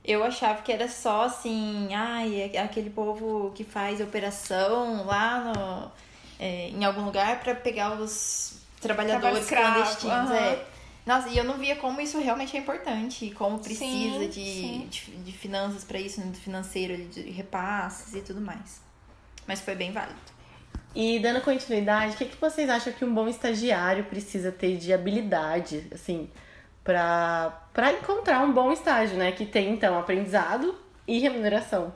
Eu 0.05 0.25
achava 0.25 0.62
que 0.62 0.73
era 0.73 0.88
só 0.88 1.23
assim, 1.23 1.95
ai, 1.95 2.51
é 2.53 2.59
aquele 2.61 2.91
povo 2.91 3.53
que 3.55 3.62
faz 3.62 4.01
operação 4.01 5.07
lá 5.07 5.41
no, 5.41 5.93
é, 6.41 6.71
em 6.71 6.85
algum 6.85 7.05
lugar 7.05 7.38
para 7.41 7.55
pegar 7.55 7.93
os 7.93 8.61
trabalhadores 8.81 9.47
clandestinos. 9.47 10.31
Uhum. 10.31 10.35
É. 10.35 10.65
Nossa, 11.07 11.29
e 11.29 11.37
eu 11.37 11.45
não 11.45 11.57
via 11.59 11.77
como 11.77 12.01
isso 12.01 12.19
realmente 12.19 12.57
é 12.57 12.61
importante, 12.61 13.31
como 13.31 13.59
precisa 13.59 14.21
sim, 14.21 14.29
de, 14.29 14.33
sim. 14.33 14.87
de, 14.88 15.17
de, 15.25 15.33
finanças 15.33 15.83
para 15.83 15.99
isso, 15.99 16.21
né, 16.21 16.33
financeiro, 16.33 16.97
de 17.09 17.23
repasses 17.23 18.15
e 18.15 18.21
tudo 18.21 18.41
mais. 18.41 18.81
Mas 19.47 19.61
foi 19.61 19.75
bem 19.75 19.91
válido. 19.91 20.21
E 20.95 21.19
dando 21.19 21.41
continuidade, 21.41 22.15
o 22.15 22.19
que, 22.19 22.27
que 22.27 22.41
vocês 22.41 22.69
acham 22.69 22.93
que 22.93 23.05
um 23.05 23.12
bom 23.12 23.27
estagiário 23.27 24.05
precisa 24.05 24.53
ter 24.53 24.77
de 24.77 24.93
habilidade, 24.93 25.87
assim, 25.93 26.31
para 26.85 27.92
encontrar 27.92 28.40
um 28.42 28.53
bom 28.53 28.73
estágio, 28.73 29.16
né? 29.16 29.33
Que 29.33 29.47
tem, 29.47 29.71
então, 29.71 29.99
aprendizado 29.99 30.77
e 31.07 31.18
remuneração. 31.18 31.92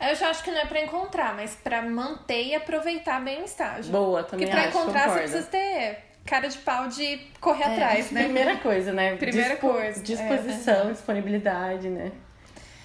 Eu 0.00 0.14
já 0.14 0.30
acho 0.30 0.42
que 0.42 0.50
não 0.50 0.58
é 0.58 0.66
para 0.66 0.82
encontrar, 0.82 1.34
mas 1.34 1.54
para 1.54 1.82
manter 1.82 2.44
e 2.44 2.54
aproveitar 2.54 3.20
bem 3.20 3.42
o 3.42 3.44
estágio. 3.44 3.92
Boa, 3.92 4.24
também 4.24 4.46
Porque 4.46 4.60
pra 4.60 4.68
encontrar 4.68 5.04
concordo. 5.04 5.28
você 5.28 5.38
precisa 5.38 5.46
ter 5.46 5.98
cara 6.24 6.48
de 6.48 6.58
pau 6.58 6.88
de 6.88 7.18
correr 7.40 7.64
é, 7.64 7.72
atrás, 7.72 8.10
né? 8.10 8.24
Primeira 8.24 8.56
coisa, 8.56 8.92
né? 8.92 9.16
Primeira 9.16 9.50
Dispo 9.50 9.68
coisa. 9.68 10.02
Disposição, 10.02 10.88
é. 10.88 10.92
disponibilidade, 10.92 11.88
né? 11.88 12.12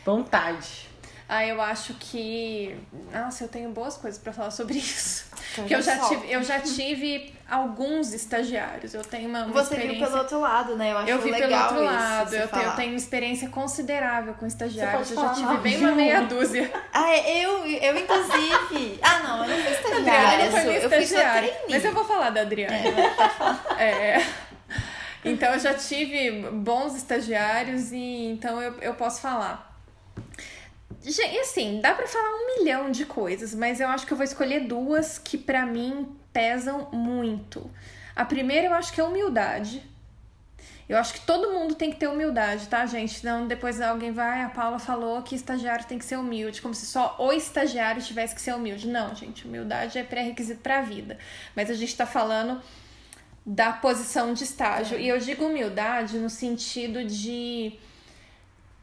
Vontade. 0.04 0.90
Ah, 1.28 1.46
eu 1.46 1.60
acho 1.60 1.96
que. 1.96 2.78
Nossa, 3.12 3.44
eu 3.44 3.48
tenho 3.48 3.70
boas 3.72 3.98
coisas 3.98 4.20
para 4.20 4.32
falar 4.32 4.52
sobre 4.52 4.78
isso. 4.78 5.26
Então, 5.32 5.64
Porque 5.64 5.76
eu 5.76 5.82
já, 5.82 5.98
tive, 5.98 6.32
eu 6.32 6.44
já 6.44 6.60
tive 6.60 7.34
alguns 7.50 8.14
estagiários. 8.14 8.94
Eu 8.94 9.04
tenho 9.04 9.30
uma, 9.30 9.46
uma 9.46 9.54
Você 9.54 9.74
experiência... 9.74 9.98
viu 9.98 10.06
pelo 10.06 10.18
outro 10.20 10.40
lado, 10.40 10.76
né? 10.76 10.92
Eu 10.92 10.98
acho 10.98 11.10
Eu 11.10 11.22
vi 11.22 11.34
pelo 11.34 11.56
outro 11.56 11.84
lado. 11.84 12.36
eu, 12.36 12.48
tenho, 12.48 12.64
eu 12.64 12.72
tenho 12.76 12.90
uma 12.92 12.98
experiência 12.98 13.50
considerável 13.50 14.34
com 14.36 14.46
estagiários. 14.46 15.10
Eu 15.12 15.18
já 15.18 15.34
tive 15.34 15.58
bem 15.58 15.78
uma 15.78 15.92
meia 15.94 16.22
dúzia. 16.22 16.72
Ah, 16.94 17.10
é, 17.10 17.46
eu, 17.46 17.66
eu 17.66 17.98
inclusive. 17.98 19.00
ah, 19.02 19.20
não, 19.20 19.46
eu 19.46 19.50
não 19.50 19.64
fui 19.64 19.74
estagiária. 19.74 20.46
Não 20.46 20.52
foi 20.52 20.78
eu 20.78 21.02
estagiária. 21.02 21.58
Mas 21.70 21.86
eu 21.86 21.94
vou 21.94 22.06
falar 22.06 22.30
da 22.30 22.42
Adriana. 22.42 22.76
É, 23.78 23.90
é. 23.90 24.28
Então 25.24 25.54
eu 25.54 25.60
já 25.60 25.74
tive 25.74 26.32
bons 26.52 26.96
estagiários 26.96 27.92
e 27.92 28.32
então 28.32 28.62
eu, 28.62 28.80
eu 28.80 28.94
posso 28.94 29.22
falar. 29.22 29.75
Gente, 31.02 31.38
assim, 31.40 31.80
dá 31.82 31.94
para 31.94 32.08
falar 32.08 32.30
um 32.30 32.58
milhão 32.58 32.90
de 32.90 33.06
coisas, 33.06 33.54
mas 33.54 33.80
eu 33.80 33.88
acho 33.88 34.06
que 34.06 34.14
eu 34.14 34.18
vou 34.18 34.24
escolher 34.24 34.62
duas 34.62 35.20
que 35.20 35.38
para 35.38 35.66
mim 35.66 36.16
pesam 36.34 36.90
muito. 36.92 37.70
A 38.16 38.26
primeira 38.26 38.68
eu 38.68 38.74
acho 38.74 38.92
que 38.92 39.00
é 39.00 39.04
humildade. 39.04 39.84
Eu 40.88 40.98
acho 40.98 41.14
que 41.14 41.22
todo 41.22 41.52
mundo 41.52 41.74
tem 41.74 41.92
que 41.92 41.98
ter 41.98 42.08
humildade, 42.08 42.68
tá, 42.68 42.86
gente? 42.86 43.26
Não, 43.26 43.48
depois 43.48 43.82
alguém 43.82 44.12
vai, 44.12 44.44
a 44.44 44.50
Paula 44.50 44.78
falou 44.78 45.22
que 45.24 45.34
estagiário 45.34 45.86
tem 45.86 45.98
que 45.98 46.06
ser 46.06 46.18
humilde, 46.18 46.62
como 46.62 46.76
se 46.76 46.86
só 46.86 47.16
o 47.20 47.32
estagiário 47.32 48.02
tivesse 48.02 48.36
que 48.36 48.42
ser 48.42 48.54
humilde. 48.54 48.88
Não, 48.88 49.16
gente, 49.16 49.48
humildade 49.48 49.98
é 49.98 50.04
pré-requisito 50.04 50.62
para 50.62 50.80
a 50.80 50.82
vida. 50.82 51.18
Mas 51.56 51.72
a 51.72 51.74
gente 51.74 51.96
tá 51.98 52.06
falando 52.06 52.62
da 53.44 53.74
posição 53.74 54.34
de 54.34 54.44
estágio. 54.44 55.00
E 55.00 55.08
eu 55.08 55.18
digo 55.20 55.46
humildade 55.46 56.20
no 56.20 56.30
sentido 56.30 57.04
de 57.04 57.80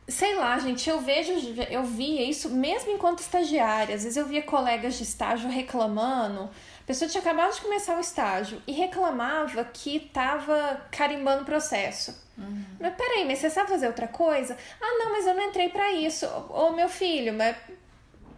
Sei 0.08 0.34
lá, 0.34 0.58
gente, 0.58 0.90
eu 0.90 1.00
vejo, 1.00 1.32
eu 1.70 1.84
via 1.84 2.28
isso 2.28 2.50
mesmo 2.50 2.90
enquanto 2.90 3.20
estagiária. 3.20 3.94
Às 3.94 4.02
vezes 4.02 4.16
eu 4.16 4.26
via 4.26 4.42
colegas 4.42 4.96
de 4.96 5.04
estágio 5.04 5.48
reclamando. 5.48 6.50
A 6.82 6.84
pessoa 6.84 7.08
tinha 7.08 7.20
acabado 7.20 7.54
de 7.54 7.60
começar 7.60 7.96
o 7.96 8.00
estágio 8.00 8.60
e 8.66 8.72
reclamava 8.72 9.64
que 9.64 10.00
tava 10.00 10.84
carimbando 10.90 11.42
o 11.42 11.46
processo. 11.46 12.20
Uhum. 12.36 12.64
Mas 12.80 12.94
peraí, 12.94 13.24
mas 13.24 13.38
você 13.38 13.48
sabe 13.48 13.70
fazer 13.70 13.86
outra 13.86 14.08
coisa? 14.08 14.56
Ah, 14.80 14.98
não, 14.98 15.12
mas 15.12 15.26
eu 15.26 15.34
não 15.34 15.44
entrei 15.44 15.68
para 15.68 15.92
isso. 15.92 16.26
Ô, 16.50 16.70
meu 16.70 16.88
filho, 16.88 17.32
mas. 17.32 17.56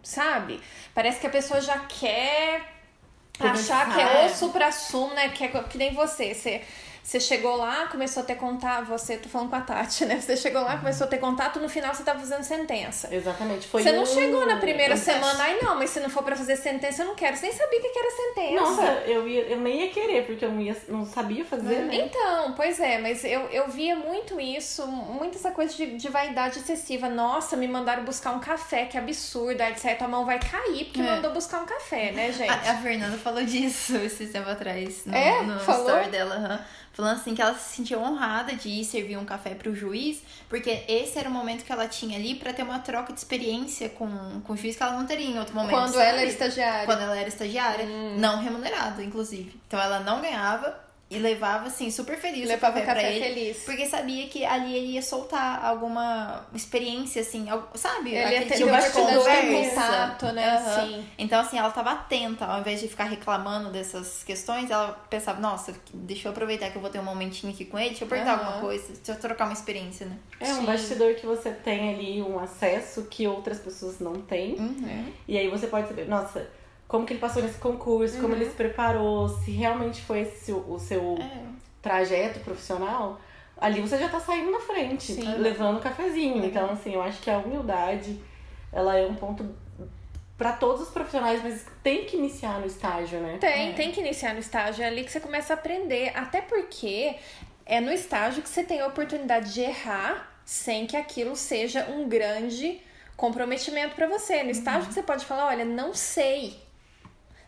Sabe? 0.03 0.61
Parece 0.95 1.19
que 1.19 1.27
a 1.27 1.31
pessoa 1.31 1.63
já 1.63 1.79
quer 1.79 2.61
achar 3.41 3.95
que 3.95 4.01
é 4.01 4.27
o 4.27 4.29
supra-sumo, 4.29 5.15
né? 5.15 5.31
Que, 5.31 5.45
é, 5.45 5.49
que 5.49 5.79
nem 5.79 5.95
você. 5.95 6.35
Você 6.35 6.63
você 7.05 7.21
chegou 7.21 7.57
lá, 7.57 7.87
começou 7.89 8.23
a 8.23 8.27
ter 8.27 8.37
contato, 8.37 8.87
você, 8.87 9.19
tô 9.19 9.29
falando 9.29 9.51
com 9.51 9.57
a 9.57 9.61
Tati, 9.61 10.07
né? 10.07 10.19
Você 10.19 10.39
chegou 10.39 10.63
lá, 10.63 10.79
começou 10.79 11.07
a 11.07 11.11
ter 11.11 11.19
contato, 11.19 11.61
no 11.61 11.69
final 11.69 11.95
você 11.95 12.03
tava 12.03 12.19
fazendo 12.19 12.43
sentença. 12.43 13.15
Exatamente. 13.15 13.69
Foi 13.69 13.83
você 13.83 13.91
um... 13.91 13.97
não 13.97 14.07
chegou 14.07 14.47
na 14.47 14.57
primeira 14.57 14.97
semana, 14.97 15.45
ai 15.45 15.59
não, 15.61 15.77
mas 15.77 15.91
se 15.91 16.01
não 16.01 16.09
for 16.09 16.23
para 16.23 16.35
fazer 16.35 16.57
sentença, 16.57 17.03
eu 17.03 17.09
não 17.09 17.15
quero. 17.15 17.37
Você 17.37 17.49
nem 17.49 17.55
sabia 17.55 17.79
o 17.79 17.83
que 17.83 17.99
era 17.99 18.11
sentença. 18.11 18.63
Nossa, 18.63 18.83
eu, 19.07 19.29
ia, 19.29 19.43
eu 19.43 19.61
nem 19.61 19.83
ia 19.83 19.91
querer, 19.91 20.25
porque 20.25 20.47
eu 20.47 20.51
não, 20.51 20.63
ia, 20.63 20.75
não 20.89 21.05
sabia 21.05 21.45
fazer, 21.45 21.81
né? 21.81 21.95
Então, 21.95 22.55
pois 22.55 22.81
é, 22.81 22.97
mas 22.97 23.23
eu, 23.23 23.43
eu 23.51 23.69
via 23.69 23.95
muito 23.97 24.41
isso, 24.41 24.87
muito 24.87 25.37
essa 25.37 25.51
coisa 25.51 25.77
de, 25.77 25.99
de 25.99 26.09
vaidade 26.09 26.61
excessiva. 26.61 27.07
Nossa, 27.11 27.55
me 27.55 27.69
mandaram 27.69 28.03
buscar 28.03 28.33
um 28.33 28.41
café, 28.41 28.87
que 28.87 28.97
absurdo. 28.97 29.61
Aí 29.61 29.75
de 29.75 30.03
a 30.03 30.09
mão 30.09 30.25
vai 30.25 30.39
cair 30.39 30.87
porque 30.87 31.03
é. 31.03 31.05
mandou 31.05 31.33
buscar 31.33 31.61
um 31.61 31.67
café, 31.67 32.13
né, 32.13 32.33
gente? 32.33 32.49
A, 32.49 32.73
a 32.73 32.77
Fernanda 32.79 33.19
falou 33.19 33.45
disso 33.45 33.95
esse 34.03 34.25
tempo 34.29 34.49
atrás, 34.49 35.05
no, 35.05 35.15
é? 35.15 35.43
no 35.43 35.61
falou? 35.61 35.87
story 35.87 36.09
dela. 36.09 36.37
Uhum 36.37 36.85
falando 36.95 37.17
assim 37.17 37.35
que 37.35 37.43
ela 37.43 37.55
se 37.55 37.77
sentia 37.77 37.99
honrada 37.99 38.55
de 38.55 38.69
ir 38.69 38.85
servir 38.85 39.19
um 39.19 39.25
café 39.25 39.55
para 39.55 39.69
o 39.69 39.75
juiz, 39.75 40.23
porque 40.49 40.85
esse 40.89 41.19
era 41.19 41.29
o 41.29 41.33
momento 41.33 41.65
que 41.65 41.73
ela 41.73 41.89
tinha 41.89 42.17
ali 42.17 42.37
para 42.37 42.53
ter 42.53 42.63
uma 42.63 42.79
troca 42.79 43.13
de 43.13 43.19
experiência 43.19 43.89
com, 43.89 44.41
com 44.43 44.53
o 44.53 44.57
juiz 44.57 44.77
que 44.77 44.83
ela 44.83 44.97
não 44.97 45.05
teria 45.05 45.29
em 45.29 45.39
outro 45.39 45.55
momento. 45.55 45.73
Quando 45.73 45.93
sabe? 45.93 46.07
ela 46.07 46.21
era 46.21 46.31
estagiária. 46.31 46.87
Quando 46.87 47.01
ela 47.01 47.19
era 47.19 47.29
estagiária, 47.29 47.85
hum. 47.85 48.17
não 48.19 48.41
remunerada, 48.41 49.03
inclusive. 49.03 49.61
Então 49.67 49.81
ela 49.81 50.01
não 50.01 50.23
ganhava 50.23 50.85
e 51.15 51.19
levava, 51.19 51.69
assim, 51.69 51.91
super 51.91 52.19
feliz 52.19 52.49
levava 52.49 52.79
o 52.79 52.83
café, 52.83 52.87
café 52.87 53.01
pra 53.01 53.11
ele. 53.11 53.35
Feliz. 53.35 53.65
Porque 53.65 53.87
sabia 53.87 54.27
que 54.27 54.45
ali 54.45 54.77
ele 54.77 54.87
ia 54.93 55.03
soltar 55.03 55.65
alguma 55.65 56.47
experiência, 56.55 57.23
assim, 57.23 57.47
sabe? 57.75 58.15
Ele 58.15 58.33
ia 58.33 58.47
ter 58.47 58.57
tipo 58.57 58.71
de 58.71 59.71
contato, 59.71 60.27
né? 60.33 60.59
Uhum. 60.59 60.87
Sim. 60.87 61.07
Então, 61.19 61.41
assim, 61.41 61.59
ela 61.59 61.71
tava 61.71 61.93
atenta, 61.93 62.45
ao 62.45 62.61
invés 62.61 62.81
de 62.81 62.89
ficar 62.89 63.05
reclamando 63.05 63.71
dessas 63.71 64.25
questões, 64.25 64.71
ela 64.71 64.93
pensava, 65.09 65.41
nossa, 65.41 65.75
deixa 65.93 66.29
eu 66.29 66.33
aproveitar 66.33 66.71
que 66.71 66.77
eu 66.77 66.83
vou 66.83 66.91
ter 66.91 66.99
um 66.99 67.05
momentinho 67.05 67.53
aqui 67.53 67.65
com 67.65 67.79
ele, 67.79 67.91
deixa 67.91 68.05
eu 68.05 68.09
perguntar 68.09 68.39
uhum. 68.39 68.47
alguma 68.47 68.61
coisa, 68.61 68.93
deixa 68.93 69.13
eu 69.13 69.17
trocar 69.17 69.45
uma 69.45 69.53
experiência, 69.53 70.07
né? 70.07 70.19
É 70.41 70.53
um 70.53 70.57
Sim. 70.57 70.67
bastidor 70.67 71.15
que 71.15 71.27
você 71.27 71.51
tem 71.51 71.95
ali 71.95 72.23
um 72.23 72.39
acesso 72.39 73.07
que 73.11 73.27
outras 73.27 73.59
pessoas 73.59 74.01
não 74.01 74.15
têm. 74.15 74.57
Uhum. 74.57 75.13
E 75.29 75.39
aí 75.39 75.49
você 75.49 75.67
pode 75.67 75.89
saber, 75.89 76.09
nossa 76.09 76.47
como 76.87 77.07
que 77.07 77.13
ele 77.13 77.21
passou 77.21 77.43
nesse 77.43 77.59
concurso, 77.59 78.17
uhum. 78.17 78.23
como 78.23 78.35
ele 78.35 78.47
se 78.47 78.55
preparou, 78.55 79.29
se 79.29 79.51
realmente 79.51 80.03
foi 80.03 80.21
esse 80.21 80.53
o 80.53 80.79
seu 80.79 81.17
é. 81.19 81.47
trajeto 81.83 82.41
profissional, 82.41 83.21
ali 83.57 83.81
você 83.81 83.99
já 83.99 84.09
tá 84.09 84.21
saindo 84.21 84.51
na 84.51 84.61
frente, 84.61 85.13
Sim. 85.13 85.35
levando 85.39 85.79
o 85.79 85.81
cafezinho. 85.81 86.37
Uhum. 86.37 86.45
Então, 86.45 86.71
assim, 86.71 86.95
eu 86.95 87.03
acho 87.03 87.21
que 87.21 87.31
a 87.31 87.39
humildade, 87.39 88.21
ela 88.73 88.97
é 88.97 89.07
um 89.07 89.15
ponto 89.15 89.45
para 90.37 90.53
todos 90.53 90.83
os 90.83 90.89
profissionais, 90.89 91.43
mas 91.43 91.65
tem 91.83 92.05
que 92.05 92.17
iniciar 92.17 92.61
no 92.61 92.67
estágio, 92.67 93.21
né? 93.21 93.39
Tem, 93.41 93.71
é. 93.71 93.73
tem 93.73 93.93
que 93.93 94.01
iniciar 94.01 94.35
no 94.35 94.41
estágio, 94.41 94.83
é 94.83 94.89
ali 94.89 95.05
que 95.05 95.13
você 95.13 95.21
começa 95.21 95.53
a 95.53 95.57
aprender, 95.57 96.13
até 96.15 96.41
porque 96.41 97.15
é 97.65 97.81
no 97.81 97.93
estágio 97.93 98.43
que 98.43 98.49
você 98.49 98.65
tem 98.65 98.81
a 98.81 98.87
oportunidade 98.87 99.55
de 99.55 99.61
errar 99.61 100.33
sem 100.45 100.87
que 100.87 100.97
aquilo 100.97 101.37
seja 101.37 101.87
um 101.87 102.09
grande 102.09 102.81
comprometimento 103.17 103.95
para 103.95 104.07
você. 104.07 104.43
No 104.43 104.51
estágio 104.51 104.83
uhum. 104.83 104.87
que 104.89 104.95
você 104.95 105.03
pode 105.03 105.25
falar, 105.25 105.47
olha, 105.47 105.65
não 105.65 105.95
sei, 105.95 106.61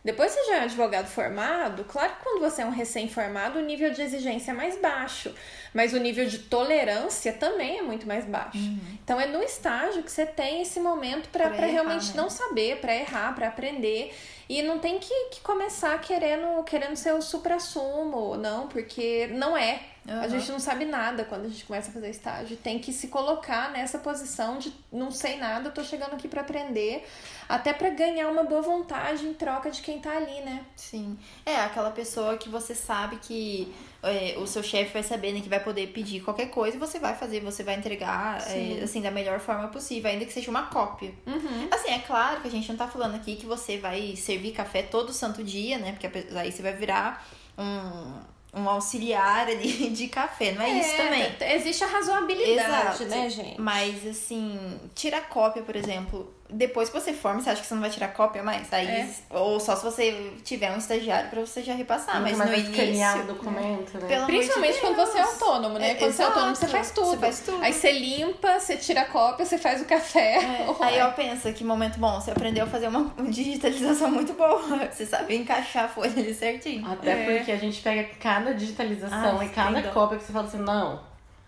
Depois 0.07 0.31
você 0.31 0.45
já 0.45 0.55
é 0.55 0.59
um 0.61 0.63
advogado 0.63 1.07
formado, 1.07 1.83
claro 1.83 2.13
que 2.13 2.23
quando 2.23 2.39
você 2.39 2.61
é 2.61 2.65
um 2.65 2.69
recém-formado, 2.69 3.59
o 3.59 3.61
nível 3.61 3.91
de 3.91 4.01
exigência 4.01 4.51
é 4.51 4.53
mais 4.53 4.79
baixo, 4.79 5.35
mas 5.73 5.91
o 5.91 5.97
nível 5.97 6.25
de 6.25 6.39
tolerância 6.39 7.33
também 7.33 7.79
é 7.79 7.81
muito 7.81 8.07
mais 8.07 8.23
baixo. 8.23 8.57
Uhum. 8.57 8.97
Então 9.03 9.19
é 9.19 9.27
no 9.27 9.43
estágio 9.43 10.01
que 10.01 10.09
você 10.09 10.25
tem 10.25 10.61
esse 10.61 10.79
momento 10.79 11.27
para 11.27 11.49
realmente 11.49 12.11
né? 12.11 12.13
não 12.15 12.29
saber, 12.29 12.77
para 12.77 12.95
errar, 12.95 13.35
para 13.35 13.49
aprender. 13.49 14.15
E 14.47 14.63
não 14.63 14.79
tem 14.79 14.97
que, 14.97 15.13
que 15.29 15.41
começar 15.41 15.99
querendo, 15.99 16.63
querendo 16.63 16.95
ser 16.95 17.13
o 17.13 17.21
supra-sumo, 17.21 18.37
não, 18.37 18.69
porque 18.69 19.27
não 19.27 19.57
é. 19.57 19.81
Uhum. 20.07 20.21
A 20.21 20.27
gente 20.27 20.49
não 20.51 20.59
sabe 20.59 20.85
nada 20.85 21.25
quando 21.25 21.45
a 21.45 21.49
gente 21.49 21.65
começa 21.65 21.89
a 21.89 21.93
fazer 21.93 22.09
estágio. 22.09 22.55
Tem 22.57 22.79
que 22.79 22.93
se 22.93 23.09
colocar 23.09 23.71
nessa 23.71 23.99
posição 23.99 24.57
de 24.57 24.73
não 24.91 25.11
sei 25.11 25.37
nada, 25.37 25.69
tô 25.69 25.83
chegando 25.83 26.13
aqui 26.13 26.27
para 26.27 26.41
aprender, 26.41 27.05
até 27.49 27.73
para 27.73 27.89
ganhar 27.89 28.29
uma 28.29 28.43
boa 28.43 28.61
vontade 28.61 29.25
em 29.27 29.33
troca 29.33 29.69
de 29.69 29.81
quem 29.81 29.99
tá 29.99 30.15
ali, 30.15 30.41
né? 30.41 30.65
Sim. 30.75 31.17
É 31.45 31.57
aquela 31.57 31.91
pessoa 31.91 32.37
que 32.37 32.47
você 32.47 32.73
sabe 32.73 33.17
que 33.17 33.73
é, 34.01 34.35
o 34.37 34.47
seu 34.47 34.63
chefe 34.63 34.93
vai 34.93 35.03
saber 35.03 35.33
né, 35.33 35.41
que 35.41 35.49
vai 35.49 35.59
poder 35.59 35.87
pedir 35.87 36.21
qualquer 36.21 36.47
coisa 36.47 36.77
e 36.77 36.79
você 36.79 36.99
vai 36.99 37.15
fazer, 37.15 37.41
você 37.41 37.63
vai 37.63 37.75
entregar 37.75 38.41
é, 38.49 38.81
assim 38.83 39.01
da 39.01 39.11
melhor 39.11 39.39
forma 39.39 39.67
possível, 39.67 40.09
ainda 40.09 40.23
que 40.23 40.31
seja 40.31 40.49
uma 40.49 40.67
cópia. 40.67 41.13
Uhum. 41.25 41.67
Assim, 41.69 41.91
é 41.91 41.99
claro 41.99 42.39
que 42.41 42.47
a 42.47 42.51
gente 42.51 42.69
não 42.69 42.77
tá 42.77 42.87
falando 42.87 43.15
aqui 43.15 43.35
que 43.35 43.45
você 43.45 43.77
vai 43.77 44.15
servir 44.15 44.53
café 44.53 44.83
todo 44.83 45.11
santo 45.11 45.43
dia, 45.43 45.77
né? 45.77 45.91
Porque 45.91 46.07
aí 46.37 46.51
você 46.51 46.61
vai 46.61 46.73
virar 46.73 47.27
um 47.57 48.36
um 48.53 48.67
auxiliar 48.69 49.47
ali 49.47 49.89
de 49.91 50.07
café, 50.07 50.53
não 50.53 50.61
é, 50.61 50.69
é, 50.69 50.79
isso 50.79 50.97
também. 50.97 51.55
Existe 51.55 51.83
a 51.83 51.87
razoabilidade, 51.87 53.03
Exato. 53.03 53.05
né, 53.05 53.29
gente? 53.29 53.61
Mas 53.61 54.05
assim, 54.05 54.79
tira 54.95 55.21
cópia, 55.21 55.61
por 55.61 55.75
exemplo, 55.75 56.33
depois 56.49 56.89
que 56.89 56.99
você 56.99 57.11
forma, 57.11 57.41
você 57.41 57.49
acha 57.49 57.61
que 57.61 57.67
você 57.67 57.73
não 57.73 57.81
vai 57.81 57.89
tirar 57.89 58.07
cópia 58.09 58.41
mais? 58.41 58.71
Aí, 58.71 58.87
é. 58.87 59.09
Ou 59.31 59.59
só 59.59 59.75
se 59.75 59.83
você 59.83 60.33
tiver 60.43 60.71
um 60.71 60.77
estagiário 60.77 61.29
para 61.29 61.41
você 61.41 61.61
já 61.61 61.73
repassar. 61.73 62.21
mas 62.21 62.37
no 62.37 62.53
início. 62.53 63.21
o 63.21 63.27
documento, 63.27 63.97
né? 63.99 64.07
Pelo 64.07 64.25
Principalmente 64.25 64.75
de 64.75 64.79
quando 64.79 64.95
você 64.95 65.17
é 65.17 65.21
autônomo, 65.21 65.77
né? 65.77 65.91
É, 65.91 65.95
quando 65.95 66.09
exato. 66.09 66.15
você 66.15 66.21
é 66.21 66.25
autônomo, 66.25 66.55
você 66.55 66.67
faz 66.67 66.91
tudo. 66.91 67.07
Você 67.07 67.17
faz 67.17 67.39
tudo. 67.41 67.63
Aí 67.63 67.73
você 67.73 67.91
limpa, 67.91 68.59
você 68.59 68.77
tira 68.77 69.01
a 69.01 69.05
cópia, 69.05 69.45
você 69.45 69.57
faz 69.57 69.81
o 69.81 69.85
café. 69.85 70.35
É. 70.37 70.67
Aí 70.79 70.99
eu 70.99 71.11
penso 71.11 71.51
que 71.51 71.63
momento 71.63 71.99
bom, 71.99 72.19
você 72.19 72.31
aprendeu 72.31 72.63
a 72.63 72.67
fazer 72.67 72.87
uma 72.87 73.11
digitalização 73.29 74.09
muito 74.09 74.33
boa. 74.33 74.57
Você 74.91 75.05
sabe 75.05 75.35
encaixar 75.35 75.85
a 75.85 75.87
folha 75.87 76.11
ali 76.11 76.33
certinho. 76.33 76.89
Até 76.89 77.11
é. 77.11 77.37
porque 77.37 77.51
a 77.51 77.57
gente 77.57 77.81
pega 77.81 78.09
cada 78.19 78.53
digitalização 78.53 79.39
ah, 79.39 79.45
e 79.45 79.49
cada 79.49 79.81
cópia 79.89 80.17
que 80.17 80.23
você 80.23 80.33
fala 80.33 80.47
assim, 80.47 80.57
não, 80.57 81.01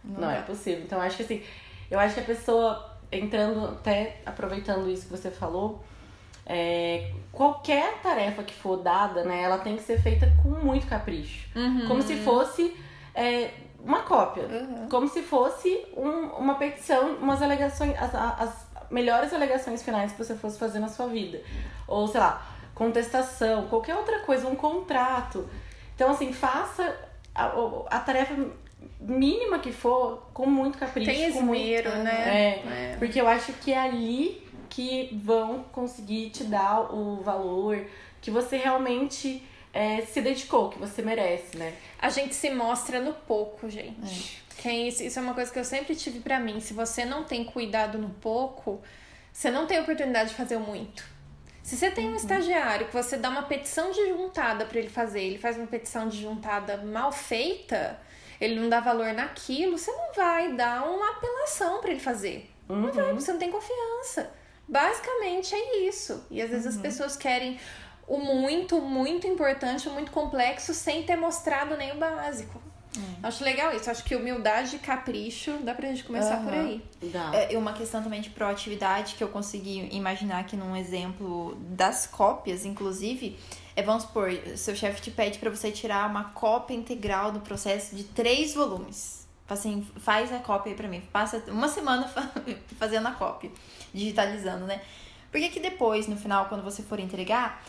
não, 0.04 0.22
não 0.22 0.32
é 0.32 0.42
possível. 0.42 0.84
Então 0.84 1.00
acho 1.00 1.18
que 1.18 1.24
assim, 1.24 1.44
eu 1.90 2.00
acho 2.00 2.16
que 2.16 2.20
a 2.20 2.24
pessoa 2.24 2.89
entrando 3.12 3.66
até 3.66 4.22
aproveitando 4.26 4.90
isso 4.90 5.06
que 5.06 5.12
você 5.12 5.32
falou, 5.32 5.84
é, 6.46 7.12
qualquer 7.32 8.02
tarefa 8.02 8.44
que 8.44 8.54
for 8.54 8.78
dada, 8.78 9.24
né, 9.24 9.44
ela 9.44 9.60
tem 9.60 9.76
que 9.76 9.84
ser 9.84 10.02
feita 10.02 10.32
com 10.42 10.50
muito 10.50 10.88
capricho. 10.88 11.48
Uhum. 11.56 11.88
Como 11.88 12.02
se 12.02 12.16
fosse 12.18 12.76
é, 13.14 13.52
uma 13.84 14.02
cópia. 14.02 14.44
Uhum. 14.44 14.88
Como 14.90 15.08
se 15.08 15.22
fosse 15.22 15.86
um, 15.96 16.28
uma 16.38 16.56
petição, 16.56 17.16
umas 17.16 17.42
alegações, 17.42 17.96
as, 18.00 18.14
as 18.16 18.68
melhores 18.90 19.34
alegações 19.34 19.84
finais 19.84 20.12
que 20.12 20.18
você 20.18 20.36
fosse 20.36 20.58
fazer 20.58 20.80
na 20.80 20.88
sua 20.88 21.08
vida. 21.08 21.42
Ou, 21.88 22.08
sei 22.08 22.20
lá, 22.20 22.46
contestação, 22.74 23.68
qualquer 23.68 23.96
outra 23.96 24.20
coisa, 24.22 24.48
um 24.48 24.56
contrato. 24.56 25.48
Então, 25.96 26.12
assim, 26.12 26.34
faça 26.34 26.96
a, 27.36 27.52
a 27.92 28.00
tarefa 28.00 28.36
mínima 29.00 29.60
que 29.60 29.72
for, 29.72 30.30
com 30.34 30.46
muito 30.46 30.78
capricho. 30.78 31.10
Tem 31.12 31.26
esmero, 31.26 31.46
muito, 31.46 32.04
né? 32.04 32.12
É, 32.12 32.92
é, 32.92 32.96
porque 32.98 33.20
eu 33.20 33.28
acho 33.28 33.54
que 33.54 33.74
é 33.74 33.80
ali 33.80 34.44
que 34.70 35.10
vão 35.24 35.64
conseguir 35.72 36.30
te 36.30 36.44
dar 36.44 36.94
o 36.94 37.22
valor 37.22 37.86
que 38.22 38.30
você 38.30 38.58
realmente 38.58 39.44
é, 39.74 40.02
se 40.02 40.22
dedicou, 40.22 40.70
que 40.70 40.78
você 40.78 41.02
merece, 41.02 41.58
né? 41.58 41.74
A 42.00 42.10
gente 42.10 42.36
se 42.36 42.50
mostra 42.50 43.00
no 43.00 43.14
pouco, 43.14 43.70
gente. 43.70 44.42
É. 44.46 44.62
Quem, 44.62 44.88
isso, 44.88 45.04
isso 45.04 45.18
é 45.18 45.22
uma 45.22 45.34
coisa 45.34 45.52
que 45.52 45.58
eu 45.58 45.64
sempre 45.64 45.96
tive 45.96 46.20
para 46.20 46.40
mim. 46.40 46.60
Se 46.60 46.74
você 46.74 47.06
não 47.06 47.24
tem 47.24 47.46
cuidado 47.46 47.98
no 47.98 48.10
pouco, 48.10 48.82
você 49.32 49.50
não 49.50 49.66
tem 49.66 49.80
oportunidade 49.80 50.30
de 50.30 50.36
fazer 50.36 50.58
o 50.58 50.60
muito. 50.60 51.04
Se 51.64 51.78
você 51.78 51.92
tem 51.92 52.08
um 52.08 52.10
uhum. 52.10 52.16
estagiário 52.16 52.88
que 52.88 52.94
você 52.94 53.16
dá 53.16 53.30
uma 53.30 53.44
petição 53.44 53.92
de 53.92 54.08
juntada 54.10 54.66
para 54.66 54.80
ele 54.80 54.90
fazer, 54.90 55.22
ele 55.22 55.38
faz 55.38 55.56
uma 55.56 55.68
petição 55.68 56.10
de 56.10 56.22
juntada 56.22 56.78
mal 56.78 57.12
feita, 57.12 58.00
ele 58.40 58.60
não 58.60 58.70
dá 58.70 58.80
valor 58.80 59.14
naquilo, 59.14 59.78
você 59.78 59.92
não 59.92 60.14
vai 60.14 60.54
dar 60.54 60.84
uma 60.90 61.12
apelação 61.12 61.82
para 61.82 61.92
ele 61.92 62.00
fazer. 62.00 62.50
Uhum. 62.68 62.82
Não 62.82 62.92
vai, 62.92 63.14
você 63.14 63.32
não 63.32 63.40
tem 63.40 63.52
confiança. 63.52 64.32
Basicamente 64.68 65.54
é 65.56 65.80
isso. 65.88 66.26
E 66.30 66.42
às 66.42 66.50
vezes 66.50 66.66
uhum. 66.66 66.72
as 66.72 66.78
pessoas 66.78 67.18
querem 67.18 67.60
o 68.08 68.18
muito, 68.18 68.80
muito 68.82 69.28
importante, 69.28 69.88
o 69.88 69.92
muito 69.92 70.12
complexo, 70.12 70.74
sem 70.74 71.04
ter 71.04 71.16
mostrado 71.16 71.76
nem 71.76 71.92
o 71.92 71.96
básico. 71.96 72.62
Hum. 72.98 73.16
Acho 73.22 73.44
legal 73.44 73.76
isso. 73.76 73.90
Acho 73.90 74.04
que 74.04 74.16
humildade 74.16 74.76
e 74.76 74.80
capricho 74.80 75.58
dá 75.64 75.74
pra 75.74 75.88
gente 75.90 76.04
começar 76.04 76.38
uhum. 76.40 76.44
por 76.44 76.54
aí. 76.54 76.84
Dá. 77.04 77.32
É, 77.34 77.58
uma 77.58 77.74
questão 77.74 78.02
também 78.02 78.22
de 78.22 78.30
proatividade 78.30 79.16
que 79.16 79.24
eu 79.24 79.30
consegui 79.30 79.88
imaginar 79.92 80.40
aqui 80.40 80.56
num 80.56 80.76
exemplo 80.76 81.56
das 81.70 82.08
cópias, 82.08 82.66
inclusive, 82.66 83.38
é, 83.76 83.82
vamos 83.82 84.04
supor, 84.04 84.32
seu 84.56 84.76
chefe 84.76 85.02
te 85.02 85.12
pede 85.12 85.40
para 85.40 85.50
você 85.50 85.72
tirar 85.72 86.10
uma 86.10 86.26
cópia 86.26 86.76
integral 86.76 87.32
do 87.32 87.40
processo 87.40 87.96
de 87.96 88.04
três 88.04 88.54
volumes. 88.54 89.28
Assim, 89.48 89.88
faz 89.98 90.32
a 90.32 90.40
cópia 90.40 90.72
aí 90.72 90.76
pra 90.76 90.88
mim. 90.88 91.02
Passa 91.12 91.44
uma 91.48 91.68
semana 91.68 92.08
fazendo 92.78 93.08
a 93.08 93.12
cópia, 93.12 93.50
digitalizando, 93.94 94.66
né? 94.66 94.82
Porque 95.32 95.50
que 95.50 95.60
depois, 95.60 96.08
no 96.08 96.18
final, 96.18 96.46
quando 96.46 96.64
você 96.64 96.82
for 96.82 97.00
entregar, 97.00 97.64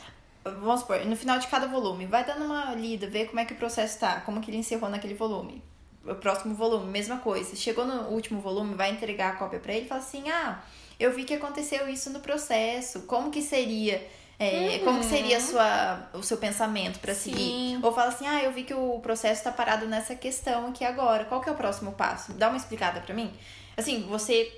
vamos 0.44 0.80
supor, 0.80 1.04
no 1.04 1.16
final 1.16 1.38
de 1.38 1.46
cada 1.46 1.66
volume, 1.66 2.06
vai 2.06 2.24
dando 2.24 2.44
uma 2.44 2.74
lida, 2.74 3.06
ver 3.06 3.26
como 3.26 3.40
é 3.40 3.44
que 3.44 3.52
o 3.52 3.56
processo 3.56 3.98
tá, 3.98 4.20
como 4.20 4.40
que 4.40 4.50
ele 4.50 4.58
encerrou 4.58 4.88
naquele 4.88 5.14
volume. 5.14 5.62
O 6.04 6.14
próximo 6.14 6.54
volume, 6.54 6.90
mesma 6.90 7.18
coisa. 7.18 7.54
Chegou 7.54 7.84
no 7.84 8.08
último 8.08 8.40
volume, 8.40 8.74
vai 8.74 8.90
entregar 8.90 9.34
a 9.34 9.36
cópia 9.36 9.58
para 9.58 9.74
ele 9.74 9.84
e 9.84 9.88
fala 9.88 10.00
assim: 10.00 10.30
ah, 10.30 10.60
eu 10.98 11.12
vi 11.12 11.24
que 11.24 11.34
aconteceu 11.34 11.88
isso 11.88 12.10
no 12.10 12.20
processo, 12.20 13.02
como 13.02 13.30
que 13.30 13.42
seria 13.42 14.00
é, 14.40 14.78
uhum. 14.78 14.84
Como 14.86 15.04
seria 15.04 15.38
sua, 15.38 16.08
o 16.14 16.22
seu 16.22 16.38
pensamento 16.38 16.98
para 16.98 17.14
seguir? 17.14 17.78
Ou 17.82 17.92
fala 17.92 18.08
assim, 18.08 18.26
ah, 18.26 18.42
eu 18.42 18.50
vi 18.50 18.62
que 18.62 18.72
o 18.72 18.98
processo 19.00 19.40
está 19.40 19.52
parado 19.52 19.86
nessa 19.86 20.14
questão 20.14 20.68
aqui 20.68 20.82
agora. 20.82 21.26
Qual 21.26 21.42
que 21.42 21.50
é 21.50 21.52
o 21.52 21.54
próximo 21.54 21.92
passo? 21.92 22.32
Dá 22.32 22.48
uma 22.48 22.56
explicada 22.56 23.02
para 23.02 23.14
mim. 23.14 23.30
Assim, 23.76 24.06
você 24.08 24.50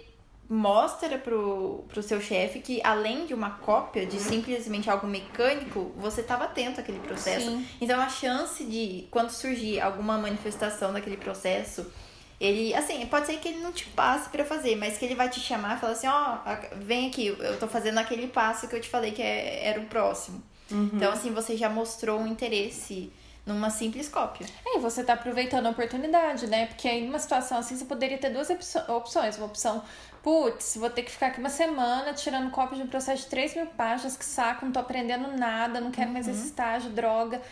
mostra 0.55 1.17
pro, 1.17 1.83
pro 1.89 2.03
seu 2.03 2.21
chefe 2.21 2.61
que 2.61 2.83
além 2.85 3.25
de 3.25 3.33
uma 3.33 3.53
cópia 3.53 4.05
de 4.05 4.21
simplesmente 4.21 4.91
algo 4.91 5.07
mecânico, 5.07 5.93
você 5.97 6.21
estava 6.21 6.45
atento 6.45 6.79
àquele 6.79 6.99
processo. 6.99 7.47
Sim. 7.47 7.67
Então 7.81 7.99
a 7.99 8.11
chance 8.11 8.63
de 8.63 9.09
quando 9.11 9.31
surgir 9.31 9.81
alguma 9.81 10.19
manifestação 10.19 10.93
daquele 10.93 11.17
processo 11.17 11.91
ele, 12.39 12.75
assim, 12.75 13.07
pode 13.07 13.27
ser 13.27 13.39
que 13.39 13.49
ele 13.49 13.61
não 13.61 13.73
te 13.73 13.87
passe 13.87 14.29
para 14.29 14.45
fazer, 14.45 14.77
mas 14.77 14.99
que 14.99 15.05
ele 15.05 15.15
vai 15.15 15.31
te 15.31 15.41
chamar 15.41 15.77
e 15.77 15.81
falar 15.81 15.93
assim, 15.93 16.09
ó, 16.09 16.39
oh, 16.45 16.77
vem 16.85 17.07
aqui, 17.07 17.29
eu 17.29 17.59
tô 17.59 17.69
fazendo 17.69 17.99
aquele 17.99 18.27
passo 18.27 18.67
que 18.69 18.75
eu 18.75 18.81
te 18.81 18.89
falei 18.89 19.13
que 19.13 19.23
é, 19.23 19.69
era 19.69 19.81
o 19.81 19.87
próximo. 19.87 20.43
Uhum. 20.69 20.91
Então, 20.93 21.13
assim, 21.13 21.33
você 21.33 21.57
já 21.57 21.71
mostrou 21.71 22.19
um 22.19 22.27
interesse 22.27 23.13
numa 23.45 23.71
simples 23.71 24.09
cópia. 24.09 24.47
É, 24.65 24.77
e 24.77 24.81
você 24.81 25.03
tá 25.03 25.15
aproveitando 25.15 25.67
a 25.67 25.71
oportunidade, 25.71 26.47
né? 26.47 26.67
Porque 26.67 26.89
aí 26.89 27.05
numa 27.05 27.19
situação 27.19 27.59
assim 27.59 27.77
você 27.77 27.85
poderia 27.85 28.19
ter 28.19 28.31
duas 28.31 28.49
opções. 28.89 29.37
Uma 29.37 29.47
opção, 29.47 29.83
putz, 30.23 30.77
vou 30.77 30.89
ter 30.89 31.03
que 31.03 31.11
ficar 31.11 31.29
aqui 31.29 31.41
uma 31.41 31.51
semana 31.51 32.13
tirando 32.13 32.51
cópia 32.51 32.77
de 32.77 32.85
um 32.85 32.87
processo 32.87 33.23
de 33.25 33.29
3 33.29 33.57
mil 33.57 33.67
páginas, 33.67 34.17
que 34.17 34.25
saco, 34.25 34.65
não 34.65 34.73
tô 34.73 34.79
aprendendo 34.79 35.37
nada, 35.37 35.81
não 35.81 35.91
quero 35.91 36.09
uhum. 36.09 36.15
mais 36.15 36.29
esse 36.29 36.47
estágio, 36.47 36.91
droga. 36.91 37.43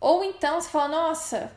Ou 0.00 0.24
então 0.24 0.60
você 0.60 0.68
fala, 0.70 0.88
nossa, 0.88 1.52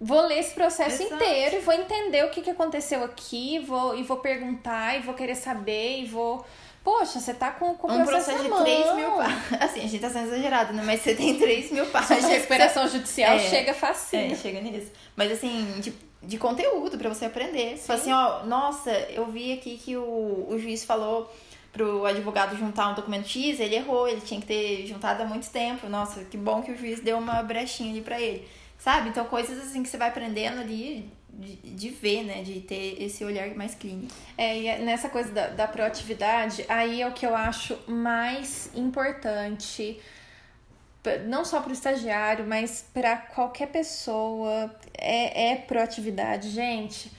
vou 0.00 0.20
ler 0.22 0.38
esse 0.38 0.54
processo 0.54 1.02
Exato. 1.02 1.14
inteiro 1.14 1.56
e 1.56 1.60
vou 1.60 1.74
entender 1.74 2.24
o 2.24 2.30
que, 2.30 2.42
que 2.42 2.50
aconteceu 2.50 3.02
aqui, 3.04 3.58
vou, 3.60 3.96
e 3.96 4.02
vou 4.02 4.18
perguntar, 4.18 4.96
e 4.96 5.02
vou 5.02 5.14
querer 5.14 5.34
saber, 5.34 6.00
e 6.00 6.06
vou. 6.06 6.44
Poxa, 6.84 7.20
você 7.20 7.32
tá 7.32 7.52
com, 7.52 7.74
com 7.74 7.86
um 7.86 8.04
processo, 8.04 8.38
processo 8.38 8.64
de 8.64 8.64
3 8.64 8.94
mil 8.96 9.12
páginas. 9.12 9.52
Assim, 9.62 9.80
a 9.80 9.86
gente 9.86 10.00
tá 10.00 10.10
sendo 10.10 10.26
exagerado, 10.26 10.72
né? 10.72 10.82
Mas 10.84 11.00
você 11.00 11.14
tem 11.14 11.38
3 11.38 11.70
mil 11.70 11.86
páginas. 11.90 12.24
A 12.24 12.28
recuperação 12.28 12.88
judicial 12.88 13.36
é, 13.36 13.38
chega 13.38 13.72
facinho. 13.72 14.32
É, 14.32 14.34
chega 14.34 14.60
nisso. 14.60 14.90
Mas 15.14 15.30
assim, 15.30 15.78
de, 15.78 15.94
de 16.22 16.38
conteúdo 16.38 16.96
para 16.96 17.08
você 17.08 17.24
aprender. 17.24 17.76
Você 17.76 17.86
fala 17.86 17.98
assim, 17.98 18.12
ó, 18.12 18.44
nossa, 18.44 18.90
eu 19.10 19.26
vi 19.26 19.52
aqui 19.52 19.76
que 19.76 19.96
o, 19.96 20.46
o 20.48 20.58
juiz 20.58 20.84
falou 20.84 21.30
pro 21.72 22.04
advogado 22.04 22.56
juntar 22.56 22.90
um 22.90 22.94
documento 22.94 23.28
X, 23.28 23.58
ele 23.58 23.74
errou, 23.74 24.06
ele 24.06 24.20
tinha 24.20 24.40
que 24.40 24.46
ter 24.46 24.86
juntado 24.86 25.22
há 25.22 25.26
muito 25.26 25.50
tempo. 25.50 25.88
Nossa, 25.88 26.22
que 26.24 26.36
bom 26.36 26.62
que 26.62 26.70
o 26.70 26.76
juiz 26.76 27.00
deu 27.00 27.18
uma 27.18 27.42
brechinha 27.42 27.90
ali 27.90 28.02
pra 28.02 28.20
ele. 28.20 28.46
Sabe? 28.78 29.08
Então, 29.08 29.24
coisas 29.24 29.58
assim 29.58 29.82
que 29.82 29.88
você 29.88 29.96
vai 29.96 30.08
aprendendo 30.08 30.60
ali 30.60 31.08
de, 31.32 31.56
de 31.56 31.88
ver, 31.88 32.24
né? 32.24 32.42
De 32.42 32.60
ter 32.60 33.02
esse 33.02 33.24
olhar 33.24 33.48
mais 33.54 33.74
clínico. 33.74 34.12
É, 34.36 34.58
e 34.58 34.66
é 34.66 34.78
nessa 34.78 35.08
coisa 35.08 35.30
da, 35.30 35.48
da 35.48 35.66
proatividade, 35.66 36.64
aí 36.68 37.00
é 37.00 37.08
o 37.08 37.12
que 37.12 37.24
eu 37.24 37.34
acho 37.34 37.78
mais 37.86 38.70
importante, 38.74 39.98
não 41.26 41.44
só 41.44 41.60
para 41.60 41.70
o 41.70 41.72
estagiário, 41.72 42.46
mas 42.46 42.84
para 42.92 43.16
qualquer 43.16 43.68
pessoa, 43.68 44.74
é, 44.96 45.52
é 45.52 45.56
proatividade. 45.56 46.50
Gente, 46.50 47.12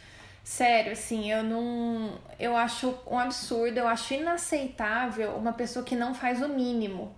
sério, 0.44 0.94
assim, 0.94 1.32
eu 1.32 1.44
não. 1.44 2.20
Eu 2.40 2.56
acho 2.56 2.98
um 3.06 3.20
absurdo, 3.20 3.78
eu 3.78 3.88
acho 3.88 4.14
inaceitável 4.14 5.36
uma 5.36 5.54
pessoa 5.54 5.84
que 5.84 5.96
não 5.96 6.14
faz 6.14 6.42
o 6.42 6.50
mínimo 6.50 7.14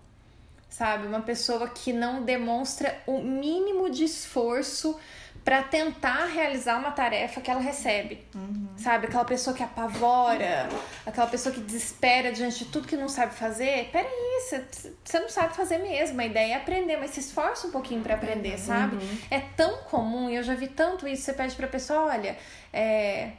sabe? 0.75 1.07
Uma 1.07 1.21
pessoa 1.21 1.69
que 1.69 1.93
não 1.93 2.23
demonstra 2.23 3.01
o 3.07 3.21
mínimo 3.21 3.89
de 3.89 4.03
esforço 4.03 4.99
para 5.45 5.61
tentar 5.61 6.25
realizar 6.25 6.79
uma 6.79 6.89
tarefa 6.89 7.39
que 7.39 7.51
ela 7.51 7.61
recebe. 7.61 8.25
Uhum. 8.33 8.67
Sabe? 8.75 9.05
Aquela 9.05 9.23
pessoa 9.23 9.55
que 9.55 9.61
apavora, 9.61 10.67
aquela 11.05 11.27
pessoa 11.27 11.53
que 11.53 11.61
desespera 11.61 12.31
diante 12.31 12.65
de 12.65 12.71
tudo 12.71 12.87
que 12.87 12.97
não 12.97 13.07
sabe 13.07 13.35
fazer. 13.35 13.89
Peraí, 13.91 14.41
você 14.41 15.19
não 15.19 15.29
sabe 15.29 15.55
fazer 15.55 15.77
mesmo. 15.77 16.19
A 16.19 16.25
ideia 16.25 16.53
é 16.53 16.55
aprender, 16.55 16.97
mas 16.97 17.11
se 17.11 17.19
esforça 17.19 17.67
um 17.67 17.71
pouquinho 17.71 18.01
para 18.01 18.15
aprender, 18.15 18.53
uhum. 18.53 18.57
sabe? 18.57 18.97
É 19.29 19.39
tão 19.39 19.83
comum, 19.83 20.31
e 20.31 20.35
eu 20.35 20.41
já 20.41 20.55
vi 20.55 20.67
tanto 20.67 21.07
isso. 21.07 21.21
Você 21.21 21.33
pede 21.33 21.55
pra 21.55 21.67
pessoa: 21.67 22.05
olha, 22.05 22.35
é, 22.73 23.33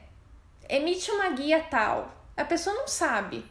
emite 0.69 1.11
uma 1.11 1.31
guia 1.31 1.61
tal. 1.69 2.15
A 2.37 2.45
pessoa 2.45 2.77
não 2.77 2.87
sabe. 2.87 3.45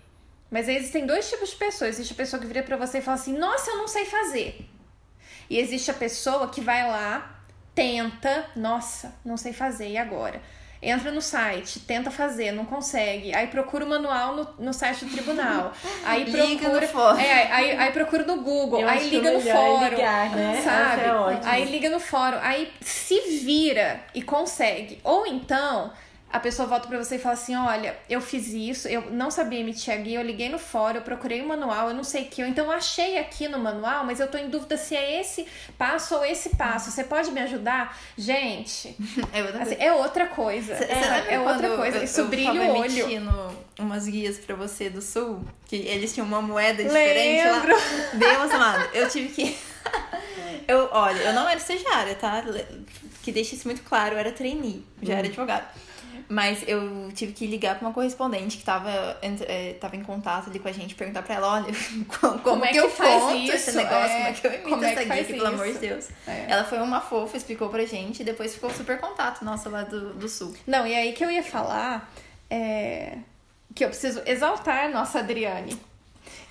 Mas 0.50 0.70
aí 0.70 0.78
existem 0.78 1.06
dois 1.06 1.30
tipos 1.30 1.50
de 1.50 1.58
pessoas. 1.58 1.96
Existe 1.96 2.14
a 2.14 2.16
pessoa 2.16 2.40
que 2.40 2.48
vira 2.48 2.64
para 2.64 2.78
você 2.78 3.00
e 3.00 3.02
fala 3.02 3.16
assim: 3.16 3.38
Nossa, 3.38 3.72
eu 3.72 3.78
não 3.78 3.88
sei 3.90 4.06
fazer. 4.06 4.66
E 5.50 5.60
existe 5.60 5.92
a 5.92 5.94
pessoa 5.94 6.48
que 6.48 6.62
vai 6.62 6.90
lá, 6.90 7.35
tenta, 7.76 8.46
nossa, 8.56 9.14
não 9.24 9.38
sei 9.38 9.54
fazer, 9.54 9.90
e 9.90 9.98
agora? 9.98 10.42
Entra 10.82 11.12
no 11.12 11.22
site, 11.22 11.80
tenta 11.80 12.12
fazer, 12.12 12.52
não 12.52 12.64
consegue. 12.64 13.34
Aí 13.36 13.48
procura 13.48 13.84
o 13.84 13.90
manual 13.90 14.36
no, 14.36 14.48
no 14.60 14.74
site 14.74 15.06
do 15.06 15.12
tribunal. 15.12 15.74
Aí 16.06 16.24
liga 16.24 16.62
procura. 16.62 16.82
No 16.82 16.88
fórum. 16.88 17.20
É, 17.20 17.52
aí, 17.52 17.72
aí 17.72 17.92
procura 17.92 18.24
no 18.24 18.42
Google. 18.42 18.82
Eu 18.82 18.88
aí 18.88 19.10
liga 19.10 19.32
no 19.32 19.40
é 19.40 19.54
fórum. 19.54 19.90
Ligar, 19.90 20.30
né? 20.36 20.62
Sabe? 20.62 21.02
É 21.02 21.50
aí 21.50 21.66
liga 21.66 21.90
no 21.90 22.00
fórum. 22.00 22.38
Aí 22.40 22.72
se 22.82 23.20
vira 23.44 24.02
e 24.14 24.22
consegue. 24.22 25.00
Ou 25.04 25.26
então 25.26 25.92
a 26.32 26.40
pessoa 26.40 26.68
volta 26.68 26.88
para 26.88 26.98
você 26.98 27.16
e 27.16 27.20
fala 27.20 27.34
assim: 27.34 27.56
olha, 27.56 27.96
eu 28.10 28.20
fiz 28.20 28.48
isso, 28.48 28.88
eu 28.88 29.10
não 29.12 29.32
sabia 29.32 29.60
emitir 29.60 29.94
a 29.94 29.98
guia, 29.98 30.20
eu 30.20 30.26
liguei 30.26 30.50
no 30.50 30.60
fórum, 30.60 30.98
eu 30.98 31.02
procurei 31.02 31.42
o 31.42 31.48
manual, 31.48 31.90
eu 31.90 31.96
não 31.96 32.04
sei 32.04 32.26
que, 32.26 32.42
eu 32.42 32.48
então 32.48 32.70
achei 32.70 33.18
aqui 33.18 33.48
no 33.48 33.58
manual, 33.58 34.06
mas 34.06 34.20
eu 34.20 34.28
tô 34.28 34.38
em 34.38 34.50
dúvida 34.50 34.76
se 34.76 34.96
é 34.96 35.22
esse 35.22 35.46
passo 35.78 36.16
ou 36.16 36.26
esse 36.26 36.50
passo. 36.50 36.92
Você 36.92 37.04
pode 37.04 37.32
me 37.32 37.40
ajudar? 37.42 37.98
Gente, 38.18 38.98
é 39.32 39.44
outra 39.44 39.62
assim, 39.62 39.76
coisa. 39.76 39.84
É 39.84 39.94
outra 39.94 40.28
coisa. 40.28 40.76
Cê, 40.76 40.84
é, 40.84 41.36
é 41.36 41.40
outra 41.40 41.76
coisa. 41.78 41.98
Eu, 41.98 42.04
Isso 42.04 42.22
eu 42.22 42.28
brilha 42.28 42.52
o 42.52 42.80
olho. 42.80 42.92
emitindo 42.92 43.66
umas 43.80 44.06
guias 44.06 44.38
para 44.38 44.56
você 44.56 44.90
do 44.90 45.02
sul, 45.02 45.42
que 45.66 45.76
eles 45.76 46.14
tinham 46.14 46.28
uma 46.28 46.42
moeda 46.42 46.84
diferente 46.84 47.46
Lembro. 47.46 47.74
lá. 47.74 47.82
Bem 48.16 48.34
emocionado. 48.34 48.90
Eu 48.94 49.08
tive 49.08 49.30
que. 49.30 49.58
eu, 50.68 50.90
olha, 50.92 51.22
eu 51.22 51.34
não 51.34 51.48
era 51.48 51.58
estagiária, 51.58 52.16
tá? 52.16 52.44
Que 53.24 53.32
deixa 53.32 53.56
isso 53.56 53.68
muito 53.68 53.84
claro, 53.84 54.16
eu 54.16 54.20
era 54.20 54.32
trainee, 54.32 54.84
já 55.02 55.14
hum. 55.14 55.18
era 55.18 55.28
advogada. 55.28 55.85
Mas 56.28 56.64
eu 56.68 57.12
tive 57.14 57.34
que 57.34 57.46
ligar 57.46 57.78
pra 57.78 57.88
uma 57.88 57.94
correspondente 57.94 58.58
que 58.58 58.64
tava, 58.64 58.90
é, 59.22 59.74
tava 59.74 59.96
em 59.96 60.02
contato 60.02 60.50
ali 60.50 60.60
com 60.60 60.68
a 60.68 60.72
gente, 60.72 60.96
perguntar 60.96 61.22
pra 61.22 61.36
ela, 61.36 61.54
olha, 61.54 61.74
como, 62.20 62.40
como 62.40 62.66
é 62.66 62.72
que, 62.72 62.78
eu 62.78 62.88
isso? 62.88 63.52
esse 63.52 63.72
negócio, 63.78 64.12
é, 64.12 64.16
como 64.16 64.28
é 64.28 64.34
que 64.34 64.48
eu 64.48 64.52
emito 64.52 64.70
como 64.70 64.84
essa 64.84 65.02
é 65.02 65.06
guia, 65.06 65.24
pelo 65.24 65.48
amor 65.48 65.68
de 65.68 65.78
Deus. 65.78 66.10
É. 66.28 66.46
Ela 66.50 66.64
foi 66.64 66.80
uma 66.80 67.02
fofa, 67.02 67.38
explicou 67.38 67.70
pra 67.70 67.86
gente 67.86 68.22
e 68.22 68.26
depois 68.26 68.54
ficou 68.54 68.70
super 68.72 69.00
contato 69.00 69.46
nossa 69.46 69.70
lá 69.70 69.84
do, 69.84 70.14
do 70.14 70.28
sul. 70.28 70.56
Não, 70.66 70.88
e 70.88 70.96
aí 70.96 71.14
que 71.14 71.24
eu 71.24 71.30
ia 71.30 71.44
falar 71.44 72.12
é, 72.50 73.18
que 73.74 73.84
eu 73.84 73.90
preciso 73.90 74.22
exaltar 74.26 74.90
nossa 74.90 75.20
Adriane. 75.20 75.78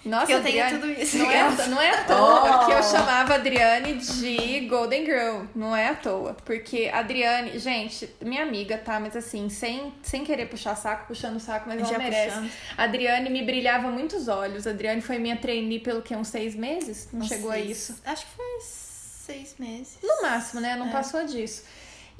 Nossa, 0.05 0.32
eu 0.32 0.38
Adriane, 0.38 0.78
tenho 0.78 0.80
tudo 0.80 1.02
isso. 1.02 1.18
Não 1.18 1.30
é, 1.30 1.66
não 1.68 1.80
é 1.80 1.90
à 1.90 2.05
toa 2.05 2.62
oh. 2.62 2.66
que 2.66 2.72
eu 2.72 2.82
chamava 2.82 3.32
a 3.32 3.36
Adriane 3.36 3.94
de 3.94 4.61
Golden 4.66 5.05
Girl. 5.05 5.44
Não 5.55 5.74
é 5.74 5.88
à 5.88 5.94
toa. 5.94 6.34
Porque 6.44 6.90
a 6.92 6.98
Adriane, 6.98 7.59
gente, 7.59 8.09
minha 8.20 8.42
amiga, 8.42 8.76
tá? 8.76 9.00
Mas 9.00 9.16
assim, 9.16 9.48
sem, 9.48 9.92
sem 10.02 10.24
querer 10.24 10.46
puxar 10.46 10.76
saco, 10.76 11.07
puxando 11.07 11.40
saco, 11.40 11.68
mas 11.68 11.78
ela 11.78 11.88
Já 11.88 11.98
merece. 11.98 12.36
Puxando. 12.36 12.50
A 12.76 12.84
Adriane 12.84 13.30
me 13.30 13.42
brilhava 13.42 13.90
muitos 13.90 14.28
olhos. 14.28 14.66
A 14.66 14.70
Adriane 14.70 15.00
foi 15.00 15.18
minha 15.18 15.36
trainee 15.36 15.80
pelo 15.80 16.02
que? 16.02 16.14
Uns 16.14 16.28
seis 16.28 16.55
meses? 16.55 17.09
Não 17.12 17.26
chegou 17.26 17.50
seis. 17.52 17.66
a 17.66 17.70
isso? 17.70 18.02
Acho 18.05 18.26
que 18.26 18.32
foi 18.32 18.61
seis 18.61 19.57
meses. 19.59 19.98
No 20.02 20.22
máximo, 20.22 20.61
né? 20.61 20.76
Não 20.76 20.88
é. 20.88 20.92
passou 20.92 21.24
disso. 21.24 21.64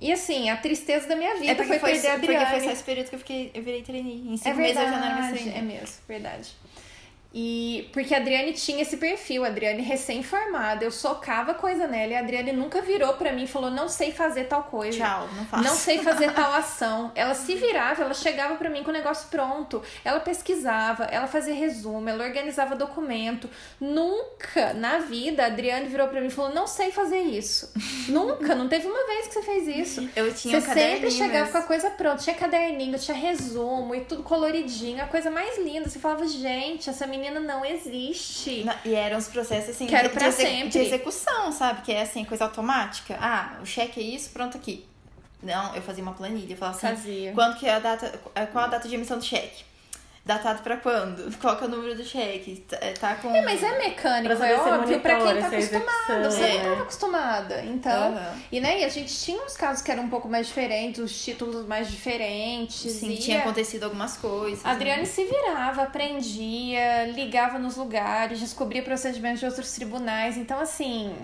E 0.01 0.13
assim, 0.13 0.51
a 0.51 0.57
tristeza 0.57 1.07
da 1.07 1.17
minha 1.17 1.37
vida 1.37 1.53
é 1.53 1.55
foi, 1.55 1.79
foi 1.79 1.93
perder 1.93 2.09
a 2.09 2.15
Adriane. 2.15 2.45
Porque 2.45 2.59
foi 2.59 2.65
só 2.65 2.73
esse 2.73 2.83
período 2.83 3.09
que 3.11 3.15
eu, 3.15 3.19
fiquei, 3.19 3.51
eu 3.55 3.63
virei 3.63 3.83
trainee. 3.83 4.33
Em 4.33 4.37
cinco 4.37 4.49
é 4.49 4.55
meses 4.55 4.77
eu 4.77 4.83
já 4.83 4.91
não 4.91 5.07
era 5.07 5.15
mais 5.15 5.33
trainee. 5.33 5.59
É 5.59 5.63
mesmo, 5.63 5.97
verdade. 6.09 6.51
E 7.37 7.91
porque 7.93 8.15
a 8.15 8.19
Adriane 8.19 8.53
tinha 8.53 8.81
esse 8.83 8.97
perfil, 8.97 9.45
a 9.45 9.49
Adriane 9.49 9.83
recém-formada, 9.83 10.85
eu 10.85 10.91
socava 10.93 11.53
coisa 11.53 11.85
nela 11.89 12.13
e 12.13 12.15
a 12.17 12.21
Adriane 12.21 12.53
nunca 12.53 12.81
virou 12.81 13.15
para 13.15 13.33
mim 13.33 13.43
e 13.43 13.47
falou: 13.49 13.73
"Não 13.73 13.89
sei 13.89 14.13
fazer 14.13 14.45
tal 14.45 14.63
coisa". 14.63 14.97
Tchau, 14.97 15.29
não 15.37 15.45
faço. 15.45 15.65
Não 15.65 15.75
sei 15.75 15.99
fazer 15.99 16.31
tal 16.33 16.55
ação. 16.55 17.11
Ela 17.17 17.35
se 17.35 17.57
virava, 17.57 18.05
ela 18.05 18.15
chegava 18.15 18.55
para 18.55 18.71
mim 18.71 18.85
com 18.85 18.91
o 18.91 18.93
negócio 18.93 19.29
pronto. 19.31 19.83
Ela 20.05 20.21
pesquisava, 20.21 21.05
ela 21.07 21.27
fazia 21.27 21.55
resumo, 21.55 22.09
ela 22.09 22.23
organizava 22.23 22.77
documento. 22.77 23.51
Nunca 23.81 24.73
na 24.75 24.99
vida 24.99 25.43
a 25.43 25.47
Adriane 25.47 25.89
virou 25.89 26.07
para 26.07 26.21
mim 26.21 26.29
e 26.29 26.31
falou: 26.31 26.55
"Não 26.55 26.69
sei 26.69 26.93
fazer 26.93 27.19
isso". 27.21 27.73
nunca, 28.09 28.55
não 28.55 28.69
teve 28.69 28.87
uma 28.87 29.07
vez 29.09 29.27
que 29.27 29.35
você 29.35 29.43
fez 29.43 29.67
isso. 29.67 30.09
Eu 30.15 30.33
tinha 30.33 30.61
Você 30.61 30.71
um 30.71 30.75
sempre 30.75 31.11
chegava 31.11 31.51
com 31.51 31.59
a 31.59 31.63
coisa 31.63 31.91
pronta, 31.91 32.23
tinha 32.23 32.37
caderninho, 32.37 32.97
tinha 32.97 33.17
resumo 33.17 33.93
e 33.93 34.03
tudo 34.03 34.23
coloridinho, 34.23 35.03
a 35.03 35.09
coisa 35.09 35.33
mais 35.33 35.59
linda. 35.59 35.89
Você 35.89 35.99
falava: 35.99 36.29
"Gente, 36.29 36.89
essa 36.89 37.05
menina 37.09 37.24
menina 37.31 37.41
não 37.41 37.65
existe. 37.65 38.65
Não, 38.65 38.75
e 38.85 38.95
eram 38.95 39.19
os 39.19 39.29
processos 39.29 39.71
assim 39.71 39.87
Quero 39.87 40.09
de, 40.09 40.15
pra 40.15 40.29
de, 40.29 40.35
sempre. 40.35 40.69
de 40.71 40.79
execução, 40.79 41.53
sabe? 41.53 41.83
Que 41.83 41.93
é 41.93 42.03
assim, 42.03 42.25
coisa 42.25 42.45
automática. 42.45 43.17
Ah, 43.21 43.59
o 43.63 43.67
cheque 43.67 44.01
é 44.01 44.03
isso, 44.03 44.31
pronto 44.31 44.57
aqui. 44.57 44.85
Não, 45.43 45.75
eu 45.75 45.83
fazia 45.83 46.03
uma 46.03 46.15
planilha, 46.15 46.55
eu 46.55 46.57
falava 46.57 46.77
assim, 46.77 46.87
fazia. 46.89 47.33
quando 47.33 47.59
que 47.59 47.67
é 47.67 47.75
a 47.75 47.79
data, 47.79 48.19
qual 48.51 48.65
a 48.65 48.69
data 48.69 48.89
de 48.89 48.95
emissão 48.95 49.19
do 49.19 49.25
cheque? 49.25 49.65
Datado 50.25 50.63
pra 50.63 50.79
quando? 50.79 51.37
Qual 51.39 51.55
que 51.55 51.65
é 51.65 51.67
o 51.67 51.71
número 51.71 51.95
do 51.95 52.03
cheque? 52.03 52.65
Tá, 52.67 52.79
tá 52.99 53.15
com. 53.17 53.35
É, 53.35 53.43
mas 53.43 53.63
é 53.63 53.79
mecânico, 53.79 54.43
é 54.43 54.59
óbvio, 54.59 54.99
pra 55.01 55.17
quem 55.19 55.41
tá 55.41 55.49
acostumado. 55.49 56.25
Você 56.25 56.43
é. 56.43 56.55
não 56.55 56.71
tava 56.71 56.83
acostumada. 56.83 57.63
Então. 57.63 58.13
Uhum. 58.13 58.41
E 58.51 58.59
né, 58.59 58.81
e 58.81 58.85
a 58.85 58.89
gente 58.89 59.15
tinha 59.15 59.43
uns 59.45 59.55
casos 59.55 59.83
que 59.83 59.93
eram 59.93 60.05
um 60.05 60.09
pouco 60.09 60.27
mais 60.27 60.47
diferentes, 60.47 60.99
os 60.99 61.23
títulos 61.23 61.67
mais 61.67 61.91
diferentes. 61.91 62.91
Sim, 62.91 63.11
e 63.11 63.19
tinha 63.19 63.41
acontecido 63.41 63.85
algumas 63.85 64.17
coisas. 64.17 64.65
A 64.65 64.71
Adriane 64.71 65.01
né? 65.01 65.07
se 65.07 65.25
virava, 65.25 65.83
aprendia, 65.83 67.05
ligava 67.13 67.59
nos 67.59 67.77
lugares, 67.77 68.41
descobria 68.41 68.83
procedimentos 68.83 69.41
de 69.41 69.47
outros 69.47 69.73
tribunais. 69.73 70.39
Então, 70.39 70.59
assim. 70.59 71.15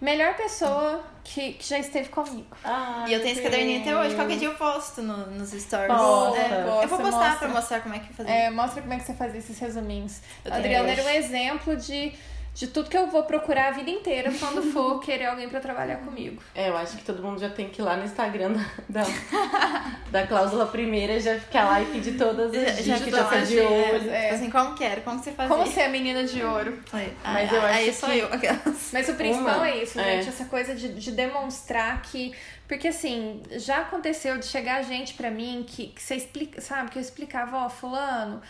Melhor 0.00 0.34
pessoa 0.34 1.02
que, 1.24 1.54
que 1.54 1.66
já 1.66 1.78
esteve 1.78 2.10
comigo. 2.10 2.54
Ah, 2.62 3.06
e 3.08 3.14
eu 3.14 3.20
tenho 3.20 3.32
esse 3.32 3.42
caderninho 3.42 3.80
até 3.80 3.96
hoje. 3.96 4.14
Qualquer 4.14 4.36
dia 4.36 4.48
eu 4.48 4.54
posto 4.54 5.00
no, 5.00 5.26
nos 5.30 5.50
stories. 5.50 5.88
Posta, 5.88 6.38
é, 6.38 6.64
posta, 6.64 6.84
eu 6.84 6.88
vou 6.88 6.98
postar 6.98 7.18
mostra. 7.18 7.38
pra 7.38 7.48
mostrar 7.48 7.80
como 7.80 7.94
é 7.94 7.98
que 8.00 8.12
fazia. 8.12 8.32
É, 8.32 8.50
mostra 8.50 8.82
como 8.82 8.92
é 8.92 8.98
que 8.98 9.04
você 9.04 9.14
fazia 9.14 9.38
esses 9.38 9.58
resuminhos. 9.58 10.20
Adriana 10.44 10.90
era 10.90 11.02
um 11.02 11.08
exemplo 11.08 11.76
de 11.76 12.12
de 12.56 12.68
tudo 12.68 12.88
que 12.88 12.96
eu 12.96 13.06
vou 13.06 13.22
procurar 13.24 13.68
a 13.68 13.70
vida 13.72 13.90
inteira 13.90 14.32
quando 14.40 14.62
for 14.72 14.98
querer 15.04 15.26
alguém 15.26 15.46
para 15.46 15.60
trabalhar 15.60 15.96
comigo. 15.98 16.42
É, 16.54 16.70
eu 16.70 16.76
acho 16.78 16.96
que 16.96 17.04
todo 17.04 17.22
mundo 17.22 17.38
já 17.38 17.50
tem 17.50 17.68
que 17.68 17.82
ir 17.82 17.84
lá 17.84 17.98
no 17.98 18.04
Instagram 18.06 18.54
da, 18.88 19.02
da, 19.02 19.92
da 20.10 20.26
cláusula 20.26 20.64
primeira 20.64 21.20
já 21.20 21.38
ficar 21.38 21.66
lá 21.66 21.82
e 21.82 21.84
pedir 21.84 22.16
todas 22.16 22.54
as 22.54 22.82
já, 22.82 22.96
dicas, 22.96 23.30
já 23.30 23.40
de 23.44 23.60
olho. 23.60 24.10
É. 24.10 24.30
Assim, 24.30 24.48
como 24.50 24.74
quero, 24.74 25.02
como 25.02 25.22
você 25.22 25.32
faz 25.32 25.50
Como 25.50 25.66
ser 25.66 25.82
a 25.82 25.88
menina 25.90 26.24
de 26.24 26.42
ouro. 26.42 26.80
É. 26.94 27.10
Mas 27.22 27.52
eu 27.52 27.60
acho 27.60 27.78
aí 27.78 27.92
sou 27.92 28.08
que... 28.08 28.18
eu. 28.20 28.28
Mas 28.90 29.06
o 29.10 29.14
principal 29.14 29.56
Uma. 29.58 29.68
é 29.68 29.82
isso, 29.82 30.00
é. 30.00 30.16
gente, 30.16 30.30
essa 30.30 30.46
coisa 30.46 30.74
de, 30.74 30.94
de 30.94 31.12
demonstrar 31.12 32.00
que 32.00 32.32
porque 32.66 32.88
assim, 32.88 33.42
já 33.52 33.82
aconteceu 33.82 34.38
de 34.38 34.46
chegar 34.46 34.82
gente 34.82 35.14
para 35.14 35.30
mim 35.30 35.64
que, 35.66 35.88
que 35.88 36.02
você 36.02 36.16
explica, 36.16 36.60
sabe, 36.60 36.90
que 36.90 36.98
eu 36.98 37.02
explicava, 37.02 37.58
ó, 37.58 37.68
fulano, 37.68 38.42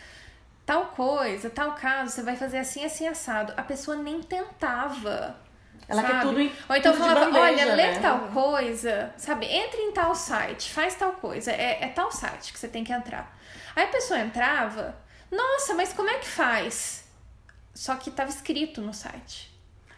tal 0.67 0.87
coisa, 0.87 1.49
tal 1.49 1.75
caso, 1.77 2.11
você 2.11 2.23
vai 2.23 2.37
fazer 2.37 2.59
assim, 2.59 2.85
assim, 2.85 3.07
assado. 3.07 3.55
A 3.57 3.63
pessoa 3.63 3.97
nem 3.97 4.21
tentava. 4.21 5.39
Ela 5.89 6.03
sabe? 6.03 6.13
quer 6.13 6.23
tudo 6.23 6.41
em 6.41 6.53
Ou 6.69 6.77
então 6.77 6.95
falava, 6.95 7.27
bandeja, 7.27 7.63
olha, 7.63 7.75
lê 7.77 7.93
né? 7.93 8.01
tal 8.01 8.19
coisa, 8.29 9.15
sabe? 9.17 9.47
Entre 9.47 9.81
em 9.81 9.93
tal 9.93 10.13
site, 10.17 10.73
faz 10.73 10.97
tal 10.97 11.13
coisa. 11.13 11.53
É, 11.53 11.85
é 11.85 11.89
tal 11.89 12.11
site 12.11 12.53
que 12.53 12.59
você 12.59 12.67
tem 12.67 12.83
que 12.83 12.93
entrar. 12.93 13.39
Aí 13.77 13.85
a 13.85 13.89
pessoa 13.89 14.19
entrava, 14.19 14.97
nossa, 15.31 15.75
mas 15.75 15.93
como 15.93 16.11
é 16.11 16.19
que 16.19 16.27
faz? 16.27 17.09
Só 17.73 17.95
que 17.95 18.11
estava 18.11 18.29
escrito 18.29 18.81
no 18.81 18.93
site. 18.93 19.56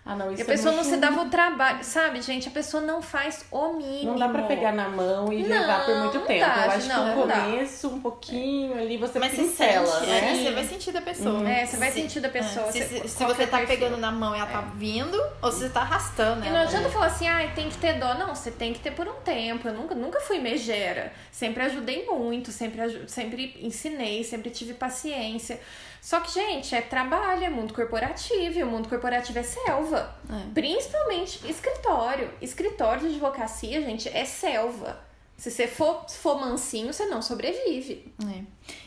Ah, 0.09 0.17
não, 0.17 0.33
isso 0.33 0.41
e 0.41 0.43
a 0.43 0.47
pessoa 0.47 0.73
é 0.73 0.77
não 0.79 0.85
se 0.85 0.97
dava 0.97 1.21
o 1.21 1.29
trabalho, 1.29 1.85
sabe, 1.85 2.23
gente? 2.23 2.49
A 2.49 2.51
pessoa 2.51 2.83
não 2.83 3.03
faz 3.03 3.45
o 3.51 3.75
mínimo. 3.75 4.13
Não 4.13 4.19
dá 4.19 4.27
pra 4.31 4.45
pegar 4.45 4.73
na 4.73 4.89
mão 4.89 5.31
e 5.31 5.43
não, 5.43 5.61
levar 5.61 5.85
por 5.85 5.97
muito 5.97 6.21
tempo. 6.21 6.41
Dá, 6.41 6.65
Eu 6.65 6.71
acho 6.71 6.89
não, 6.89 7.05
que 7.05 7.15
no 7.15 7.21
começo, 7.21 7.89
um 7.89 8.01
pouquinho 8.01 8.79
ali, 8.79 8.97
você 8.97 9.19
Mas 9.19 9.35
pincela, 9.35 9.87
sente, 9.87 10.07
né? 10.07 10.33
É, 10.33 10.35
você 10.35 10.53
vai 10.53 10.65
sentir 10.65 10.93
da 10.93 11.03
pessoa. 11.03 11.35
Uhum. 11.41 11.47
É, 11.47 11.67
você 11.67 11.77
vai 11.77 11.91
sentir 11.91 12.21
da 12.21 12.31
pessoa. 12.31 12.69
É. 12.69 12.73
Se, 12.73 12.83
você, 12.85 13.01
se, 13.01 13.09
se 13.09 13.25
você 13.25 13.47
tá 13.47 13.61
pegando 13.67 13.99
na 13.99 14.11
mão 14.11 14.35
e 14.35 14.39
ela 14.39 14.49
tá 14.49 14.61
é. 14.61 14.79
vindo, 14.79 15.23
ou 15.43 15.53
se 15.53 15.59
você 15.59 15.69
tá 15.69 15.83
arrastando 15.83 16.47
E 16.47 16.49
não 16.49 16.63
adianta 16.63 16.89
falar 16.89 17.07
assim, 17.09 17.29
ah, 17.29 17.47
tem 17.55 17.69
que 17.69 17.77
ter 17.77 17.99
dó. 17.99 18.15
Não, 18.15 18.35
você 18.35 18.51
tem 18.51 18.73
que 18.73 18.81
ter 18.81 18.93
por 18.93 19.07
um 19.07 19.21
tempo. 19.23 19.69
Eu 19.69 19.75
nunca, 19.75 19.95
nunca 19.95 20.21
fui 20.21 20.39
megera. 20.39 21.13
Sempre 21.31 21.65
ajudei 21.65 22.07
muito, 22.07 22.51
sempre, 22.51 23.07
sempre 23.07 23.59
ensinei, 23.61 24.25
sempre 24.25 24.49
tive 24.49 24.73
paciência. 24.73 25.61
Só 26.01 26.21
que, 26.21 26.33
gente, 26.33 26.75
é 26.75 26.81
trabalho, 26.81 27.45
é 27.45 27.51
mundo 27.51 27.75
corporativo, 27.75 28.59
e 28.59 28.63
o 28.63 28.67
mundo 28.67 28.89
corporativo 28.89 29.39
é 29.39 29.43
selva. 29.43 30.15
É. 30.31 30.53
Principalmente 30.55 31.49
escritório. 31.49 32.31
Escritório 32.41 33.03
de 33.03 33.15
advocacia, 33.15 33.81
gente, 33.83 34.09
é 34.09 34.25
selva. 34.25 35.01
Se 35.37 35.51
você 35.51 35.69
for, 35.69 36.09
for 36.09 36.41
mansinho, 36.41 36.93
você 36.93 37.07
não 37.07 37.23
sobrevive. 37.23 38.13
É. 38.29 38.43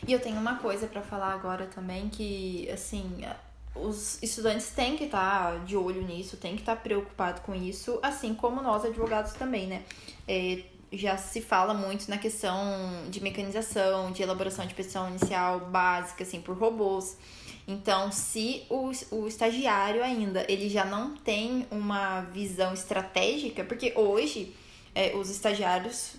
E 0.06 0.12
eu 0.12 0.20
tenho 0.20 0.38
uma 0.38 0.56
coisa 0.56 0.86
para 0.86 1.00
falar 1.00 1.32
agora 1.32 1.66
também, 1.66 2.08
que, 2.08 2.68
assim, 2.70 3.24
os 3.74 4.22
estudantes 4.22 4.70
têm 4.70 4.96
que 4.96 5.04
estar 5.04 5.52
tá 5.52 5.58
de 5.58 5.76
olho 5.76 6.02
nisso, 6.02 6.36
têm 6.36 6.54
que 6.54 6.62
estar 6.62 6.76
tá 6.76 6.82
preocupado 6.82 7.40
com 7.40 7.54
isso, 7.54 7.98
assim 8.02 8.34
como 8.34 8.60
nós 8.60 8.84
advogados 8.84 9.32
também, 9.32 9.66
né? 9.66 9.82
É, 10.28 10.62
já 10.92 11.16
se 11.16 11.40
fala 11.40 11.72
muito 11.72 12.08
na 12.08 12.18
questão 12.18 12.56
de 13.08 13.22
mecanização, 13.22 14.12
de 14.12 14.22
elaboração 14.22 14.66
de 14.66 14.74
petição 14.74 15.08
inicial 15.08 15.60
básica, 15.60 16.22
assim, 16.22 16.40
por 16.40 16.56
robôs. 16.56 17.16
Então, 17.66 18.10
se 18.10 18.64
o, 18.68 18.90
o 19.10 19.26
estagiário 19.26 20.02
ainda 20.02 20.44
ele 20.48 20.68
já 20.68 20.84
não 20.84 21.16
tem 21.16 21.66
uma 21.70 22.22
visão 22.22 22.74
estratégica, 22.74 23.64
porque 23.64 23.92
hoje 23.96 24.54
é, 24.94 25.14
os 25.16 25.30
estagiários, 25.30 26.16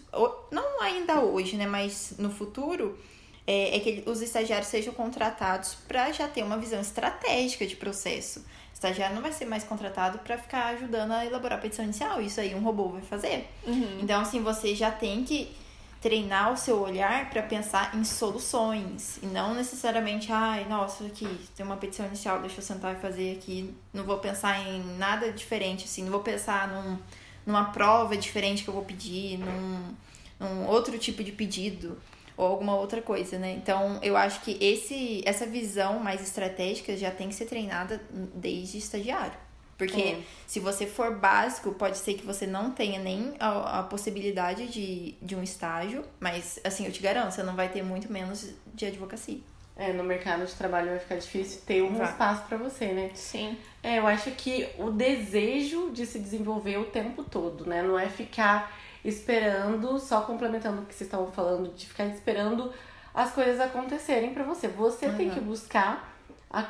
não 0.52 0.82
ainda 0.82 1.22
hoje, 1.22 1.56
né, 1.56 1.68
mas 1.68 2.16
no 2.18 2.32
futuro, 2.32 2.98
é, 3.46 3.76
é 3.76 3.80
que 3.80 4.04
os 4.08 4.22
estagiários 4.22 4.70
sejam 4.70 4.94
contratados 4.94 5.76
para 5.88 6.12
já 6.12 6.28
ter 6.28 6.44
uma 6.44 6.58
visão 6.58 6.80
estratégica 6.82 7.68
de 7.68 7.76
processo. 7.76 8.44
Estagiário 8.84 9.16
não 9.16 9.22
vai 9.22 9.32
ser 9.32 9.46
mais 9.46 9.64
contratado 9.64 10.20
para 10.20 10.38
ficar 10.38 10.68
ajudando 10.74 11.12
a 11.12 11.26
elaborar 11.26 11.58
a 11.58 11.62
petição 11.62 11.86
inicial, 11.86 12.22
isso 12.22 12.40
aí 12.40 12.54
um 12.54 12.62
robô 12.62 12.90
vai 12.90 13.02
fazer. 13.02 13.50
Uhum. 13.66 14.00
Então, 14.02 14.22
assim, 14.22 14.42
você 14.42 14.76
já 14.76 14.92
tem 14.92 15.24
que 15.24 15.56
treinar 16.02 16.52
o 16.52 16.58
seu 16.58 16.82
olhar 16.82 17.30
para 17.30 17.42
pensar 17.42 17.96
em 17.96 18.04
soluções 18.04 19.20
e 19.24 19.26
não 19.26 19.54
necessariamente, 19.54 20.34
ai, 20.34 20.66
nossa, 20.68 21.06
aqui 21.06 21.26
tem 21.56 21.66
uma 21.66 21.78
petição 21.78 22.06
inicial, 22.08 22.42
deixa 22.42 22.60
eu 22.60 22.64
sentar 22.64 22.94
e 22.94 23.00
fazer 23.00 23.38
aqui, 23.38 23.74
não 23.94 24.04
vou 24.04 24.18
pensar 24.18 24.60
em 24.68 24.84
nada 24.98 25.32
diferente, 25.32 25.86
assim, 25.86 26.04
não 26.04 26.12
vou 26.12 26.20
pensar 26.20 26.68
num, 26.68 26.98
numa 27.46 27.66
prova 27.72 28.18
diferente 28.18 28.64
que 28.64 28.70
eu 28.70 28.74
vou 28.74 28.84
pedir, 28.84 29.38
num, 29.38 29.94
num 30.38 30.68
outro 30.68 30.98
tipo 31.00 31.24
de 31.24 31.32
pedido 31.32 31.98
ou 32.36 32.46
alguma 32.46 32.76
outra 32.76 33.02
coisa, 33.02 33.38
né? 33.38 33.54
Então, 33.54 34.00
eu 34.02 34.18
acho 34.18 34.42
que 34.42 34.58
esse 34.60 35.22
essa 35.26 35.46
visão 35.46 36.00
mais 36.00 36.22
estratégica 36.22 36.96
já 36.98 37.12
tem 37.12 37.30
que 37.30 37.36
ser 37.36 37.46
treinada 37.46 38.02
desde 38.34 38.78
estagiário. 38.78 39.38
Porque 39.78 40.02
é. 40.02 40.22
se 40.46 40.60
você 40.60 40.86
for 40.86 41.16
básico, 41.16 41.74
pode 41.74 41.98
ser 41.98 42.14
que 42.14 42.26
você 42.26 42.46
não 42.46 42.72
tenha 42.72 43.00
nem 43.00 43.34
a, 43.40 43.80
a, 43.80 43.84
possibilidade 43.84 44.68
de, 44.68 45.16
de 45.22 45.36
um 45.36 45.44
estágio, 45.44 46.06
mas 46.20 46.60
assim, 46.64 46.86
eu 46.86 46.92
te 46.92 47.02
garanto, 47.02 47.32
você 47.32 47.44
não 47.44 47.56
vai 47.56 47.70
ter 47.70 47.84
muito 47.84 48.12
menos 48.12 48.54
de 48.74 48.86
advocacia. 48.86 49.40
É, 49.76 49.92
no 49.92 50.04
mercado 50.04 50.46
de 50.46 50.54
trabalho 50.54 50.90
vai 50.90 51.00
ficar 51.00 51.16
difícil 51.16 51.62
ter 51.66 51.82
um 51.82 51.96
vai. 51.96 52.08
espaço 52.08 52.44
para 52.44 52.58
você, 52.58 52.88
né? 52.94 53.10
Sim. 53.16 53.58
É, 53.82 53.98
eu 53.98 54.06
acho 54.06 54.30
que 54.32 54.70
o 54.78 54.92
desejo 54.92 55.90
de 55.92 56.06
se 56.06 56.20
desenvolver 56.20 56.78
o 56.78 56.86
tempo 56.86 57.24
todo, 57.24 57.66
né? 57.66 57.82
Não 57.82 57.98
é 57.98 58.08
ficar 58.08 58.72
esperando, 59.04 60.00
só 60.00 60.22
complementando 60.22 60.82
o 60.82 60.86
que 60.86 60.94
vocês 60.94 61.08
estavam 61.08 61.32
falando, 61.32 61.74
de 61.74 61.86
ficar 61.86 62.06
esperando 62.06 62.72
as 63.14 63.32
coisas 63.32 63.60
acontecerem 63.60 64.34
para 64.34 64.44
você. 64.44 64.68
Você 64.68 65.08
uhum. 65.08 65.18
tem 65.18 65.30
que 65.30 65.40
buscar 65.40 66.14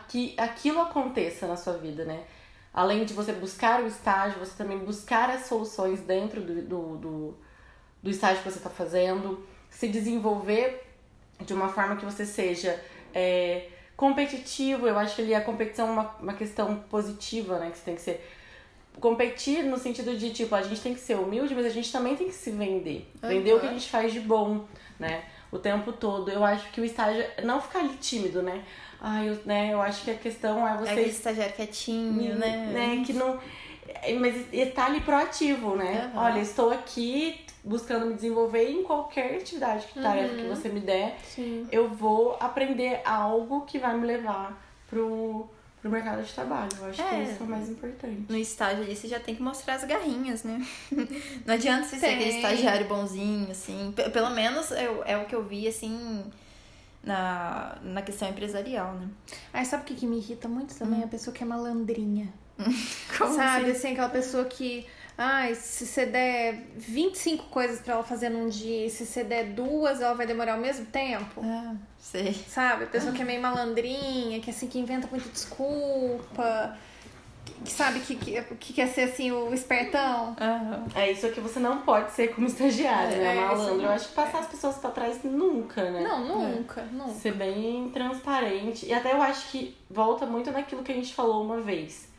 que 0.08 0.34
aquilo 0.38 0.82
aconteça 0.82 1.48
na 1.48 1.56
sua 1.56 1.78
vida, 1.78 2.06
né? 2.06 2.24
Além 2.74 3.06
de 3.06 3.14
você 3.14 3.32
buscar 3.34 3.84
o 3.84 3.88
estágio, 3.88 4.40
você 4.40 4.56
também 4.58 4.80
buscar 4.80 5.30
as 5.30 5.46
soluções 5.46 6.02
dentro 6.02 6.42
do, 6.42 6.62
do, 6.62 6.98
do, 6.98 7.38
do 8.02 8.10
estágio 8.10 8.42
que 8.42 8.50
você 8.50 8.58
está 8.58 8.70
fazendo, 8.70 9.46
se 9.70 9.88
desenvolver 9.88 10.84
de 11.42 11.54
uma 11.54 11.70
forma 11.70 11.96
que 11.98 12.06
você 12.06 12.26
seja 12.26 12.82
é, 13.14 13.68
competitivo. 13.96 14.88
Eu 14.88 14.98
acho 14.98 15.16
que 15.16 15.22
ali 15.22 15.36
a 15.36 15.42
competição 15.42 15.90
é 15.90 15.92
uma, 15.92 16.16
uma 16.20 16.34
questão 16.34 16.78
positiva, 16.90 17.60
né? 17.60 17.70
Que 17.70 17.78
você 17.78 17.84
tem 17.84 17.96
que 17.96 18.02
ser 18.02 18.28
competir 19.00 19.64
no 19.64 19.78
sentido 19.78 20.16
de, 20.16 20.32
tipo, 20.32 20.54
a 20.56 20.62
gente 20.62 20.82
tem 20.82 20.94
que 20.94 21.00
ser 21.00 21.16
humilde, 21.16 21.54
mas 21.54 21.66
a 21.66 21.70
gente 21.70 21.92
também 21.92 22.16
tem 22.16 22.28
que 22.28 22.34
se 22.34 22.52
vender. 22.52 23.10
Uhum. 23.22 23.30
Vender 23.30 23.54
o 23.54 23.60
que 23.60 23.68
a 23.68 23.72
gente 23.72 23.90
faz 23.90 24.14
de 24.14 24.20
bom, 24.20 24.66
né? 25.00 25.24
O 25.52 25.60
tempo 25.60 25.92
todo. 25.92 26.30
Eu 26.32 26.44
acho 26.44 26.72
que 26.72 26.82
o 26.82 26.86
estágio 26.86 27.24
não 27.44 27.62
ficar 27.62 27.80
ali 27.80 27.96
tímido, 27.98 28.42
né? 28.42 28.64
Ai, 29.00 29.30
eu, 29.30 29.38
né, 29.46 29.74
eu 29.74 29.82
acho 29.82 30.04
que 30.04 30.12
a 30.12 30.16
questão 30.16 30.68
é 30.68 30.78
você. 30.78 30.92
É 30.92 31.08
estagiário 31.08 31.54
quietinho, 31.54 32.36
né? 32.36 32.72
né? 32.72 33.04
Que 33.06 33.14
não. 33.14 33.38
Mas 34.20 34.52
estar 34.54 34.86
ali 34.86 35.02
proativo, 35.02 35.76
né? 35.76 36.12
Uhum. 36.14 36.22
Olha, 36.22 36.40
estou 36.40 36.72
aqui 36.72 37.46
buscando 37.64 38.06
me 38.06 38.14
desenvolver 38.14 38.70
em 38.70 38.84
qualquer 38.84 39.36
atividade, 39.36 39.88
que 39.88 40.02
tarefa 40.02 40.34
uhum. 40.34 40.42
que 40.42 40.48
você 40.48 40.70
me 40.70 40.80
der. 40.80 41.18
Sim. 41.24 41.68
Eu 41.72 41.90
vou 41.90 42.38
aprender 42.40 43.02
algo 43.06 43.62
que 43.62 43.78
vai 43.78 43.98
me 43.98 44.06
levar 44.06 44.62
pro 44.90 45.50
pro 45.84 45.92
mercado 45.92 46.24
de 46.24 46.32
trabalho. 46.32 46.70
Eu 46.80 46.86
acho 46.86 47.02
é, 47.02 47.10
que 47.10 47.32
isso 47.32 47.44
é 47.44 47.46
o 47.46 47.50
mais 47.50 47.70
importante. 47.70 48.26
No 48.30 48.38
estágio 48.38 48.84
ali 48.84 48.96
você 48.96 49.08
já 49.10 49.20
tem 49.20 49.36
que 49.36 49.44
mostrar 49.44 49.76
as 49.76 49.84
garrinhas, 49.84 50.42
né? 50.44 50.66
Não 51.46 51.54
adianta 51.54 51.86
você 51.86 52.00
ser 52.00 52.06
aquele 52.06 52.38
estagiário 52.38 52.88
bonzinho, 52.88 53.52
assim. 53.52 53.94
P 53.94 54.10
pelo 54.10 54.30
menos 54.30 54.72
é, 54.72 54.86
é 55.06 55.18
o 55.18 55.26
que 55.26 55.36
eu 55.36 55.44
vi, 55.44 55.68
assim, 55.68 56.24
na, 57.04 57.78
na 57.84 58.02
questão 58.02 58.30
empresarial, 58.30 58.94
né? 58.94 59.10
Aí 59.52 59.66
sabe 59.66 59.84
o 59.84 59.86
que, 59.86 59.96
que 59.96 60.08
me 60.08 60.18
irrita 60.20 60.48
muito 60.48 60.74
também? 60.74 61.02
Hum. 61.02 61.04
A 61.04 61.08
pessoa 61.08 61.36
que 61.36 61.44
é 61.44 61.46
malandrinha. 61.46 62.34
Como 63.18 63.36
sabe, 63.36 63.66
assim? 63.66 63.72
assim, 63.72 63.92
aquela 63.92 64.10
pessoa 64.10 64.46
que 64.46 64.88
Ai, 65.18 65.54
se 65.54 65.86
você 65.86 66.06
der 66.06 66.56
25 66.76 67.46
coisas 67.46 67.80
para 67.80 67.94
ela 67.94 68.04
fazer 68.04 68.30
num 68.30 68.50
dia, 68.50 68.88
e 68.88 68.90
se 68.90 69.06
você 69.06 69.24
der 69.24 69.46
duas, 69.46 70.02
ela 70.02 70.16
vai 70.16 70.26
demorar 70.26 70.58
o 70.58 70.62
mesmo 70.62 70.88
tempo. 70.88 71.42
Ah, 71.44 71.76
sei. 72.00 72.34
Sabe? 72.34 72.86
A 72.86 72.88
pessoa 72.88 73.14
que 73.14 73.22
é 73.22 73.26
meio 73.26 73.42
malandrinha, 73.42 74.40
que 74.40 74.50
assim, 74.50 74.68
que 74.68 74.80
inventa 74.80 75.08
muita 75.12 75.30
desculpa, 75.30 76.76
que 77.64 77.72
sabe 77.72 78.00
que, 78.00 78.16
que, 78.16 78.42
que 78.56 78.74
quer 78.74 78.88
ser 78.88 79.04
assim 79.04 79.32
o 79.32 79.54
espertão. 79.54 80.30
Uhum. 80.30 80.86
É 80.96 81.12
isso 81.12 81.30
que 81.30 81.40
você 81.40 81.60
não 81.60 81.82
pode 81.82 82.12
ser 82.12 82.34
como 82.34 82.48
estagiário, 82.48 83.18
né? 83.18 83.34
é, 83.34 83.36
né? 83.36 83.46
Malandro. 83.46 83.84
Eu 83.84 83.90
acho 83.90 84.08
que 84.10 84.16
passar 84.16 84.40
as 84.40 84.48
pessoas 84.48 84.78
para 84.78 84.90
trás 84.90 85.24
nunca, 85.24 85.92
né? 85.92 86.02
Não, 86.02 86.26
nunca, 86.26 86.82
é. 86.82 86.86
nunca. 86.92 87.14
Ser 87.14 87.34
bem 87.34 87.90
transparente. 87.90 88.88
E 88.88 88.94
até 88.94 89.14
eu 89.14 89.22
acho 89.22 89.50
que 89.50 89.78
volta 89.90 90.26
muito 90.26 90.52
naquilo 90.52 90.82
que 90.82 90.92
a 90.92 90.96
gente 90.96 91.14
falou 91.14 91.44
uma 91.44 91.62
vez. 91.62 92.10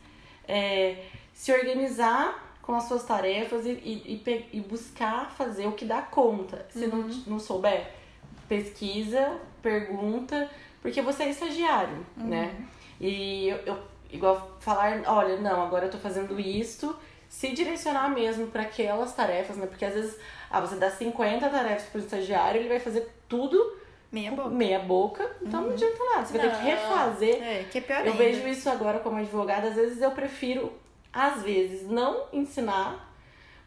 É, 0.47 1.03
se 1.33 1.51
organizar 1.51 2.44
com 2.65 2.73
as 2.73 2.85
suas 2.85 3.03
tarefas 3.03 3.65
e, 3.65 3.69
e, 3.71 4.23
e, 4.25 4.49
e 4.53 4.61
buscar 4.61 5.29
fazer 5.31 5.67
o 5.67 5.73
que 5.73 5.85
dá 5.85 6.01
conta. 6.01 6.65
Se 6.69 6.85
uhum. 6.85 6.97
não, 6.97 7.07
não 7.27 7.39
souber, 7.39 7.91
pesquisa, 8.49 9.39
pergunta, 9.61 10.49
porque 10.81 11.01
você 11.01 11.23
é 11.23 11.29
estagiário, 11.29 12.05
uhum. 12.17 12.27
né? 12.27 12.55
E 12.99 13.49
eu, 13.49 13.57
eu, 13.65 13.77
igual 14.11 14.57
falar, 14.59 15.03
olha, 15.05 15.37
não, 15.37 15.63
agora 15.63 15.85
eu 15.85 15.91
tô 15.91 15.97
fazendo 15.99 16.39
isso, 16.39 16.97
se 17.29 17.51
direcionar 17.51 18.09
mesmo 18.09 18.47
para 18.47 18.63
aquelas 18.63 19.13
tarefas, 19.13 19.57
né? 19.57 19.67
Porque 19.67 19.85
às 19.85 19.93
vezes, 19.93 20.17
ah, 20.49 20.59
você 20.59 20.75
dá 20.75 20.89
50 20.89 21.47
tarefas 21.47 21.87
pro 21.89 21.99
estagiário, 22.01 22.61
ele 22.61 22.69
vai 22.69 22.79
fazer 22.79 23.07
tudo 23.29 23.77
meia 24.11 24.31
boca. 24.31 24.49
Meia 24.49 24.79
boca, 24.79 25.31
então 25.41 25.59
uhum. 25.59 25.67
não 25.67 25.73
adianta 25.73 26.03
nada. 26.03 26.25
Você 26.25 26.37
vai 26.37 26.49
ter 26.49 26.57
que 26.57 26.63
refazer. 26.63 27.43
É, 27.43 27.65
que 27.69 27.77
é 27.77 27.81
pior 27.81 27.99
Eu 27.99 28.13
ainda. 28.13 28.23
vejo 28.23 28.47
isso 28.47 28.67
agora 28.69 28.99
como 28.99 29.17
advogada, 29.17 29.67
às 29.67 29.75
vezes 29.75 30.01
eu 30.01 30.11
prefiro 30.11 30.73
às 31.15 31.41
vezes, 31.41 31.87
não 31.87 32.25
ensinar, 32.33 33.15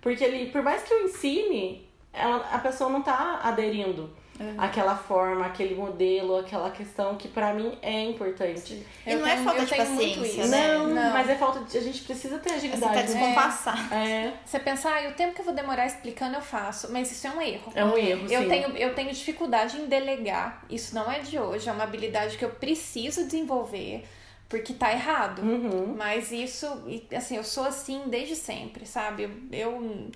porque 0.02 0.22
ele, 0.22 0.52
por 0.52 0.62
mais 0.62 0.82
que 0.82 0.92
eu 0.92 1.04
ensine, 1.04 1.88
ela, 2.12 2.46
a 2.52 2.58
pessoa 2.58 2.90
não 2.90 3.02
tá 3.02 3.40
aderindo. 3.42 4.10
Uhum. 4.38 4.54
Aquela 4.56 4.94
forma, 4.94 5.46
aquele 5.46 5.74
modelo, 5.74 6.38
aquela 6.38 6.70
questão 6.70 7.16
que 7.16 7.26
para 7.26 7.52
mim 7.52 7.76
é 7.82 8.04
importante. 8.04 8.86
E 9.04 9.14
não 9.16 9.26
é 9.26 9.34
tenho, 9.34 9.40
é 9.40 9.44
falta 9.44 9.66
de 9.66 9.74
paciência, 9.74 10.46
né? 10.46 10.74
Não, 10.74 10.86
não, 10.86 11.12
mas 11.12 11.28
é 11.28 11.34
falta 11.34 11.58
de. 11.64 11.76
A 11.76 11.80
gente 11.80 12.02
precisa 12.02 12.38
ter 12.38 12.52
agilidade. 12.52 12.94
Você 12.94 13.00
tá 13.00 13.02
descompassar. 13.02 13.92
É. 13.92 14.32
Você 14.44 14.60
pensar, 14.60 15.02
ah, 15.02 15.08
o 15.08 15.14
tempo 15.14 15.34
que 15.34 15.40
eu 15.40 15.44
vou 15.44 15.54
demorar 15.54 15.86
explicando 15.86 16.36
eu 16.36 16.40
faço. 16.40 16.92
Mas 16.92 17.10
isso 17.10 17.26
é 17.26 17.30
um 17.30 17.42
erro. 17.42 17.72
É 17.74 17.84
um 17.84 17.98
erro. 17.98 18.26
Eu 18.30 18.42
sim. 18.42 18.48
tenho, 18.48 18.76
eu 18.76 18.94
tenho 18.94 19.12
dificuldade 19.12 19.76
em 19.76 19.86
delegar. 19.86 20.62
Isso 20.70 20.94
não 20.94 21.10
é 21.10 21.18
de 21.18 21.36
hoje, 21.36 21.68
é 21.68 21.72
uma 21.72 21.82
habilidade 21.82 22.38
que 22.38 22.44
eu 22.44 22.50
preciso 22.50 23.24
desenvolver 23.24 24.04
porque 24.48 24.72
tá 24.72 24.92
errado. 24.92 25.42
Uhum. 25.42 25.94
Mas 25.96 26.32
isso, 26.32 26.66
assim, 27.14 27.36
eu 27.36 27.44
sou 27.44 27.64
assim 27.64 28.02
desde 28.06 28.34
sempre, 28.34 28.86
sabe? 28.86 29.28
Eu, 29.52 30.10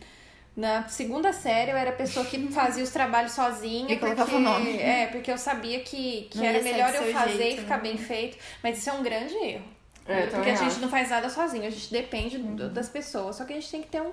na 0.56 0.88
segunda 0.88 1.32
série 1.32 1.70
eu 1.70 1.76
era 1.76 1.90
a 1.90 1.94
pessoa 1.94 2.24
que 2.24 2.48
fazia 2.48 2.82
os 2.82 2.90
trabalhos 2.90 3.32
sozinha. 3.32 3.92
E 3.92 3.98
porque, 3.98 4.34
o 4.34 4.40
nome. 4.40 4.78
É, 4.78 5.06
porque 5.08 5.30
eu 5.30 5.38
sabia 5.38 5.80
que, 5.80 6.28
que 6.30 6.44
era 6.44 6.62
melhor 6.62 6.94
eu 6.94 7.12
fazer 7.12 7.36
jeito, 7.36 7.58
e 7.58 7.62
ficar 7.62 7.76
né? 7.76 7.82
bem 7.82 7.98
feito. 7.98 8.38
Mas 8.62 8.78
isso 8.78 8.88
é 8.88 8.92
um 8.92 9.02
grande 9.02 9.34
erro. 9.34 9.64
É, 10.06 10.26
porque 10.26 10.50
a 10.50 10.56
gente 10.56 10.80
não 10.80 10.88
faz 10.88 11.10
nada 11.10 11.28
sozinho, 11.30 11.64
a 11.64 11.70
gente 11.70 11.92
depende 11.92 12.36
uhum. 12.36 12.56
das 12.72 12.88
pessoas. 12.88 13.36
Só 13.36 13.44
que 13.44 13.52
a 13.52 13.56
gente 13.56 13.70
tem 13.70 13.82
que 13.82 13.88
ter 13.88 14.00
um 14.00 14.12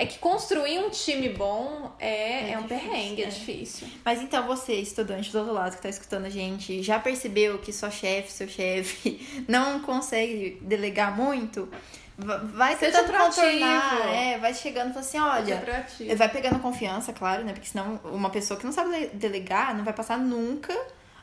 é 0.00 0.06
que 0.06 0.18
construir 0.18 0.78
um 0.78 0.88
time 0.88 1.28
bom 1.28 1.92
é, 1.98 2.48
é, 2.48 2.52
é 2.52 2.58
um 2.58 2.62
difícil, 2.62 2.88
perrengue, 2.90 3.22
é. 3.22 3.26
é. 3.26 3.28
difícil. 3.28 3.88
Mas 4.02 4.22
então 4.22 4.46
você, 4.46 4.72
estudante 4.76 5.30
do 5.30 5.38
outro 5.38 5.52
lado 5.52 5.76
que 5.76 5.82
tá 5.82 5.90
escutando 5.90 6.24
a 6.24 6.30
gente, 6.30 6.82
já 6.82 6.98
percebeu 6.98 7.58
que 7.58 7.70
sua 7.70 7.90
chefe, 7.90 8.32
seu 8.32 8.48
chefe, 8.48 9.44
não 9.46 9.80
consegue 9.80 10.58
delegar 10.62 11.14
muito? 11.14 11.68
Vai 12.16 12.76
tentando 12.76 13.12
contornar, 13.12 14.14
é, 14.14 14.38
vai 14.38 14.54
chegando 14.54 14.90
e 14.90 14.92
fala 14.94 15.04
assim, 15.04 15.18
olha, 15.18 15.86
vai 16.16 16.28
pegando 16.30 16.58
confiança, 16.60 17.12
claro, 17.12 17.44
né? 17.44 17.52
Porque 17.52 17.68
senão 17.68 18.00
uma 18.04 18.30
pessoa 18.30 18.58
que 18.58 18.64
não 18.64 18.72
sabe 18.72 19.08
delegar 19.12 19.76
não 19.76 19.84
vai 19.84 19.92
passar 19.92 20.18
nunca 20.18 20.74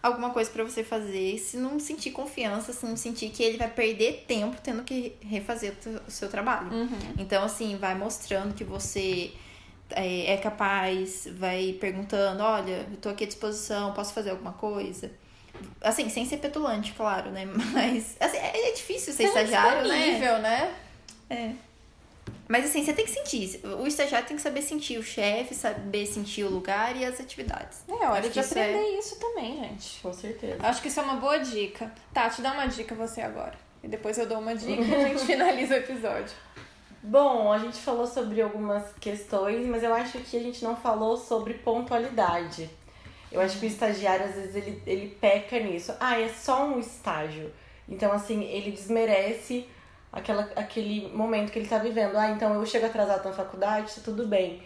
alguma 0.01 0.29
coisa 0.29 0.49
para 0.49 0.63
você 0.63 0.83
fazer 0.83 1.37
se 1.37 1.57
não 1.57 1.79
sentir 1.79 2.11
confiança, 2.11 2.73
se 2.73 2.85
não 2.85 2.95
sentir 2.95 3.29
que 3.29 3.43
ele 3.43 3.57
vai 3.57 3.69
perder 3.69 4.25
tempo 4.27 4.57
tendo 4.61 4.83
que 4.83 5.15
refazer 5.21 5.73
o 6.07 6.11
seu 6.11 6.29
trabalho. 6.29 6.71
Uhum. 6.71 6.99
Então, 7.17 7.43
assim, 7.43 7.77
vai 7.77 7.95
mostrando 7.95 8.53
que 8.53 8.63
você 8.63 9.31
é, 9.91 10.33
é, 10.33 10.37
capaz, 10.37 11.27
vai 11.37 11.77
perguntando: 11.79 12.43
olha, 12.43 12.85
eu 12.91 12.97
tô 12.97 13.09
aqui 13.09 13.23
à 13.23 13.27
disposição, 13.27 13.93
posso 13.93 14.13
fazer 14.13 14.31
alguma 14.31 14.53
coisa? 14.53 15.11
Assim, 15.81 16.09
sem 16.09 16.25
ser 16.25 16.37
petulante, 16.37 16.93
claro, 16.93 17.31
né? 17.31 17.45
Mas 17.73 18.15
assim, 18.19 18.37
é, 18.37 18.69
é 18.69 18.71
difícil 18.73 19.13
ser 19.13 19.23
estagiário, 19.23 19.87
né? 19.87 20.39
né? 20.39 20.75
É. 21.29 21.66
Mas 22.47 22.65
assim, 22.65 22.83
você 22.83 22.93
tem 22.93 23.05
que 23.05 23.11
sentir. 23.11 23.59
O 23.63 23.85
estagiário 23.85 24.27
tem 24.27 24.37
que 24.37 24.43
saber 24.43 24.61
sentir 24.61 24.97
o 24.97 25.03
chefe, 25.03 25.53
saber 25.53 26.05
sentir 26.05 26.43
o 26.43 26.49
lugar 26.49 26.95
e 26.95 27.03
as 27.03 27.19
atividades. 27.19 27.83
É 27.87 27.93
hora 28.07 28.29
de 28.29 28.39
aprender 28.39 28.81
isso, 28.81 28.95
é... 28.95 28.99
isso, 28.99 29.19
também, 29.19 29.57
gente. 29.57 30.01
Com 30.01 30.13
certeza. 30.13 30.57
Acho 30.59 30.81
que 30.81 30.87
isso 30.87 30.99
é 30.99 31.03
uma 31.03 31.15
boa 31.15 31.37
dica. 31.39 31.91
Tá, 32.13 32.29
te 32.29 32.41
dá 32.41 32.53
uma 32.53 32.67
dica 32.67 32.95
você 32.95 33.21
agora. 33.21 33.53
E 33.83 33.87
depois 33.87 34.17
eu 34.17 34.25
dou 34.25 34.39
uma 34.39 34.55
dica 34.55 34.81
e 34.81 34.95
a 34.95 35.07
gente 35.09 35.23
finaliza 35.25 35.75
o 35.75 35.77
episódio. 35.77 36.35
Bom, 37.03 37.51
a 37.51 37.59
gente 37.59 37.77
falou 37.77 38.07
sobre 38.07 38.41
algumas 38.41 38.83
questões, 38.99 39.65
mas 39.65 39.83
eu 39.83 39.93
acho 39.93 40.17
que 40.19 40.35
a 40.35 40.41
gente 40.41 40.63
não 40.63 40.75
falou 40.75 41.15
sobre 41.15 41.53
pontualidade. 41.53 42.69
Eu 43.31 43.41
acho 43.41 43.59
que 43.59 43.65
o 43.65 43.67
estagiário, 43.67 44.25
às 44.25 44.35
vezes, 44.35 44.55
ele, 44.55 44.81
ele 44.85 45.17
peca 45.19 45.59
nisso. 45.59 45.93
Ah, 45.99 46.19
é 46.19 46.29
só 46.29 46.65
um 46.65 46.79
estágio. 46.79 47.51
Então, 47.87 48.11
assim, 48.11 48.43
ele 48.43 48.71
desmerece 48.71 49.67
aquela, 50.11 50.49
aquele 50.55 51.09
momento 51.13 51.51
que 51.51 51.59
ele 51.59 51.67
tá 51.67 51.77
vivendo. 51.77 52.15
Ah, 52.15 52.29
então 52.29 52.53
eu 52.53 52.65
chego 52.65 52.85
atrasado 52.85 53.25
na 53.25 53.33
faculdade, 53.33 53.93
tá 53.95 54.01
tudo 54.03 54.27
bem. 54.27 54.61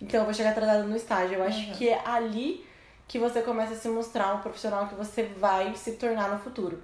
Então 0.00 0.20
eu 0.20 0.24
vou 0.24 0.34
chegar 0.34 0.50
atrasado 0.50 0.88
no 0.88 0.96
estágio. 0.96 1.36
Eu 1.36 1.44
acho 1.44 1.58
uhum. 1.58 1.72
que 1.72 1.88
é 1.88 2.00
ali 2.04 2.64
que 3.06 3.18
você 3.18 3.42
começa 3.42 3.74
a 3.74 3.76
se 3.76 3.88
mostrar 3.88 4.34
um 4.34 4.40
profissional 4.40 4.86
que 4.86 4.94
você 4.94 5.24
vai 5.24 5.74
se 5.74 5.92
tornar 5.92 6.30
no 6.30 6.38
futuro. 6.38 6.80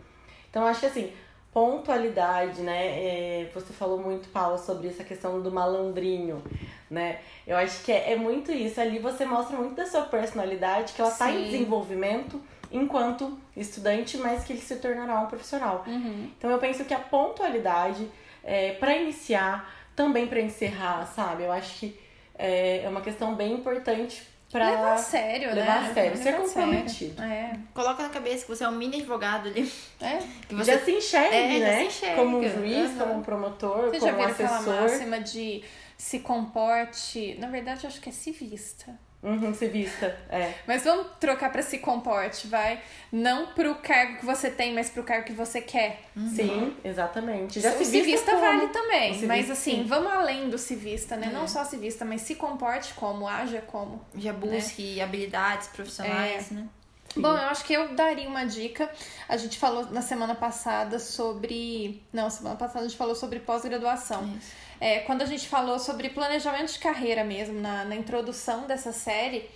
Então 0.51 0.63
eu 0.63 0.69
acho 0.69 0.81
que 0.81 0.87
assim, 0.87 1.13
pontualidade, 1.53 2.61
né? 2.61 2.87
É, 2.87 3.51
você 3.55 3.73
falou 3.73 3.99
muito, 3.99 4.29
Paula, 4.29 4.59
sobre 4.59 4.89
essa 4.89 5.03
questão 5.03 5.41
do 5.41 5.51
malandrinho, 5.51 6.43
né? 6.91 7.21
Eu 7.47 7.57
acho 7.57 7.83
que 7.83 7.91
é, 7.91 8.13
é 8.13 8.17
muito 8.17 8.53
isso. 8.53 8.81
Ali 8.81 8.99
você 8.99 9.25
mostra 9.25 9.57
muito 9.57 9.75
da 9.75 9.87
sua 9.87 10.03
personalidade, 10.03 10.93
que 10.93 11.01
ela 11.01 11.11
Sim. 11.11 11.19
tá 11.19 11.31
em 11.31 11.45
desenvolvimento 11.45 12.43
enquanto 12.71 13.39
estudante, 13.57 14.17
mas 14.19 14.45
que 14.45 14.53
ele 14.53 14.61
se 14.61 14.77
tornará 14.77 15.21
um 15.21 15.27
profissional. 15.27 15.85
Uhum. 15.87 16.31
Então 16.37 16.51
eu 16.51 16.59
penso 16.59 16.85
que 16.85 16.95
a 16.95 16.99
pontualidade, 16.99 18.09
é, 18.43 18.73
para 18.73 18.97
iniciar, 18.97 19.73
também 19.95 20.27
para 20.27 20.41
encerrar, 20.41 21.07
sabe? 21.07 21.45
Eu 21.45 21.53
acho 21.53 21.79
que 21.79 21.99
é, 22.39 22.83
é 22.85 22.89
uma 22.89 23.01
questão 23.01 23.35
bem 23.35 23.53
importante 23.55 24.23
Pra 24.51 24.71
levar 24.71 24.95
a 24.95 24.99
sério, 24.99 25.53
levar 25.53 25.83
né? 25.83 25.91
a 25.91 25.95
sério, 25.95 26.17
ser 26.17 26.37
comprometido. 26.37 27.21
É. 27.21 27.59
Coloca 27.75 28.03
na 28.03 28.09
cabeça 28.09 28.45
que 28.45 28.49
você 28.49 28.63
é 28.63 28.69
um 28.69 28.73
mini 28.73 28.99
advogado 28.99 29.49
ali. 29.49 29.71
É. 30.01 30.19
Que 30.49 30.55
você... 30.55 30.73
Já 30.73 30.85
se 30.85 30.93
enxergue, 30.93 31.35
é, 31.35 31.59
né? 31.59 31.79
Se 31.81 31.87
enxerga. 31.87 32.17
Como 32.17 32.39
um 32.39 32.49
juiz, 32.49 32.91
uhum. 32.91 32.99
como 32.99 33.15
um 33.15 33.23
promotor, 33.23 33.91
você 33.91 33.99
como 33.99 34.19
um 34.19 34.25
assessor. 34.25 34.47
Já 34.47 34.57
aquela 34.61 34.81
máxima 34.83 35.21
de 35.21 35.65
se 35.99 36.21
comporte... 36.21 37.37
Na 37.41 37.49
verdade, 37.49 37.85
eu 37.85 37.89
acho 37.89 38.01
que 38.01 38.09
é 38.09 38.13
se 38.13 38.31
vista. 38.31 38.97
Uhum, 39.27 39.53
se 39.53 39.67
vista, 39.67 40.17
é. 40.31 40.55
Mas 40.69 40.85
vamos 40.85 41.09
trocar 41.19 41.51
para 41.51 41.61
se 41.61 41.79
comporte, 41.79 42.47
vai? 42.47 42.81
Não 43.11 43.49
pro 43.49 43.75
cargo 43.75 44.19
que 44.19 44.25
você 44.25 44.49
tem, 44.49 44.73
mas 44.73 44.89
pro 44.89 45.03
cargo 45.03 45.27
que 45.27 45.33
você 45.33 45.61
quer. 45.61 46.03
Uhum. 46.15 46.29
Sim, 46.29 46.77
exatamente. 46.85 47.59
Já 47.59 47.73
o 47.73 47.85
se 47.85 48.03
vista 48.03 48.37
vale 48.37 48.69
também, 48.69 49.27
mas 49.27 49.51
assim, 49.51 49.79
sim. 49.79 49.85
vamos 49.85 50.13
além 50.13 50.49
do 50.49 50.57
se 50.57 50.77
vista, 50.77 51.17
né? 51.17 51.27
É. 51.27 51.33
Não 51.33 51.49
só 51.49 51.65
se 51.65 51.77
vista, 51.77 52.05
mas 52.05 52.21
se 52.21 52.37
comporte 52.37 52.95
como, 52.95 53.27
haja 53.27 53.61
como. 53.63 54.01
Já 54.15 54.33
busque 54.33 54.95
né? 54.95 55.03
habilidades 55.03 55.67
profissionais, 55.67 56.53
é. 56.53 56.55
né? 56.55 56.69
Sim. 57.13 57.21
Bom, 57.21 57.31
eu 57.31 57.49
acho 57.49 57.65
que 57.65 57.73
eu 57.73 57.95
daria 57.97 58.29
uma 58.29 58.45
dica. 58.45 58.89
A 59.29 59.37
gente 59.37 59.59
falou 59.59 59.91
na 59.91 60.03
semana 60.03 60.37
passada 60.37 61.01
sobre. 61.01 62.01
Não, 62.13 62.31
semana 62.31 62.55
passada 62.55 62.85
a 62.85 62.89
gente 62.89 62.97
falou 62.97 63.17
sobre 63.17 63.41
pós-graduação. 63.41 64.39
É, 64.81 65.01
quando 65.01 65.23
a 65.23 65.27
gente 65.27 65.49
falou 65.49 65.79
sobre 65.79 66.11
planejamento 66.11 66.73
de 66.73 66.79
carreira 66.79 67.25
mesmo, 67.25 67.61
na, 67.61 67.85
na 67.85 67.97
introdução 67.97 68.67
dessa 68.67 68.93
série, 68.93 69.49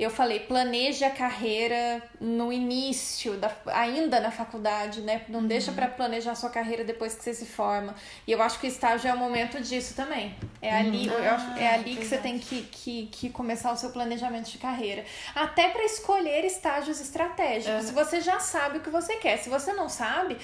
eu 0.00 0.08
falei, 0.08 0.40
planeje 0.40 1.04
a 1.04 1.10
carreira 1.10 2.02
no 2.18 2.50
início, 2.50 3.36
da, 3.36 3.54
ainda 3.66 4.18
na 4.18 4.30
faculdade, 4.30 5.02
né? 5.02 5.20
Não 5.28 5.40
uhum. 5.40 5.46
deixa 5.46 5.72
para 5.72 5.88
planejar 5.88 6.34
sua 6.34 6.48
carreira 6.48 6.82
depois 6.82 7.14
que 7.14 7.22
você 7.22 7.34
se 7.34 7.44
forma. 7.44 7.94
E 8.26 8.32
eu 8.32 8.40
acho 8.40 8.58
que 8.58 8.66
o 8.66 8.68
estágio 8.68 9.10
é 9.10 9.12
o 9.12 9.18
momento 9.18 9.60
disso 9.60 9.94
também. 9.94 10.34
É 10.62 10.74
ali, 10.74 11.06
uhum. 11.06 11.14
eu 11.16 11.22
é 11.22 11.68
ah, 11.68 11.74
ali 11.74 11.96
que 11.96 12.06
você 12.06 12.16
tem 12.16 12.38
que, 12.38 12.62
que, 12.62 13.06
que 13.12 13.28
começar 13.28 13.70
o 13.72 13.76
seu 13.76 13.90
planejamento 13.90 14.50
de 14.50 14.56
carreira. 14.56 15.04
Até 15.34 15.68
para 15.68 15.84
escolher 15.84 16.46
estágios 16.46 16.98
estratégicos. 16.98 17.82
Uhum. 17.82 17.86
Se 17.88 17.92
você 17.92 18.22
já 18.22 18.40
sabe 18.40 18.78
o 18.78 18.80
que 18.80 18.88
você 18.88 19.16
quer. 19.16 19.36
Se 19.36 19.50
você 19.50 19.74
não 19.74 19.90
sabe, 19.90 20.38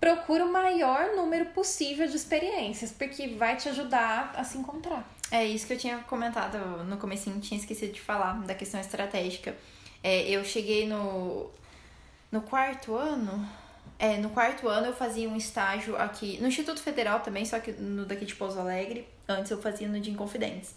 procura 0.00 0.44
o 0.44 0.52
maior 0.52 1.16
número 1.16 1.46
possível 1.46 2.06
de 2.06 2.16
experiências, 2.16 2.92
porque 2.92 3.28
vai 3.28 3.56
te 3.56 3.68
ajudar 3.68 4.34
a 4.36 4.44
se 4.44 4.58
encontrar. 4.58 5.08
É 5.30 5.44
isso 5.44 5.66
que 5.66 5.72
eu 5.72 5.78
tinha 5.78 5.98
comentado 5.98 6.58
no 6.84 6.96
comecinho, 6.98 7.40
tinha 7.40 7.58
esquecido 7.58 7.92
de 7.92 8.00
falar 8.00 8.40
da 8.42 8.54
questão 8.54 8.80
estratégica. 8.80 9.56
É, 10.02 10.22
eu 10.30 10.44
cheguei 10.44 10.86
no, 10.86 11.50
no 12.30 12.42
quarto 12.42 12.94
ano. 12.94 13.48
É, 13.98 14.18
no 14.18 14.30
quarto 14.30 14.68
ano 14.68 14.88
eu 14.88 14.92
fazia 14.92 15.28
um 15.28 15.36
estágio 15.36 15.96
aqui 15.96 16.38
no 16.40 16.46
Instituto 16.46 16.80
Federal 16.80 17.20
também, 17.20 17.44
só 17.44 17.58
que 17.58 17.72
no 17.72 18.04
daqui 18.04 18.24
de 18.24 18.34
Pouso 18.34 18.60
Alegre. 18.60 19.08
Antes 19.28 19.50
eu 19.50 19.60
fazia 19.60 19.88
no 19.88 19.98
de 19.98 20.10
Inconfidentes. 20.10 20.74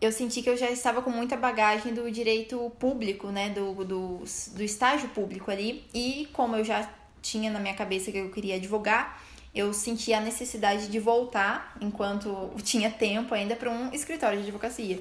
Eu 0.00 0.10
senti 0.12 0.42
que 0.42 0.48
eu 0.48 0.56
já 0.56 0.70
estava 0.70 1.02
com 1.02 1.10
muita 1.10 1.36
bagagem 1.36 1.92
do 1.92 2.10
direito 2.10 2.70
público, 2.78 3.28
né? 3.28 3.50
Do, 3.50 3.84
do, 3.84 4.18
do 4.52 4.62
estágio 4.62 5.08
público 5.10 5.50
ali. 5.50 5.84
E 5.92 6.28
como 6.32 6.56
eu 6.56 6.64
já 6.64 6.88
tinha 7.24 7.50
na 7.50 7.58
minha 7.58 7.74
cabeça 7.74 8.12
que 8.12 8.18
eu 8.18 8.30
queria 8.30 8.56
advogar, 8.56 9.20
eu 9.54 9.72
senti 9.72 10.12
a 10.12 10.20
necessidade 10.20 10.88
de 10.88 10.98
voltar, 11.00 11.76
enquanto 11.80 12.50
tinha 12.62 12.90
tempo 12.90 13.34
ainda, 13.34 13.56
para 13.56 13.70
um 13.70 13.92
escritório 13.92 14.38
de 14.38 14.44
advocacia. 14.44 15.00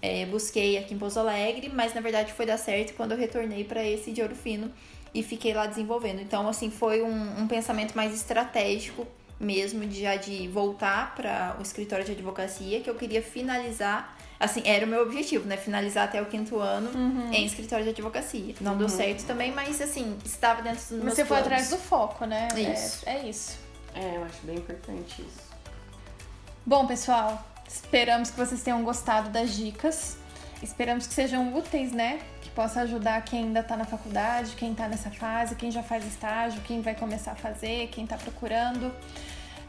É, 0.00 0.24
busquei 0.26 0.78
aqui 0.78 0.94
em 0.94 0.98
Pouso 0.98 1.18
Alegre, 1.18 1.70
mas 1.70 1.94
na 1.94 2.00
verdade 2.00 2.32
foi 2.32 2.46
dar 2.46 2.58
certo 2.58 2.94
quando 2.94 3.12
eu 3.12 3.18
retornei 3.18 3.64
para 3.64 3.82
esse 3.82 4.12
de 4.12 4.20
Ouro 4.20 4.34
Fino 4.34 4.70
e 5.14 5.22
fiquei 5.22 5.54
lá 5.54 5.66
desenvolvendo. 5.66 6.20
Então, 6.20 6.46
assim, 6.46 6.70
foi 6.70 7.02
um, 7.02 7.40
um 7.40 7.48
pensamento 7.48 7.94
mais 7.94 8.14
estratégico 8.14 9.06
mesmo, 9.40 9.86
de 9.86 10.02
já 10.02 10.16
de 10.16 10.46
voltar 10.48 11.14
para 11.14 11.56
o 11.58 11.62
escritório 11.62 12.04
de 12.04 12.12
advocacia, 12.12 12.80
que 12.80 12.90
eu 12.90 12.94
queria 12.94 13.22
finalizar 13.22 14.16
assim, 14.38 14.62
era 14.64 14.84
o 14.84 14.88
meu 14.88 15.02
objetivo, 15.02 15.46
né? 15.46 15.56
Finalizar 15.56 16.04
até 16.04 16.20
o 16.20 16.26
quinto 16.26 16.58
ano 16.58 16.90
uhum. 16.94 17.32
em 17.32 17.46
escritório 17.46 17.84
de 17.84 17.90
advocacia. 17.90 18.54
Não 18.60 18.72
uhum. 18.72 18.78
deu 18.78 18.88
certo 18.88 19.24
também, 19.24 19.52
mas 19.52 19.80
assim, 19.80 20.16
estava 20.24 20.62
dentro 20.62 20.80
dos 20.80 20.90
mas 20.90 21.04
meus 21.04 21.14
você 21.14 21.24
foi 21.24 21.38
atrás 21.38 21.70
do 21.70 21.78
foco, 21.78 22.24
né? 22.24 22.48
Isso. 22.56 23.08
É, 23.08 23.16
é 23.16 23.28
isso. 23.28 23.58
É, 23.94 24.16
eu 24.16 24.24
acho 24.24 24.38
bem 24.42 24.56
importante 24.56 25.22
isso. 25.22 25.54
Bom, 26.66 26.86
pessoal, 26.86 27.44
esperamos 27.68 28.30
que 28.30 28.36
vocês 28.36 28.62
tenham 28.62 28.82
gostado 28.82 29.30
das 29.30 29.54
dicas. 29.54 30.16
Esperamos 30.62 31.06
que 31.06 31.12
sejam 31.14 31.54
úteis, 31.54 31.92
né? 31.92 32.20
Que 32.40 32.48
possa 32.50 32.80
ajudar 32.82 33.22
quem 33.22 33.44
ainda 33.44 33.60
está 33.60 33.76
na 33.76 33.84
faculdade, 33.84 34.54
quem 34.56 34.72
está 34.72 34.88
nessa 34.88 35.10
fase, 35.10 35.54
quem 35.56 35.70
já 35.70 35.82
faz 35.82 36.06
estágio, 36.06 36.60
quem 36.62 36.80
vai 36.80 36.94
começar 36.94 37.32
a 37.32 37.36
fazer, 37.36 37.88
quem 37.88 38.04
está 38.04 38.16
procurando. 38.16 38.90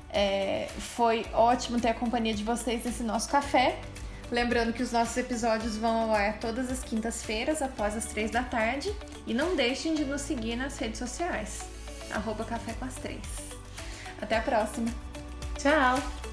É, 0.09 0.69
foi 0.77 1.25
ótimo 1.33 1.79
ter 1.81 1.89
a 1.89 1.93
companhia 1.93 2.33
de 2.33 2.43
vocês 2.43 2.85
nesse 2.85 3.03
nosso 3.03 3.29
café. 3.29 3.77
Lembrando 4.35 4.73
que 4.73 4.83
os 4.83 4.91
nossos 4.91 5.15
episódios 5.15 5.77
vão 5.77 5.95
ao 5.95 6.13
ar 6.13 6.41
todas 6.41 6.69
as 6.69 6.83
quintas-feiras, 6.83 7.61
após 7.61 7.95
as 7.95 8.03
três 8.03 8.29
da 8.29 8.43
tarde. 8.43 8.93
E 9.25 9.33
não 9.33 9.55
deixem 9.55 9.95
de 9.95 10.03
nos 10.03 10.23
seguir 10.23 10.57
nas 10.57 10.77
redes 10.77 10.99
sociais. 10.99 11.61
Arroba 12.11 12.43
Café 12.43 12.73
com 12.73 12.83
as 12.83 12.95
Três. 12.95 13.21
Até 14.21 14.35
a 14.35 14.41
próxima. 14.41 14.93
Tchau! 15.57 16.24